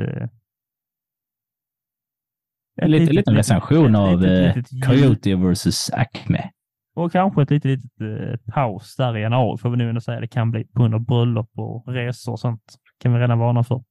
Lite, 2.83 2.89
litet- 2.89 3.14
liten 3.14 3.35
recension 3.37 3.95
av 3.97 4.20
litet- 4.20 4.39
eh, 4.51 4.57
litet 4.57 4.87
Coyote 4.87 5.35
vs 5.35 5.91
Acme. 5.91 6.51
Och 6.97 7.13
kanske 7.13 7.43
ett 7.43 7.51
litet, 7.51 7.71
litet 7.71 8.01
eh, 8.01 8.55
paus 8.55 8.97
där 8.97 9.17
i 9.17 9.21
januari 9.21 9.59
får 9.59 9.71
vi 9.71 9.77
nu 9.77 9.89
ändå 9.89 10.01
säga. 10.01 10.21
Det 10.21 10.29
kan 10.29 10.51
bli 10.51 10.65
på 10.65 10.81
grund 10.81 10.95
av 10.95 11.01
bröllop 11.01 11.51
och 11.55 11.89
resor 11.89 12.33
och 12.33 12.41
sånt. 12.41 12.63
kan 12.99 13.13
vi 13.13 13.21
redan 13.21 13.39
varna 13.39 13.65
för. 13.65 13.83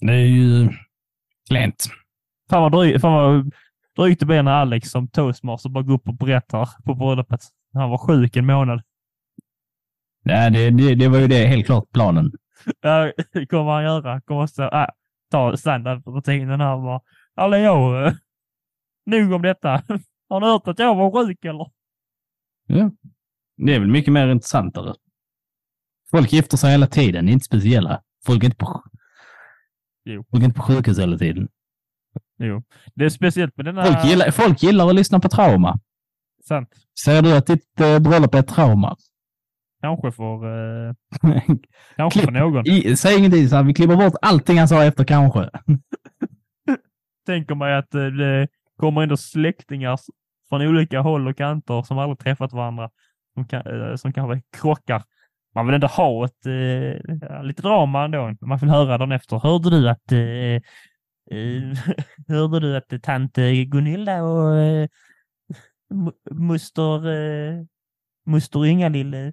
Det 0.00 0.12
är 0.12 0.26
ju 0.26 0.68
klent. 1.48 1.86
Fan 2.50 2.62
vad, 2.62 2.72
dry, 2.72 2.98
fan 2.98 3.12
vad 3.12 3.52
drygt 3.96 4.20
det 4.20 4.26
blir 4.26 4.42
när 4.42 4.52
Alex 4.52 4.90
som 4.90 5.08
toastmaster 5.08 5.70
bara 5.70 5.84
går 5.84 5.94
upp 5.94 6.08
och 6.08 6.14
berättar 6.14 6.68
på 6.84 6.94
bröllopet. 6.94 7.40
Han 7.72 7.90
var 7.90 7.98
sjuk 7.98 8.36
en 8.36 8.46
månad. 8.46 8.82
Ja, 10.22 10.50
det, 10.50 10.70
det, 10.70 10.94
det 10.94 11.08
var 11.08 11.18
ju 11.18 11.26
det 11.26 11.46
helt 11.46 11.66
klart 11.66 11.84
planen. 11.92 12.32
Ja, 12.80 13.12
det 13.32 13.46
kommer 13.46 13.72
han 13.72 13.84
göra. 13.84 14.20
Kommer 14.20 14.46
stå, 14.46 14.62
äh, 14.62 14.86
ta 15.30 15.56
standardrutinen 15.56 16.60
här 16.60 16.74
och 16.74 16.82
bara. 16.82 17.00
Hallå, 17.36 18.06
eh, 18.06 18.12
nog 19.06 19.32
om 19.32 19.42
detta. 19.42 19.82
Har 20.32 20.40
ni 20.40 20.46
hört 20.46 20.68
att 20.68 20.78
jag 20.78 20.94
var 20.94 21.26
sjuk 21.26 21.44
eller? 21.44 21.66
Ja. 22.66 22.90
Det 23.56 23.74
är 23.74 23.80
väl 23.80 23.90
mycket 23.90 24.12
mer 24.12 24.28
intressantare. 24.28 24.94
Folk 26.10 26.32
gifter 26.32 26.56
sig 26.56 26.70
hela 26.70 26.86
tiden, 26.86 27.28
inte 27.28 27.44
speciella. 27.44 28.02
Folk 28.26 28.42
är 28.42 28.46
inte 28.46 28.56
på, 28.56 28.82
Jo. 30.04 30.24
folk 30.30 30.42
är 30.42 30.46
inte 30.46 30.58
på 30.58 30.62
sjukhus 30.66 30.98
hela 30.98 31.18
tiden. 31.18 31.48
Jo, 32.38 32.62
det 32.94 33.04
är 33.04 33.08
speciellt 33.08 33.56
med 33.56 33.66
denna... 33.66 33.84
Folk 33.84 34.04
gillar, 34.04 34.30
folk 34.30 34.62
gillar 34.62 34.88
att 34.88 34.94
lyssna 34.94 35.20
på 35.20 35.28
trauma. 35.28 35.78
Sant. 36.44 36.68
Säger 37.04 37.22
du 37.22 37.36
att 37.36 37.46
ditt 37.46 37.80
eh, 37.80 37.98
bröllop 37.98 38.34
är 38.34 38.38
ett 38.38 38.48
trauma? 38.48 38.96
Kanske 39.82 40.12
för, 40.12 40.34
eh, 40.88 40.94
kanske 41.96 42.20
för 42.20 42.26
Klipp. 42.26 42.30
någon. 42.40 42.66
I, 42.66 42.96
säg 42.96 43.18
ingenting, 43.18 43.48
så 43.48 43.56
här, 43.56 43.62
vi 43.62 43.74
klipper 43.74 43.96
bort 43.96 44.14
allting 44.22 44.58
han 44.58 44.68
sa 44.68 44.84
efter 44.84 45.04
kanske. 45.04 45.50
tänker 47.26 47.54
mig 47.54 47.74
att 47.74 47.94
eh, 47.94 48.06
det 48.06 48.48
kommer 48.76 49.02
ändå 49.02 49.16
släktingar 49.16 49.98
från 50.52 50.62
olika 50.62 51.00
håll 51.00 51.28
och 51.28 51.36
kanter 51.36 51.82
som 51.82 51.98
aldrig 51.98 52.18
träffat 52.18 52.52
varandra 52.52 52.90
som, 53.34 53.44
kan, 53.48 53.90
eh, 53.90 53.96
som 53.96 54.12
kanske 54.12 54.42
krockar. 54.60 55.02
Man 55.54 55.66
vill 55.66 55.74
ändå 55.74 55.86
ha 55.86 56.24
ett, 56.24 56.46
eh, 56.46 57.16
ja, 57.20 57.42
lite 57.42 57.62
drama 57.62 58.04
ändå. 58.04 58.36
Man 58.40 58.58
vill 58.58 58.70
höra 58.70 58.98
dagen 58.98 59.12
efter. 59.12 59.38
Hörde 59.38 59.70
du 59.70 59.88
att 59.88 60.12
eh, 60.12 60.20
eh, 61.38 61.78
hörde 62.28 62.60
du 62.60 62.76
att 62.76 63.02
tant 63.02 63.38
eh, 63.38 63.50
Gunilla 63.50 64.22
och 64.22 64.56
eh, 64.56 64.88
moster 66.30 67.08
eh, 67.08 67.64
moster 68.26 68.66
Ingalill 68.66 69.32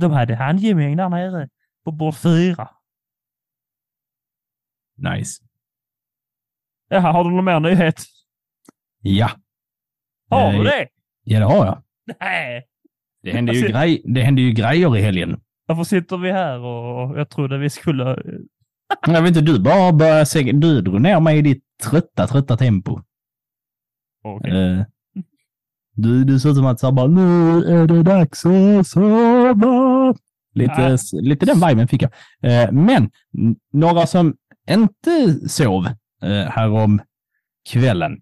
de 0.00 0.12
hade 0.12 0.34
handgemäng 0.36 0.96
där 0.96 1.08
nere 1.08 1.48
på 1.84 1.92
bord 1.92 2.14
fyra. 2.14 2.68
Nice. 4.96 5.42
Jaha, 6.88 7.12
har 7.12 7.24
du 7.24 7.30
någon 7.30 7.44
mer 7.44 7.60
nyhet? 7.60 8.04
Ja. 9.00 9.30
Har 10.30 10.52
du 10.52 10.58
Eh, 10.58 10.64
det? 10.64 10.88
Ja, 11.24 11.38
det 11.38 11.44
har 11.44 11.66
jag. 11.66 11.82
Nej. 12.20 12.66
Det 13.22 13.30
händer 13.30 13.52
ju, 13.52 13.58
Alltså- 13.60 13.72
grej, 13.78 14.02
det 14.04 14.22
ju 14.42 14.52
grejer 14.52 14.96
i 14.96 15.00
helgen. 15.00 15.40
Varför 15.66 15.84
sitter 15.84 16.16
vi 16.16 16.32
här 16.32 16.58
och 16.58 17.18
jag 17.18 17.28
trodde 17.30 17.58
vi 17.58 17.70
skulle... 17.70 18.22
Jag 19.06 19.22
vet 19.22 19.28
inte, 19.28 19.40
du 19.40 19.58
bara 19.60 19.92
började 19.92 20.26
se, 20.26 20.42
du 20.52 20.80
drog 20.80 21.00
ner 21.00 21.20
mig 21.20 21.38
i 21.38 21.42
ditt 21.42 21.64
trötta, 21.82 22.26
trötta 22.26 22.56
tempo. 22.56 23.00
Okej. 24.24 24.50
Eh, 24.78 24.82
du, 25.94 26.24
du 26.24 26.40
ser 26.40 26.48
ut 26.50 26.56
som 26.56 26.66
att 26.66 26.80
så 26.80 26.92
bara, 26.92 27.06
nu 27.06 27.58
är 27.64 27.86
det 27.86 28.02
dags 28.02 28.46
att 28.46 28.86
sova. 28.86 30.14
Lite, 30.54 30.72
Ah. 30.94 30.96
lite 31.20 31.46
den 31.46 31.68
viben 31.68 31.88
fick 31.88 32.02
jag. 32.02 32.10
Eh, 32.42 32.72
men 32.72 33.10
några 33.72 34.06
som 34.06 34.34
inte 34.70 35.48
sov 35.48 35.86
eh, 36.22 36.50
härom 36.50 37.00
kvällen, 37.70 38.12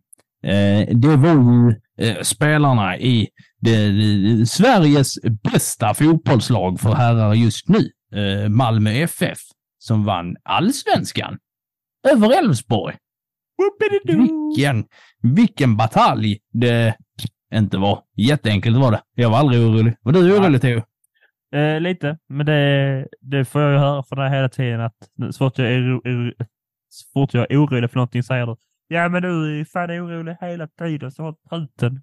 eh, 0.43 0.89
det 0.97 1.17
var 1.17 1.29
ju 1.35 1.81
eh, 1.99 2.21
spelarna 2.23 2.99
i 2.99 3.29
det, 3.61 3.91
det, 3.91 4.47
Sveriges 4.47 5.15
bästa 5.53 5.95
fotbollslag 5.95 6.81
för 6.81 6.95
herrar 6.95 7.35
just 7.35 7.69
nu, 7.69 7.79
eh, 8.21 8.49
Malmö 8.49 8.91
FF, 8.91 9.39
som 9.79 10.05
vann 10.05 10.37
allsvenskan 10.45 11.39
över 12.13 12.39
Elfsborg. 12.39 12.97
Vilken, 14.05 14.85
vilken 15.23 15.77
batalj 15.77 16.39
det 16.53 16.97
inte 17.55 17.79
var. 17.79 18.03
Jätteenkelt 18.17 18.77
var 18.77 18.91
det. 18.93 19.01
Jag 19.15 19.31
var 19.31 19.39
aldrig 19.39 19.61
orolig. 19.63 19.95
Var 20.03 20.13
du 20.13 20.39
orolig 20.39 20.61
Theo? 20.61 20.83
Eh, 21.55 21.81
lite, 21.81 22.19
men 22.29 22.47
det, 22.47 23.07
det 23.21 23.45
får 23.45 23.61
jag 23.63 23.73
ju 23.73 23.79
höra 23.79 24.03
från 24.03 24.19
dig 24.19 24.31
hela 24.31 24.49
tiden 24.49 24.81
att 24.81 24.97
så 25.31 25.39
fort 25.39 25.59
jag 25.59 25.73
är, 25.73 25.79
oro- 25.81 26.33
så 26.89 27.07
fort 27.13 27.35
jag 27.35 27.47
är 27.51 27.65
orolig 27.65 27.91
för 27.91 27.97
någonting 27.97 28.23
säger 28.23 28.47
du 28.47 28.57
Ja, 28.89 29.09
men 29.09 29.23
du 29.23 29.61
är 29.61 29.65
fan 29.65 29.91
orolig 29.91 30.37
hela 30.41 30.67
tiden, 30.69 31.11
så 31.13 31.23
håll 31.23 31.35
truten. 31.51 32.03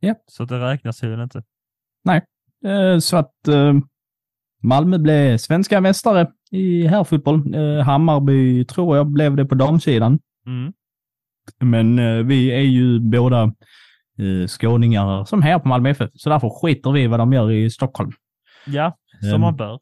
Ja. 0.00 0.14
Så 0.26 0.44
det 0.44 0.60
räknas 0.60 1.02
ju 1.02 1.22
inte. 1.22 1.42
Eh, 2.64 2.98
Så 2.98 3.16
att 3.16 3.48
eh, 3.48 3.74
Malmö 4.62 4.98
blev 4.98 5.36
svenska 5.38 5.80
mästare 5.80 6.30
i 6.50 6.86
herrfotboll. 6.86 7.54
Eh, 7.54 7.84
Hammarby 7.84 8.64
tror 8.64 8.96
jag 8.96 9.06
blev 9.06 9.36
det 9.36 9.44
på 9.44 9.54
damsidan. 9.54 10.18
Mm. 10.46 10.72
Men 11.60 11.96
vi 12.28 12.48
är 12.52 12.60
ju 12.60 13.00
båda 13.00 13.52
skåningar 14.48 15.24
som 15.24 15.42
här 15.42 15.58
på 15.58 15.68
Malmö 15.68 15.90
FF, 15.90 16.10
så 16.14 16.30
därför 16.30 16.48
skiter 16.50 16.92
vi 16.92 17.02
i 17.02 17.06
vad 17.06 17.20
de 17.20 17.32
gör 17.32 17.50
i 17.50 17.70
Stockholm. 17.70 18.12
Ja, 18.66 18.96
som 19.20 19.34
Ehm, 19.34 19.40
man 19.40 19.56
bör. 19.56 19.80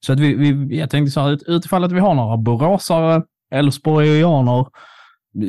Så 0.00 0.12
att 0.12 0.20
vi, 0.20 0.34
vi, 0.34 0.78
jag 0.78 0.90
tänkte 0.90 1.10
så 1.10 1.20
här, 1.20 1.30
ut- 1.30 1.42
utifall 1.46 1.84
att 1.84 1.92
vi 1.92 2.00
har 2.00 2.14
några 2.14 2.36
boråsare, 2.36 3.22
Älvsborgianer, 3.50 4.66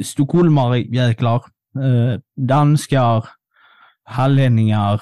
stockholmare 0.04 0.80
jäklar, 0.80 1.46
eh, 1.76 2.20
danskar, 2.36 3.30
hallänningar, 4.04 5.02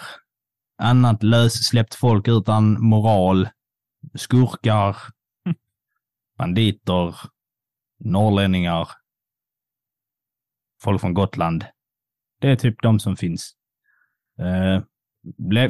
annat 0.78 1.24
lössläppt 1.24 1.96
folk 1.96 2.28
utan 2.28 2.84
moral, 2.84 3.50
skurkar, 4.14 4.98
banditer, 6.38 7.16
norrlänningar, 8.00 8.90
folk 10.84 11.02
från 11.02 11.14
Gotland. 11.14 11.66
Det 12.40 12.52
är 12.52 12.56
typ 12.56 12.82
de 12.82 13.00
som 13.00 13.16
finns. 13.16 13.56
Eh, 14.40 14.82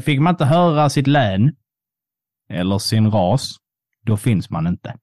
fick 0.02 0.20
man 0.20 0.34
inte 0.34 0.46
höra 0.46 0.90
sitt 0.90 1.08
län 1.08 1.56
eller 2.50 2.78
sin 2.78 3.12
ras, 3.12 3.58
då 4.02 4.18
finns 4.18 4.50
man 4.50 4.68
inte. 4.68 4.98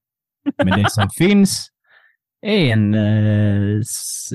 Men 0.57 0.83
det 0.83 0.91
som 0.91 1.11
finns 1.19 1.71
en 2.43 2.95
eh, 2.95 3.83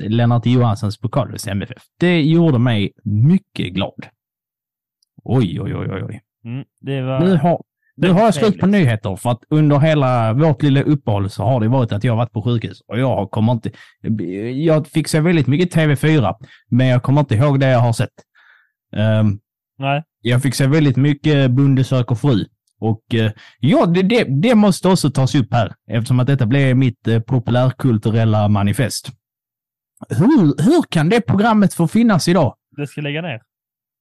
Lennart 0.08 0.46
Johanssons 0.46 0.98
pokal 0.98 1.30
hos 1.30 1.46
MFF. 1.46 1.82
Det 2.00 2.22
gjorde 2.22 2.58
mig 2.58 2.92
mycket 3.04 3.74
glad. 3.74 4.06
Oj, 5.24 5.60
oj, 5.60 5.76
oj, 5.76 6.04
oj. 6.04 6.20
Mm, 6.44 6.64
det 6.80 7.02
var... 7.02 7.20
Nu 7.20 7.36
har, 7.36 7.62
nu 7.96 8.10
har 8.10 8.20
jag 8.20 8.34
slut 8.34 8.58
på 8.58 8.66
nyheter 8.66 9.16
för 9.16 9.30
att 9.30 9.42
under 9.50 9.78
hela 9.78 10.32
vårt 10.32 10.62
lilla 10.62 10.82
uppehåll 10.82 11.30
så 11.30 11.42
har 11.44 11.60
det 11.60 11.68
varit 11.68 11.92
att 11.92 12.04
jag 12.04 12.16
varit 12.16 12.32
på 12.32 12.42
sjukhus 12.42 12.80
och 12.86 12.98
jag 12.98 13.30
kommer 13.30 13.52
inte... 13.52 13.70
Jag 14.54 14.86
fick 14.86 15.08
se 15.08 15.20
väldigt 15.20 15.46
mycket 15.46 15.74
TV4, 15.74 16.34
men 16.70 16.86
jag 16.86 17.02
kommer 17.02 17.20
inte 17.20 17.34
ihåg 17.34 17.60
det 17.60 17.68
jag 17.68 17.78
har 17.78 17.92
sett. 17.92 18.10
Ehm, 18.96 19.38
Nej. 19.78 20.02
jag 20.20 20.42
fick 20.42 20.54
se 20.54 20.66
väldigt 20.66 20.96
mycket 20.96 21.50
Bonde 21.50 21.84
söker 21.84 22.14
fru. 22.14 22.44
Och 22.84 23.14
eh, 23.14 23.32
ja, 23.60 23.86
det, 23.86 24.24
det, 24.24 24.54
måste 24.54 24.88
också 24.88 25.10
tas 25.10 25.34
upp 25.34 25.52
här 25.52 25.74
eftersom 25.90 26.20
att 26.20 26.26
detta 26.26 26.46
blev 26.46 26.76
mitt 26.76 27.08
eh, 27.08 27.20
populärkulturella 27.20 28.48
manifest. 28.48 29.08
Hur, 30.08 30.62
hur 30.64 30.82
kan 30.82 31.08
det 31.08 31.20
programmet 31.20 31.74
få 31.74 31.88
finnas 31.88 32.28
idag? 32.28 32.54
Det 32.76 32.86
ska 32.86 33.00
lägga 33.00 33.22
ner. 33.22 33.42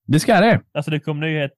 Det 0.08 0.20
ska 0.20 0.40
det. 0.40 0.62
Alltså 0.74 0.92
det 0.92 1.00
kom 1.00 1.20
nyhet 1.20 1.52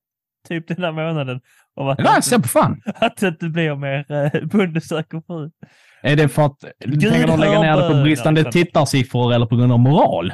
typ 0.47 0.67
den 0.67 0.83
här 0.83 0.91
månaden 0.91 1.41
om 1.75 1.87
att, 1.87 1.99
Ja, 1.99 2.21
se 2.21 2.39
på 2.39 2.47
fan. 2.47 2.81
att 2.95 3.17
det 3.17 3.27
inte 3.27 3.49
blir 3.49 3.75
mer 3.75 4.11
eh, 4.11 4.45
Bonde 4.45 4.81
söker 4.81 5.21
fru. 5.27 5.51
Är 6.01 6.15
det 6.15 6.29
för 6.29 6.45
att 6.45 6.57
Gud 6.85 7.11
tänker 7.11 7.27
de 7.27 7.39
lägga 7.39 7.61
ner 7.61 7.77
det 7.77 7.89
på 7.89 8.03
bristande 8.03 8.41
Alexander. 8.41 8.51
tittarsiffror 8.51 9.33
eller 9.33 9.45
på 9.45 9.55
grund 9.55 9.71
av 9.71 9.79
moral? 9.79 10.33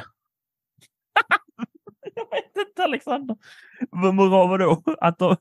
Jag 2.14 2.24
vet 2.24 2.68
inte 2.68 2.84
Alexander. 2.84 3.36
Vad 3.90 4.14
moral 4.14 4.48
vadå? 4.48 4.82
Att 5.00 5.18
de, 5.18 5.36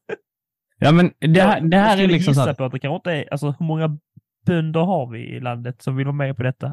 Ja, 0.84 0.92
men 0.92 1.12
det 1.20 1.42
här, 1.42 1.62
det 1.62 1.78
här 1.78 1.98
är 1.98 2.08
liksom 2.08 2.36
så 2.36 2.50
att... 2.50 2.58
på 2.58 2.64
att 2.66 2.72
det 2.72 2.80
kanske 2.80 2.96
inte 2.96 3.12
är, 3.12 3.32
alltså 3.32 3.56
hur 3.60 3.66
många 3.66 3.98
bönder 4.46 4.80
har 4.80 5.08
vi 5.12 5.20
i 5.20 5.40
landet 5.40 5.82
som 5.82 5.96
vill 5.96 6.06
vara 6.06 6.16
med 6.16 6.38
på 6.38 6.44
detta? 6.44 6.68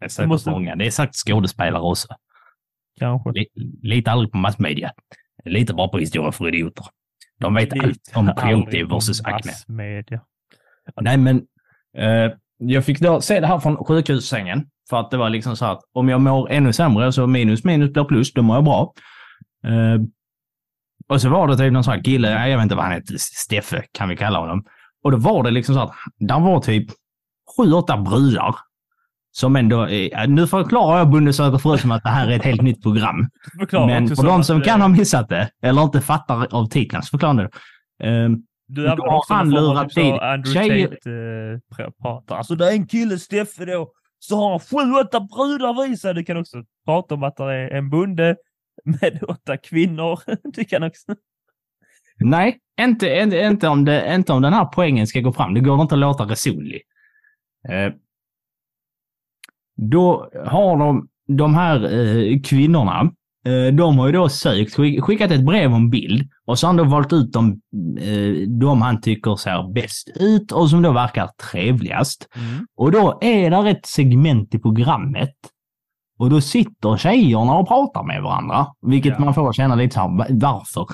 Det 0.00 0.04
är 0.04 0.08
säkert 0.08 0.28
måste- 0.28 0.50
många. 0.50 0.76
Det 0.76 0.86
är 0.86 0.90
sagt 0.90 1.14
skådespelare 1.14 1.82
också. 1.82 2.08
Kanske. 2.98 3.30
Li- 3.32 3.78
Lite 3.82 4.10
aldrig 4.10 4.32
på 4.32 4.38
massmedia. 4.38 4.90
Lite 5.44 5.74
bara 5.74 5.88
på 5.88 5.98
historia 5.98 6.32
för 6.32 6.48
idioter. 6.48 6.86
De 7.40 7.54
vet 7.54 7.72
Lite 7.74 7.86
allt 7.86 8.12
om 8.14 8.32
aldrig 8.36 8.88
versus 8.92 9.20
Acme. 9.24 9.38
massmedia. 9.50 10.20
Nej, 11.00 11.16
men 11.16 11.36
eh, 11.98 12.32
jag 12.58 12.84
fick 12.84 13.00
då 13.00 13.20
se 13.20 13.40
det 13.40 13.46
här 13.46 13.58
från 13.58 13.76
sjukhussängen. 13.76 14.66
För 14.90 15.00
att 15.00 15.10
det 15.10 15.16
var 15.16 15.30
liksom 15.30 15.56
så 15.56 15.64
att 15.64 15.80
om 15.92 16.08
jag 16.08 16.20
mår 16.20 16.50
ännu 16.50 16.72
sämre 16.72 17.12
så 17.12 17.26
minus 17.26 17.64
minus 17.64 17.92
blir 17.92 18.04
plus, 18.04 18.32
då 18.32 18.42
mår 18.42 18.56
jag 18.56 18.64
bra. 18.64 18.92
Eh, 19.66 20.00
och 21.08 21.20
så 21.20 21.28
var 21.28 21.48
det 21.48 21.56
typ 21.56 21.72
någon 21.72 21.84
sån 21.84 21.94
här 21.94 22.02
kille, 22.04 22.48
jag 22.48 22.56
vet 22.56 22.62
inte 22.62 22.74
vad 22.74 22.84
han 22.84 22.92
heter, 22.94 23.14
Steffe 23.18 23.84
kan 23.92 24.08
vi 24.08 24.16
kalla 24.16 24.38
honom. 24.38 24.64
Och 25.04 25.10
då 25.12 25.16
var 25.18 25.42
det 25.42 25.50
liksom 25.50 25.74
så 25.74 25.80
att 25.80 25.92
där 26.18 26.40
var 26.40 26.60
typ 26.60 26.86
sju, 27.56 27.72
åtta 27.72 27.96
brudar. 27.96 28.54
Som 29.30 29.56
ändå, 29.56 29.88
är, 29.88 30.26
nu 30.26 30.46
förklarar 30.46 30.98
jag 30.98 31.10
Bonde 31.10 31.32
söker 31.32 31.58
fru 31.58 31.78
som 31.78 31.90
att 31.92 32.02
det 32.02 32.08
här 32.08 32.28
är 32.28 32.36
ett 32.36 32.44
helt 32.44 32.62
nytt 32.62 32.82
program. 32.82 33.28
Förklara 33.58 33.86
Men 33.86 34.08
för 34.16 34.22
de 34.22 34.44
som 34.44 34.60
kan 34.60 34.80
ha 34.80 34.88
missat 34.88 35.28
det, 35.28 35.50
eller 35.62 35.82
inte 35.82 36.00
fattar 36.00 36.54
av 36.54 36.66
titeln, 36.66 37.02
så 37.02 37.10
förklara 37.10 37.32
nu. 37.32 37.48
Ehm, 38.02 38.36
Du 38.68 38.88
har 38.88 39.16
också 39.16 39.34
han 39.34 39.50
lurat 39.50 39.90
typ 39.90 40.22
Andrew 40.22 40.52
tjejer- 40.60 41.52
eh, 41.54 41.88
pratar. 42.02 42.36
Alltså 42.36 42.54
det 42.54 42.66
är 42.68 42.72
en 42.72 42.86
kille, 42.86 43.18
Steffe 43.18 43.64
då, 43.64 43.88
så 44.18 44.36
har 44.36 44.50
han 44.50 44.60
sju, 44.60 44.92
åtta 45.00 45.20
brudar 45.20 45.96
sig. 45.96 46.14
Du 46.14 46.24
kan 46.24 46.36
också 46.36 46.56
prata 46.86 47.14
om 47.14 47.22
att 47.22 47.36
det 47.36 47.44
är 47.44 47.70
en 47.70 47.90
bonde 47.90 48.36
med 48.84 49.22
åtta 49.28 49.56
kvinnor. 49.56 50.20
Du 50.42 50.64
kan 50.64 50.82
också... 50.82 51.14
nej, 52.18 52.58
inte, 52.80 53.18
inte, 53.18 53.38
inte, 53.38 53.68
om 53.68 53.84
det, 53.84 54.14
inte 54.14 54.32
om 54.32 54.42
den 54.42 54.52
här 54.52 54.64
poängen 54.64 55.06
ska 55.06 55.20
gå 55.20 55.32
fram. 55.32 55.54
Det 55.54 55.60
går 55.60 55.82
inte 55.82 55.94
att 55.94 55.98
låta 55.98 56.24
resonlig. 56.24 56.82
Eh, 57.68 57.92
då 59.76 60.30
har 60.46 60.78
de, 60.78 61.08
de 61.28 61.54
här 61.54 61.84
eh, 61.84 62.40
kvinnorna, 62.40 63.12
eh, 63.46 63.74
de 63.74 63.98
har 63.98 64.06
ju 64.06 64.12
då 64.12 64.28
sökt, 64.28 64.74
skick, 64.74 65.02
skickat 65.02 65.30
ett 65.30 65.46
brev 65.46 65.70
och 65.70 65.76
en 65.76 65.90
bild 65.90 66.28
och 66.44 66.58
så 66.58 66.66
har 66.66 66.74
han 66.74 66.76
då 66.76 66.84
valt 66.84 67.12
ut 67.12 67.32
de, 67.32 67.60
eh, 68.00 68.48
de 68.48 68.82
han 68.82 69.00
tycker 69.00 69.36
ser 69.36 69.72
bäst 69.72 70.10
ut 70.14 70.52
och 70.52 70.70
som 70.70 70.82
då 70.82 70.92
verkar 70.92 71.30
trevligast. 71.52 72.28
Och 72.76 72.92
då 72.92 73.18
är 73.22 73.50
där 73.50 73.66
ett 73.66 73.86
segment 73.86 74.54
i 74.54 74.58
programmet 74.58 75.34
och 76.18 76.30
då 76.30 76.40
sitter 76.40 76.96
tjejerna 76.96 77.54
och 77.54 77.68
pratar 77.68 78.02
med 78.02 78.22
varandra, 78.22 78.66
vilket 78.86 79.14
Ja. 79.18 79.24
man 79.24 79.34
får 79.34 79.52
känna 79.52 79.74
lite 79.74 79.94
så 79.94 80.00
här, 80.00 80.18
va- 80.18 80.26
varför? 80.30 80.86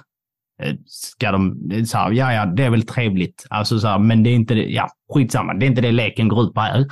Eh, 0.63 0.75
Ska 0.87 1.33
de, 1.33 1.57
så 1.87 1.99
här, 1.99 2.11
ja, 2.11 2.33
ja, 2.33 2.47
det 2.47 2.65
är 2.65 2.71
väl 2.71 2.87
trevligt, 2.87 3.47
alltså 3.51 3.79
så 3.79 3.89
här, 3.89 3.99
men 3.99 4.23
det 4.23 4.31
är 4.31 4.35
inte 4.35 4.55
det, 4.55 4.65
ja, 4.65 4.89
skitsamma, 5.15 5.55
det 5.55 5.67
är 5.67 5.69
inte 5.69 5.81
det 5.81 5.93
leken 5.93 6.29
går 6.29 6.43
ut 6.43 6.55
på 6.55 6.61
här. 6.61 6.87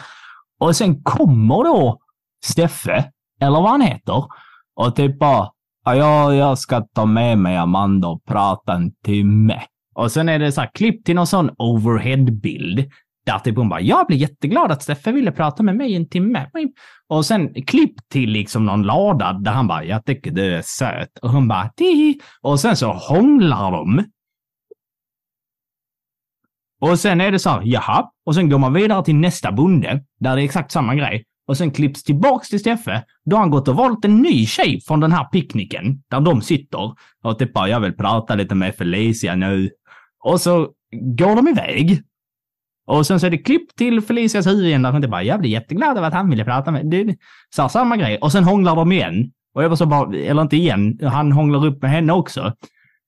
Och 0.61 0.76
sen 0.76 1.03
kommer 1.03 1.64
då 1.64 1.99
Steffe, 2.45 3.05
eller 3.41 3.61
vad 3.61 3.70
han 3.70 3.81
heter, 3.81 4.24
och 4.76 4.97
typ 4.97 5.18
bara, 5.18 5.49
ja, 5.85 5.95
jag, 5.95 6.35
jag 6.35 6.59
ska 6.59 6.81
ta 6.95 7.07
med 7.07 7.39
mig 7.39 7.57
Amanda 7.57 8.09
och 8.09 8.24
prata 8.24 8.72
en 8.74 8.93
timme. 9.05 9.62
Och 9.95 10.12
sen 10.12 10.28
är 10.28 10.39
det 10.39 10.53
så 10.53 10.61
här 10.61 10.70
klipp 10.74 11.05
till 11.05 11.14
någon 11.14 11.26
sån 11.26 11.51
overhead-bild 11.59 12.91
där 13.31 13.39
typ 13.39 13.57
hon 13.57 13.68
bara, 13.68 13.81
jag 13.81 14.07
blir 14.07 14.16
jätteglad 14.16 14.72
att 14.72 14.83
Steffe 14.83 15.12
ville 15.12 15.33
prata 15.33 15.62
med 15.62 15.76
mig 15.76 15.97
en 15.97 16.09
timme. 16.09 16.51
Och 17.09 17.26
sen 17.26 17.64
klipp 17.64 18.09
till 18.09 18.31
liksom 18.31 18.66
någon 18.66 18.83
lada 18.83 19.33
där 19.33 19.53
han 19.53 19.66
bara, 19.66 19.85
jag 19.85 20.05
tycker 20.05 20.31
du 20.31 20.55
är 20.55 20.62
söt. 20.62 21.18
Och 21.22 21.31
hon 21.31 21.49
bara, 21.49 21.68
Tihi. 21.76 22.20
Och 22.41 22.61
sen 22.61 22.76
så 22.76 22.93
hånglar 22.93 23.70
de. 23.70 24.05
Och 26.81 26.99
sen 26.99 27.20
är 27.20 27.33
det 27.33 27.39
så 27.39 27.51
här, 27.51 27.62
jaha. 27.64 28.11
Och 28.26 28.35
sen 28.35 28.51
går 28.51 28.59
man 28.59 28.72
vidare 28.72 29.05
till 29.05 29.14
nästa 29.14 29.53
bonde, 29.53 30.05
där 30.20 30.37
det 30.37 30.43
är 30.43 30.45
exakt 30.45 30.72
samma 30.72 30.95
grej. 30.95 31.24
Och 31.47 31.57
sen 31.57 31.70
klipps 31.70 32.05
tillbaks 32.05 32.49
till 32.49 32.61
Steffe. 32.61 33.05
Då 33.24 33.37
har 33.37 33.41
han 33.41 33.51
gått 33.51 33.68
och 33.68 33.76
valt 33.76 34.05
en 34.05 34.22
ny 34.22 34.47
tjej 34.47 34.81
från 34.81 35.01
den 35.01 35.12
här 35.12 35.24
picknicken, 35.24 36.03
där 36.11 36.20
de 36.20 36.43
sitter. 36.43 36.95
Och 37.22 37.39
typ 37.39 37.53
bara, 37.53 37.68
jag 37.68 37.81
vill 37.81 37.97
prata 37.97 38.35
lite 38.35 38.55
med 38.55 38.74
Felicia 38.74 39.35
nu. 39.37 39.70
Och 40.24 40.41
så 40.41 40.68
går 41.16 41.37
de 41.37 41.49
iväg. 41.49 42.03
Och 42.91 43.07
sen 43.07 43.20
så 43.20 43.26
är 43.26 43.30
det 43.30 43.38
klipp 43.38 43.76
till 43.76 44.01
Felicias 44.01 44.47
huvud 44.47 44.66
igen 44.66 44.82
där 44.82 44.93
hon 44.93 45.03
typ 45.03 45.11
bara, 45.11 45.22
jag 45.22 45.41
blir 45.41 45.51
jätteglad 45.51 45.97
över 45.97 46.09
att 46.09 46.14
han 46.14 46.30
ville 46.30 46.45
prata 46.45 46.70
med 46.70 46.95
är 46.95 47.16
så 47.57 47.62
här, 47.62 47.68
samma 47.68 47.97
grej. 47.97 48.18
Och 48.18 48.32
sen 48.32 48.45
hånglar 48.45 48.76
de 48.76 48.93
igen. 48.93 49.32
Och 49.55 49.64
jag 49.64 49.68
var 49.68 49.76
så 49.76 49.86
bara, 49.86 50.16
eller 50.16 50.43
inte 50.43 50.57
igen, 50.57 50.99
han 51.03 51.32
hånglar 51.32 51.66
upp 51.66 51.82
med 51.82 51.91
henne 51.91 52.12
också. 52.12 52.55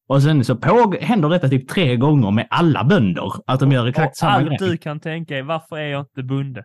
Och 0.09 0.23
sen 0.23 0.45
så 0.45 0.57
på, 0.57 0.95
händer 1.01 1.29
detta 1.29 1.49
typ 1.49 1.69
tre 1.69 1.97
gånger 1.97 2.31
med 2.31 2.47
alla 2.51 2.85
bönder. 2.85 3.33
Att 3.47 3.61
de 3.61 3.73
gör 3.73 3.87
exakt 3.87 4.11
Och 4.11 4.17
samma 4.17 4.33
allt 4.33 4.49
grej. 4.49 4.59
du 4.61 4.77
kan 4.77 5.01
tänka 5.01 5.39
är, 5.39 5.43
varför 5.43 5.77
är 5.77 5.89
jag 5.89 6.01
inte 6.01 6.23
bonde? 6.23 6.65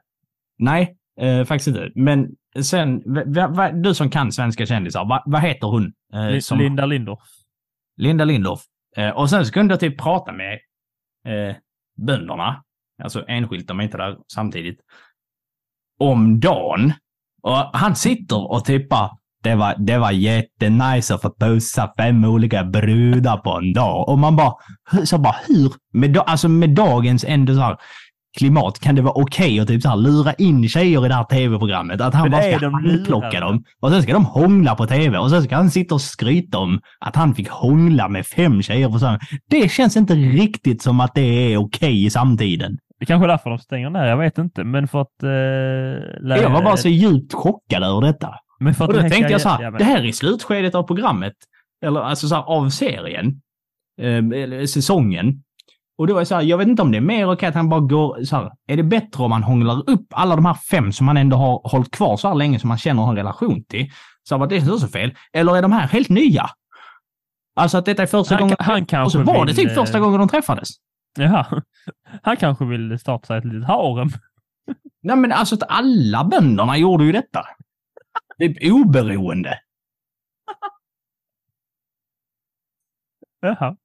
Nej, 0.60 0.96
eh, 1.20 1.44
faktiskt 1.44 1.68
inte. 1.68 1.92
Men 1.96 2.28
sen, 2.62 3.02
va, 3.06 3.48
va, 3.48 3.72
du 3.72 3.94
som 3.94 4.10
kan 4.10 4.32
svenska 4.32 4.66
kändisar, 4.66 5.06
va, 5.06 5.24
vad 5.26 5.42
heter 5.42 5.68
hon? 5.68 5.94
Eh, 6.14 6.40
som, 6.40 6.58
Linda 6.58 6.86
Lindorff. 6.86 7.28
Linda 7.98 8.26
Lindorff. 8.26 8.62
Eh, 8.98 9.10
och 9.10 9.30
sen 9.30 9.46
så 9.46 9.52
kunde 9.52 9.74
jag 9.74 9.80
typ 9.80 10.02
prata 10.02 10.32
med 10.32 10.54
eh, 11.28 11.56
bönderna, 12.06 12.64
alltså 13.04 13.26
enskilt, 13.28 13.68
de 13.68 13.80
är 13.80 13.84
inte 13.84 13.98
där 13.98 14.18
samtidigt, 14.34 14.80
om 16.00 16.40
dagen. 16.40 16.94
Och 17.44 17.58
han 17.74 17.96
sitter 17.96 18.52
och 18.52 18.64
bara, 18.90 19.12
det 19.44 19.56
var, 19.56 19.76
det 19.78 19.98
var 19.98 20.12
jättenice 20.12 21.16
att 21.16 21.22
få 21.22 21.34
pussa 21.40 21.94
fem 21.98 22.26
olika 22.26 22.64
brudar 22.64 23.38
på 23.38 23.52
en 23.52 23.74
dag. 23.74 24.10
Och 24.10 24.20
man 24.20 24.36
bara, 24.36 24.54
så 25.06 25.18
bara 25.18 25.36
hur, 25.48 25.74
med, 25.94 26.18
alltså 26.18 26.50
med 26.50 26.70
dagens 26.70 27.26
ändå 27.28 27.54
så 27.54 27.60
här 27.60 27.78
klimat, 28.38 28.80
kan 28.80 28.96
det 28.96 29.02
vara 29.02 29.14
okej 29.14 29.60
att 29.60 29.68
typ 29.68 29.82
så 29.82 29.90
här 29.90 29.96
lura 29.98 30.34
in 30.34 30.70
tjejer 30.70 31.06
i 31.06 31.08
det 31.08 31.16
här 31.16 31.24
tv-programmet? 31.24 32.02
Att 32.02 32.14
han 32.14 32.24
Men 32.24 32.32
bara 32.32 32.42
ska 32.42 32.60
de 32.60 32.74
handplocka 32.74 33.28
lurade? 33.28 33.46
dem 33.46 33.64
och 33.80 33.92
sen 33.92 34.04
ska 34.04 34.14
de 34.14 34.26
hångla 34.26 34.76
på 34.76 34.88
tv 34.88 35.18
och 35.18 35.30
sen 35.30 35.44
ska 35.44 35.56
han 35.56 35.72
sitta 35.72 35.96
och 35.96 36.02
skryta 36.02 36.58
om 36.58 36.80
att 37.00 37.16
han 37.16 37.36
fick 37.36 37.50
hångla 37.50 38.10
med 38.10 38.26
fem 38.26 38.62
tjejer 38.62 38.90
på 38.90 39.00
samma. 39.00 39.20
Det 39.50 39.72
känns 39.72 39.98
inte 39.98 40.16
riktigt 40.16 40.82
som 40.82 41.00
att 41.00 41.16
det 41.16 41.54
är 41.54 41.58
okej 41.58 42.06
i 42.06 42.10
samtiden. 42.10 42.78
Det 43.00 43.06
kanske 43.06 43.26
är 43.26 43.28
därför 43.28 43.50
de 43.50 43.60
stänger 43.60 43.90
ner, 43.90 44.06
jag 44.06 44.18
vet 44.18 44.38
inte. 44.38 44.64
Men 44.64 44.88
för 44.88 45.02
att... 45.02 45.24
Eh, 45.24 45.30
Jag 46.38 46.50
var 46.50 46.64
bara 46.64 46.78
så 46.78 46.88
djupt 46.90 47.34
chockad 47.34 47.84
över 47.84 48.02
detta. 48.02 48.36
men 48.60 48.74
för 48.74 48.84
att 48.84 48.90
Och 48.90 48.96
då 48.96 49.10
tänkte 49.10 49.32
jag 49.32 49.42
så 49.42 49.50
här, 49.50 49.64
ja, 49.64 49.72
men- 49.72 49.78
det 49.78 49.84
här 49.84 50.06
är 50.06 50.12
slutskedet 50.12 50.76
av 50.76 50.84
programmet. 50.84 51.34
Eller 51.86 52.00
alltså 52.02 52.28
så 52.28 52.36
här, 52.36 52.44
av 52.44 52.70
serien. 52.70 53.42
Eh, 54.02 54.66
säsongen. 54.66 55.44
Och 55.98 56.08
då 56.08 56.16
är 56.16 56.20
det 56.20 56.26
så 56.26 56.36
här, 56.36 56.42
jag 56.42 56.58
vet 56.58 56.68
inte 56.68 56.82
om 56.82 56.92
det 56.92 56.98
är 56.98 57.02
mer 57.02 57.32
okej 57.32 57.50
att 57.50 57.56
han 57.56 57.70
bara 57.70 57.80
går 57.80 58.24
så 58.24 58.36
här, 58.36 58.52
är 58.68 58.78
det 58.78 58.84
bättre 58.84 59.24
om 59.24 59.30
man 59.30 59.44
hånglar 59.44 59.90
upp 59.90 60.06
alla 60.12 60.36
de 60.36 60.46
här 60.46 60.54
fem 60.72 60.92
som 60.92 61.06
man 61.06 61.18
ändå 61.18 61.38
har 61.38 61.62
hållit 61.72 61.92
kvar 61.92 62.18
så 62.18 62.28
här 62.28 62.36
länge 62.36 62.60
som 62.60 62.68
man 62.68 62.78
känner 62.78 63.10
en 63.10 63.16
relation 63.16 63.64
till? 63.64 63.90
Så 64.24 64.38
var 64.38 64.48
det 64.48 64.56
är 64.56 64.62
så 64.62 64.88
fel. 64.88 65.14
Eller 65.34 65.58
är 65.58 65.62
de 65.62 65.72
här 65.72 65.88
helt 65.88 66.10
nya? 66.10 66.50
Alltså 67.56 67.78
att 67.78 67.86
detta 67.86 68.02
är 68.04 68.08
första 68.08 68.36
Han, 68.36 68.42
gången... 68.42 68.56
han 68.90 69.06
och 69.06 69.12
så 69.12 69.24
var 69.24 69.46
det 69.46 69.54
typ 69.54 69.72
första 69.74 69.98
eh, 69.98 70.04
gången 70.04 70.20
de 70.20 70.30
träffades. 70.30 70.70
Jaha. 71.18 71.62
Han 72.24 72.38
kanske 72.38 72.66
vill 72.66 73.00
starta 73.00 73.26
sig 73.28 73.38
ett 73.38 73.46
litet 73.46 73.68
harem. 73.68 74.10
Nej 75.02 75.16
men 75.16 75.32
alltså 75.32 75.56
att 75.56 75.64
alla 75.70 76.24
bönderna 76.24 76.78
gjorde 76.78 77.04
ju 77.06 77.12
detta. 77.12 77.46
Typ 78.40 78.58
oberoende. 78.74 79.60
Jaha. 83.40 83.78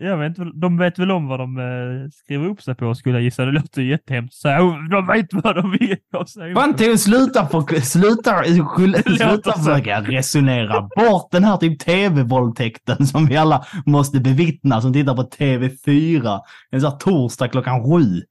Jag 0.00 0.16
vet 0.16 0.38
inte, 0.38 0.58
de 0.58 0.78
vet 0.78 0.98
väl 0.98 1.10
om 1.10 1.26
vad 1.28 1.40
de 1.40 1.58
eh, 1.58 2.08
skriver 2.10 2.46
upp 2.46 2.62
sig 2.62 2.74
på 2.74 2.94
skulle 2.94 3.14
jag 3.14 3.22
gissa. 3.22 3.44
Det 3.44 3.52
låter 3.52 3.82
jättehemskt 3.82 4.34
att 4.34 4.40
säga. 4.40 4.62
Oh, 4.62 4.88
de 4.88 5.06
vet 5.06 5.26
vad 5.32 5.56
de 5.56 5.70
vill 5.70 5.96
ha 6.12 6.26
sig 6.26 6.54
Fan 6.54 6.70
upp. 6.70 6.76
till 6.76 6.98
sluta, 6.98 7.46
för, 7.46 7.80
sluta, 7.80 8.44
sluta, 9.16 9.52
så. 9.52 9.58
försöka 9.58 10.00
resonera 10.00 10.80
bort 10.80 11.30
den 11.30 11.44
här 11.44 11.56
typ 11.56 11.78
tv-våldtäkten 11.80 13.06
som 13.06 13.26
vi 13.26 13.36
alla 13.36 13.64
måste 13.86 14.20
bevittna 14.20 14.80
som 14.80 14.92
tittar 14.92 15.16
på 15.16 15.22
TV4 15.22 16.40
en 16.70 16.80
sån 16.80 16.90
här 16.90 16.98
torsdag 16.98 17.48
klockan 17.48 17.84
sju. 17.84 18.22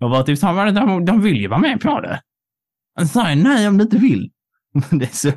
Och 0.00 0.10
bara 0.10 0.22
typ 0.22 0.38
så 0.38 0.46
här, 0.46 0.54
"Men 0.54 0.74
de, 0.74 1.04
de 1.04 1.20
vill 1.20 1.36
ju 1.36 1.48
vara 1.48 1.60
med 1.60 1.80
på 1.80 2.00
det. 2.00 2.20
Säg 3.06 3.36
nej 3.36 3.68
om 3.68 3.78
du 3.78 3.84
inte 3.84 3.98
vill. 3.98 4.30
Det 4.90 5.04
är 5.04 5.16
så... 5.16 5.32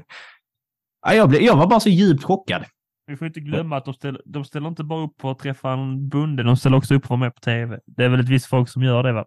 Ja, 1.06 1.14
jag, 1.14 1.30
blev, 1.30 1.42
jag 1.42 1.56
var 1.56 1.68
bara 1.68 1.80
så 1.80 1.90
djupt 1.90 2.24
chockad. 2.24 2.66
Vi 3.08 3.18
får 3.18 3.28
inte 3.28 3.40
glömma 3.40 3.78
att 3.78 3.86
de 3.86 3.94
ställer, 3.94 4.22
de 4.26 4.46
ställer 4.46 4.68
inte 4.68 4.84
bara 4.84 5.04
upp 5.04 5.22
för 5.22 5.32
att 5.32 5.40
träffa 5.40 5.72
en 5.72 6.10
bonde, 6.10 6.44
de 6.44 6.58
ställer 6.58 6.78
också 6.78 6.96
upp 6.96 7.06
för 7.06 7.16
att 7.16 7.20
vara 7.20 7.28
med 7.28 7.36
på 7.36 7.42
TV. 7.42 7.80
Det 7.86 8.04
är 8.04 8.10
väl 8.10 8.20
ett 8.20 8.30
visst 8.30 8.46
folk 8.46 8.70
som 8.70 8.84
gör 8.84 9.04
det 9.04 9.12
va? 9.12 9.26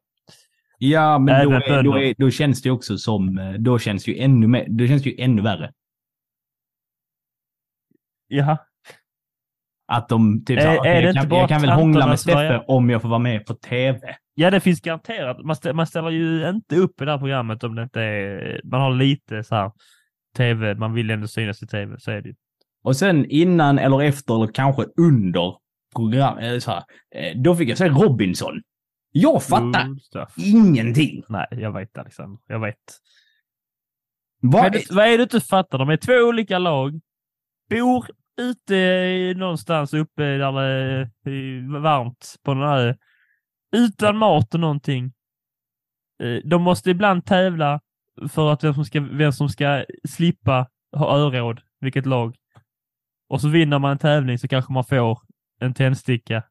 Ja, 0.78 1.18
men 1.18 1.44
då, 1.44 1.52
är, 1.52 1.82
då, 1.82 1.98
är, 1.98 2.14
då 2.18 2.30
känns 2.30 2.62
det 2.62 2.70
också 2.70 2.98
som, 2.98 3.38
eh, 3.38 3.52
då 3.52 3.78
känns 3.78 4.04
det 4.04 4.10
ju 4.10 4.18
ännu 4.18 4.46
mer, 4.46 4.66
då 4.68 4.86
känns 4.86 5.02
det 5.02 5.10
ju 5.10 5.24
ännu 5.24 5.42
värre. 5.42 5.72
Jaha. 8.28 8.58
Att 9.86 10.08
de 10.08 10.44
typ 10.44 10.58
Är- 10.58 10.62
såhär, 10.62 10.86
är 10.86 11.02
jag, 11.02 11.14
kan, 11.14 11.28
jag 11.30 11.48
kan 11.48 11.60
väl 11.60 11.70
hångla 11.70 12.06
med? 12.06 12.20
Steffe 12.20 12.64
om 12.66 12.90
jag 12.90 13.02
får 13.02 13.08
vara 13.08 13.18
med 13.18 13.46
på 13.46 13.54
TV. 13.54 14.16
Ja, 14.34 14.50
det 14.50 14.60
finns 14.60 14.80
garanterat. 14.80 15.44
Man, 15.44 15.56
stä, 15.56 15.72
man 15.72 15.86
ställer 15.86 16.10
ju 16.10 16.48
inte 16.48 16.76
upp 16.76 17.00
i 17.00 17.04
det 17.04 17.10
här 17.10 17.18
programmet 17.18 17.64
om 17.64 17.74
det 17.74 17.82
inte 17.82 18.00
är... 18.00 18.60
Man 18.64 18.80
har 18.80 18.90
lite 18.90 19.44
så 19.44 19.54
här 19.54 19.72
TV, 20.36 20.74
man 20.74 20.94
vill 20.94 21.10
ändå 21.10 21.26
synas 21.26 21.62
i 21.62 21.66
TV, 21.66 22.00
så 22.00 22.10
är 22.10 22.22
det 22.22 22.28
ju. 22.28 22.34
Och 22.82 22.96
sen 22.96 23.26
innan 23.30 23.78
eller 23.78 24.02
efter 24.02 24.34
eller 24.34 24.52
kanske 24.52 24.84
under 24.96 25.56
program, 25.94 26.38
eh, 26.38 26.58
så 26.58 26.70
här, 26.70 26.84
eh, 27.14 27.36
då 27.36 27.56
fick 27.56 27.68
jag 27.68 27.78
se 27.78 27.88
Robinson. 27.88 28.62
Jag 29.12 29.42
fattar 29.42 29.88
ingenting. 30.36 31.22
Nej, 31.28 31.46
jag 31.50 31.72
vet 31.72 31.98
Alexander. 31.98 32.38
Jag 32.46 32.60
vet. 32.60 32.76
Vad 34.42 34.64
är, 34.64 34.70
det, 34.70 34.90
vad 34.90 35.04
är 35.06 35.10
det 35.10 35.16
du 35.16 35.22
inte 35.22 35.40
fattar? 35.40 35.78
De 35.78 35.88
är 35.88 35.96
två 35.96 36.12
olika 36.12 36.58
lag. 36.58 37.00
Bor 37.70 38.06
ute 38.40 39.34
någonstans 39.36 39.94
uppe 39.94 40.22
där 40.22 40.52
det 40.52 41.10
är 41.30 41.80
varmt 41.80 42.36
på 42.42 42.54
någon 42.54 42.78
ö. 42.78 42.94
Utan 43.76 44.16
mat 44.16 44.54
och 44.54 44.60
någonting. 44.60 45.12
Eh, 46.22 46.40
De 46.44 46.62
måste 46.62 46.90
ibland 46.90 47.24
tävla 47.24 47.80
för 48.28 48.52
att 48.52 48.64
vem 48.64 48.74
som 48.74 48.84
ska, 48.84 49.00
vem 49.00 49.32
som 49.32 49.48
ska 49.48 49.84
slippa 50.08 50.66
ha 50.96 51.16
öråd, 51.18 51.60
vilket 51.80 52.06
lag. 52.06 52.36
Och 53.30 53.40
så 53.40 53.48
vinner 53.48 53.78
man 53.78 53.90
en 53.90 53.98
tävling 53.98 54.38
så 54.38 54.48
kanske 54.48 54.72
man 54.72 54.84
får 54.84 55.18
en 55.60 55.74
tändsticka. 55.74 56.42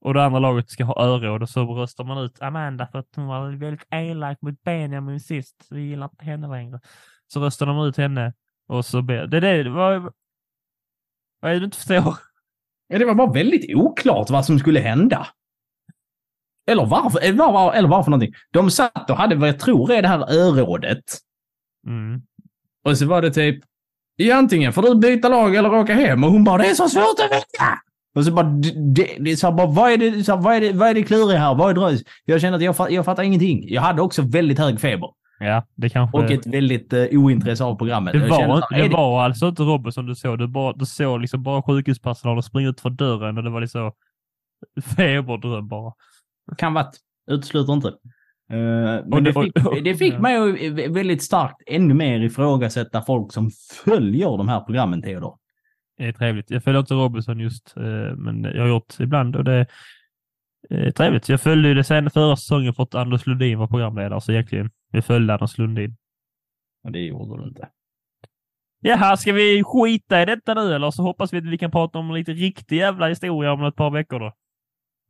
Och 0.00 0.14
det 0.14 0.24
andra 0.24 0.38
laget 0.38 0.70
ska 0.70 0.84
ha 0.84 1.04
öråd 1.04 1.42
och 1.42 1.48
så 1.48 1.74
röstar 1.74 2.04
man 2.04 2.18
ut 2.18 2.42
Amanda 2.42 2.86
för 2.86 2.98
att 2.98 3.16
hon 3.16 3.26
var 3.26 3.50
väldigt 3.50 3.86
elak 3.90 4.38
mot 4.42 4.62
Benjamin 4.62 5.20
sist. 5.20 5.66
Vi 5.70 5.80
gillar 5.80 6.06
inte 6.06 6.24
henne 6.24 6.48
längre. 6.48 6.80
Så 7.26 7.40
röstar 7.40 7.66
de 7.66 7.78
ut 7.78 7.96
henne 7.96 8.32
och 8.66 8.84
så 8.84 9.02
ber... 9.02 9.26
Det 9.26 9.36
är 9.36 9.64
det. 9.64 9.70
Vad, 9.70 10.02
vad 11.40 11.50
är 11.50 11.54
det 11.54 11.60
du 11.60 11.64
inte 11.64 11.76
förstår? 11.76 12.14
ja, 12.88 12.98
det 12.98 13.04
var 13.04 13.14
bara 13.14 13.32
väldigt 13.32 13.76
oklart 13.76 14.30
vad 14.30 14.44
som 14.44 14.58
skulle 14.58 14.80
hända. 14.80 15.26
Eller 16.66 16.86
varför, 16.86 17.18
eller 17.18 17.36
var, 17.36 17.74
eller 17.74 17.88
varför 17.88 18.10
någonting. 18.10 18.34
De 18.50 18.70
satt 18.70 19.10
och 19.10 19.16
hade 19.16 19.36
vad 19.36 19.48
jag 19.48 19.58
tror 19.58 19.92
är 19.92 20.02
det 20.02 20.08
här 20.08 20.34
örådet. 20.34 21.04
Mm. 21.86 22.22
Och 22.84 22.98
så 22.98 23.06
var 23.06 23.22
det 23.22 23.30
typ, 23.30 23.64
ja, 24.16 24.36
antingen 24.36 24.72
får 24.72 24.82
du 24.82 24.94
byta 24.94 25.28
lag 25.28 25.54
eller 25.54 25.74
åka 25.74 25.94
hem. 25.94 26.24
Och 26.24 26.30
hon 26.30 26.44
bara, 26.44 26.62
det 26.62 26.70
är 26.70 26.74
så 26.74 26.88
svårt 26.88 27.20
att 27.24 27.30
veta. 27.30 27.64
Och 28.14 28.24
så 28.24 28.32
bara, 28.32 28.46
det, 28.94 29.16
det, 29.20 29.36
så 29.36 29.52
bara 29.52 29.66
vad 29.66 29.92
är 29.92 29.96
det, 29.96 30.24
så, 30.24 30.36
vad 30.36 30.54
är 30.54 30.60
det, 30.60 30.72
vad 30.72 30.88
är 30.88 30.94
det 30.94 31.02
kluriga 31.02 31.38
här? 31.38 31.54
Vad 31.54 31.70
är 31.70 31.74
dröjs? 31.74 32.02
Jag 32.24 32.40
känner 32.40 32.56
att 32.56 32.78
jag, 32.78 32.92
jag 32.92 33.04
fattar 33.04 33.22
ingenting. 33.22 33.64
Jag 33.68 33.82
hade 33.82 34.02
också 34.02 34.22
väldigt 34.22 34.58
hög 34.58 34.80
feber. 34.80 35.08
Ja, 35.38 35.66
det 35.74 35.88
kanske... 35.88 36.18
Och 36.18 36.30
ett 36.30 36.46
väldigt 36.46 36.92
uh, 36.92 37.06
ointresse 37.12 37.64
av 37.64 37.74
programmet. 37.74 38.12
det 38.12 38.28
var, 38.28 38.38
här, 38.38 38.82
det 38.82 38.88
det- 38.88 38.94
var 38.94 39.22
alltså 39.22 39.48
inte 39.48 39.62
Robinson 39.62 40.06
du 40.06 40.14
såg. 40.14 40.38
Du, 40.38 40.46
bara, 40.46 40.72
du 40.72 40.86
såg 40.86 41.20
liksom 41.20 41.42
bara 41.42 41.62
sjukhuspersonalen 41.62 42.42
springa 42.42 42.68
ut 42.68 42.80
för 42.80 42.90
dörren 42.90 43.38
och 43.38 43.44
det 43.44 43.50
var 43.50 43.60
liksom 43.60 43.92
feberdröm 44.96 45.68
bara. 45.68 45.92
Kan 46.58 46.74
vara. 46.74 46.86
Utesluter 47.30 47.72
inte. 47.72 47.92
Eh, 48.50 49.04
men 49.06 49.24
det, 49.24 49.32
fick, 49.32 49.54
det 49.84 49.94
fick 49.94 50.18
mig 50.18 50.88
väldigt 50.88 51.22
starkt 51.22 51.62
ännu 51.66 51.94
mer 51.94 52.20
ifrågasätta 52.20 53.02
folk 53.02 53.32
som 53.32 53.50
följer 53.84 54.36
de 54.36 54.48
här 54.48 54.60
programmen, 54.60 55.02
Theodor. 55.02 55.38
Det 55.98 56.04
är 56.04 56.12
trevligt. 56.12 56.50
Jag 56.50 56.64
följer 56.64 56.80
inte 56.80 56.94
Robinson 56.94 57.40
just, 57.40 57.76
eh, 57.76 58.16
men 58.16 58.44
jag 58.44 58.62
har 58.62 58.68
gjort 58.68 59.00
ibland 59.00 59.36
och 59.36 59.44
det 59.44 59.66
är 60.70 60.90
trevligt. 60.90 61.28
Jag 61.28 61.40
följde 61.40 61.68
ju 61.68 61.74
det 61.74 61.84
sen 61.84 62.10
förra 62.10 62.36
säsongen 62.36 62.74
för 62.74 62.82
att 62.82 62.94
Anders 62.94 63.26
Lundin 63.26 63.58
var 63.58 63.66
programledare, 63.66 64.20
så 64.20 64.32
egentligen 64.32 64.70
jag 64.90 65.04
följde 65.04 65.34
Anders 65.34 65.58
Lundin. 65.58 65.96
Och 66.84 66.92
det 66.92 67.00
gjorde 67.00 67.42
du 67.42 67.48
inte. 67.48 67.68
Jaha, 68.80 69.16
ska 69.16 69.32
vi 69.32 69.62
skita 69.64 70.22
i 70.22 70.24
detta 70.24 70.54
nu 70.54 70.74
eller 70.74 70.90
så 70.90 71.02
hoppas 71.02 71.32
vi 71.32 71.38
att 71.38 71.44
vi 71.44 71.58
kan 71.58 71.70
prata 71.70 71.98
om 71.98 72.14
lite 72.14 72.32
riktig 72.32 72.76
jävla 72.76 73.08
historia 73.08 73.52
om 73.52 73.64
ett 73.64 73.76
par 73.76 73.90
veckor 73.90 74.20
då? 74.20 74.32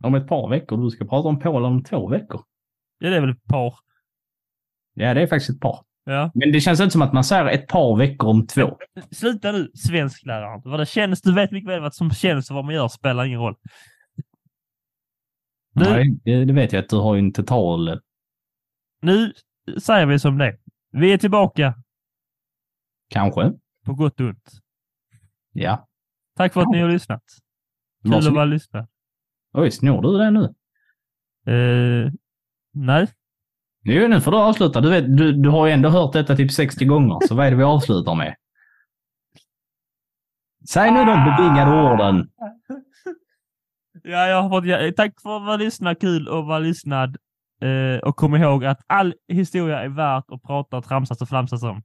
Om 0.05 0.14
ett 0.14 0.28
par 0.28 0.49
veckor. 0.49 0.76
Du 0.76 0.91
ska 0.91 1.05
prata 1.05 1.28
om 1.28 1.39
Polen 1.39 1.64
om 1.64 1.84
två 1.84 2.09
veckor. 2.09 2.41
Ja, 2.99 3.11
det 3.11 3.16
är 3.16 3.20
väl 3.20 3.30
ett 3.30 3.44
par. 3.44 3.74
Ja, 4.94 5.14
det 5.14 5.22
är 5.22 5.26
faktiskt 5.26 5.51
ett 5.51 5.61
par. 5.61 5.84
Ja. 6.05 6.30
Men 6.34 6.53
det 6.53 6.61
känns 6.61 6.80
inte 6.80 6.90
som 6.92 7.03
att 7.03 7.12
man 7.12 7.24
säger 7.24 7.47
ett 7.47 7.66
par 7.68 7.97
veckor 7.99 8.28
om 8.28 8.47
två. 8.47 8.78
Sluta 9.11 9.53
nu, 9.53 9.70
svenskläraren. 9.74 10.62
Vad 10.64 10.80
det 10.80 10.86
känns, 10.86 11.22
du 11.22 11.34
vet 11.34 11.51
mycket 11.51 11.70
väl 11.70 11.80
vad 11.80 11.94
som 11.94 12.11
känns 12.11 12.51
och 12.51 12.57
vad 12.57 12.64
man 12.64 12.74
gör 12.74 12.88
spelar 12.88 13.24
ingen 13.24 13.40
roll. 13.40 13.57
Nu- 15.74 15.84
Nej, 15.84 16.20
det, 16.24 16.44
det 16.44 16.53
vet 16.53 16.72
jag 16.72 16.82
att 16.82 16.88
du 16.88 16.97
har 16.97 17.14
ju 17.14 17.18
en 17.18 17.32
total... 17.32 18.01
Nu 19.03 19.32
säger 19.78 20.07
vi 20.07 20.18
som 20.18 20.38
det. 20.38 20.59
Vi 20.90 21.12
är 21.12 21.18
tillbaka 21.18 21.74
Kanske. 23.09 23.53
på 23.84 23.94
gott 23.94 24.20
och 24.20 24.26
ont. 24.26 24.51
Ja. 25.53 25.88
Tack 26.36 26.53
för 26.53 26.61
att 26.61 26.70
ni 26.70 26.80
har 26.80 26.88
lyssnat. 26.88 27.22
Kul 28.03 28.14
att 28.14 28.24
vara 28.34 28.44
lyssnad. 28.44 28.86
Oj, 29.53 29.70
snor 29.70 30.03
du 30.03 30.18
det 30.18 30.30
nu? 30.30 30.44
Eh, 31.53 32.12
nej, 32.77 33.07
Jo, 33.89 34.09
nu 34.09 34.20
får 34.20 34.31
du 34.31 34.37
avsluta. 34.37 34.81
Du, 34.81 34.91
vet, 34.91 35.16
du, 35.16 35.33
du 35.33 35.49
har 35.49 35.66
ju 35.66 35.72
ändå 35.72 35.89
hört 35.89 36.12
detta 36.12 36.37
typ 36.37 36.53
60 36.53 36.85
gånger, 36.85 37.27
så 37.29 37.35
vad 37.35 37.47
är 37.47 37.51
det 37.51 37.57
vi 37.57 37.62
avslutar 37.62 38.14
med? 38.14 38.35
Säg 40.68 40.91
nu 40.91 40.99
de 41.05 41.24
bevingade 41.24 41.70
orden. 41.93 42.29
Ja, 44.03 44.27
jag 44.27 44.43
har 44.43 44.51
fått, 44.51 44.66
ja, 44.66 44.79
tack 44.97 45.12
för 45.22 45.37
att 45.37 45.43
vara 45.47 45.57
lyssnad. 45.57 46.01
Kul 46.01 46.29
att 46.29 46.47
vara 46.47 46.59
lyssnad. 46.59 47.16
Eh, 47.62 47.99
och 48.09 48.16
kom 48.16 48.35
ihåg 48.37 48.64
att 48.64 48.81
all 48.87 49.14
historia 49.29 49.81
är 49.83 49.89
värt 49.89 50.24
att 50.29 50.43
prata, 50.43 50.83
tramsas 50.83 51.22
och 51.22 51.29
flamsas 51.29 51.62
om. 51.62 51.83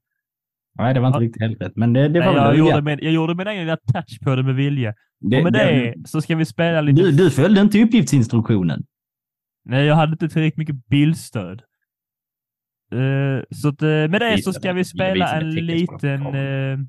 Nej, 0.79 0.93
det 0.93 0.99
var 0.99 1.07
inte 1.07 1.17
Ja. 1.19 1.23
riktigt 1.23 1.41
helt 1.41 1.61
rätt, 1.61 1.75
men 1.75 1.93
det, 1.93 2.07
det 2.07 2.19
Nej, 2.19 2.27
var 2.27 2.35
jag, 2.35 2.47
väl 2.49 2.57
gjorde 2.59 2.81
med, 2.81 2.99
jag 3.03 3.13
gjorde 3.13 3.35
min 3.35 3.47
egen 3.47 3.61
lilla 3.65 3.77
touch 3.77 4.19
på 4.23 4.35
det 4.35 4.43
med 4.43 4.55
vilje. 4.55 4.93
Det- 5.19 5.37
och 5.37 5.43
med 5.43 5.53
det- 5.53 5.93
det, 5.95 6.07
så 6.07 6.21
ska 6.21 6.35
vi 6.35 6.45
spela 6.45 6.81
lite... 6.81 7.01
Du, 7.01 7.11
du 7.11 7.31
följde 7.31 7.61
inte 7.61 7.83
uppgiftsinstruktionen. 7.83 8.83
Nej, 9.65 9.85
jag 9.85 9.95
hade 9.95 10.11
inte 10.11 10.29
tillräckligt 10.29 10.57
mycket 10.57 10.87
bildstöd. 10.87 11.61
Eh, 12.91 13.43
så 13.55 13.67
att, 13.69 13.81
eh, 13.81 13.87
med 13.87 14.21
det 14.21 14.43
så 14.43 14.53
ska 14.53 14.73
vi 14.73 14.85
spela 14.85 15.33
en 15.33 15.49
liten... 15.49 16.25
eh, 16.25 16.79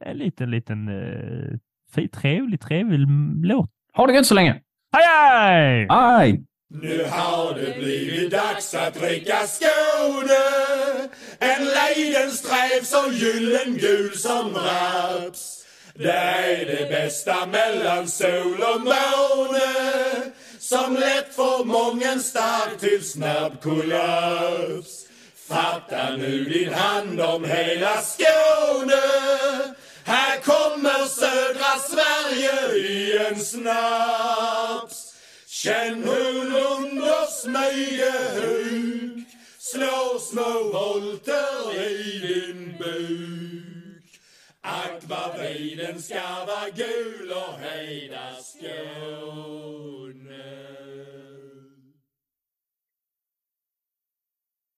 en 0.00 0.16
liten, 0.18 0.50
liten... 0.50 0.88
Uh, 0.88 1.58
trevlig, 2.12 2.60
trevlig 2.60 3.06
låt. 3.42 3.70
Ha 3.92 4.06
det 4.06 4.12
gött 4.12 4.26
så 4.26 4.34
länge! 4.34 4.60
Hej, 4.92 5.06
hej! 5.06 5.86
Aj! 5.88 6.44
Nu 6.68 7.04
har 7.10 7.54
det 7.54 7.78
blivit 7.78 8.30
dags 8.30 8.74
att 8.74 8.94
dricka 8.94 9.36
Skåne 9.36 11.08
En 11.38 11.64
Leidensträv 11.64 12.82
så 12.82 13.12
gyllengul 13.12 14.10
som 14.10 14.54
raps 14.54 15.59
det 16.02 16.12
är 16.12 16.66
det 16.66 16.88
bästa 16.88 17.46
mellan 17.46 18.08
sol 18.08 18.62
och 18.74 18.80
måne 18.80 20.32
Som 20.58 20.94
lätt 20.96 21.34
får 21.34 21.64
mången 21.64 22.20
stark 22.20 22.80
till 22.80 23.04
snabb 23.04 23.62
kollaps. 23.62 25.06
Fatta 25.48 26.16
nu 26.16 26.44
din 26.44 26.74
hand 26.74 27.20
om 27.20 27.44
hela 27.44 28.02
Skåne. 28.02 29.02
Här 30.04 30.40
kommer 30.40 31.06
södra 31.06 31.78
Sverige 31.90 32.76
i 32.76 33.18
en 33.18 33.40
snaps. 33.40 35.14
Känn 35.46 36.04
hur 36.04 36.32
lund 36.32 37.02
och 37.02 37.28
smygehuk, 37.28 39.26
slår 39.58 40.18
små 40.18 40.72
volter 40.72 41.82
i 41.86 42.18
din 42.18 42.74
buk. 42.78 43.69
Ack 44.62 45.02
vad 45.02 45.38
vriden 45.38 46.02
ska 46.02 46.44
vara 46.46 46.70
gul 46.74 47.32
och 47.32 47.58
hejda 47.60 48.36
skål 48.42 50.09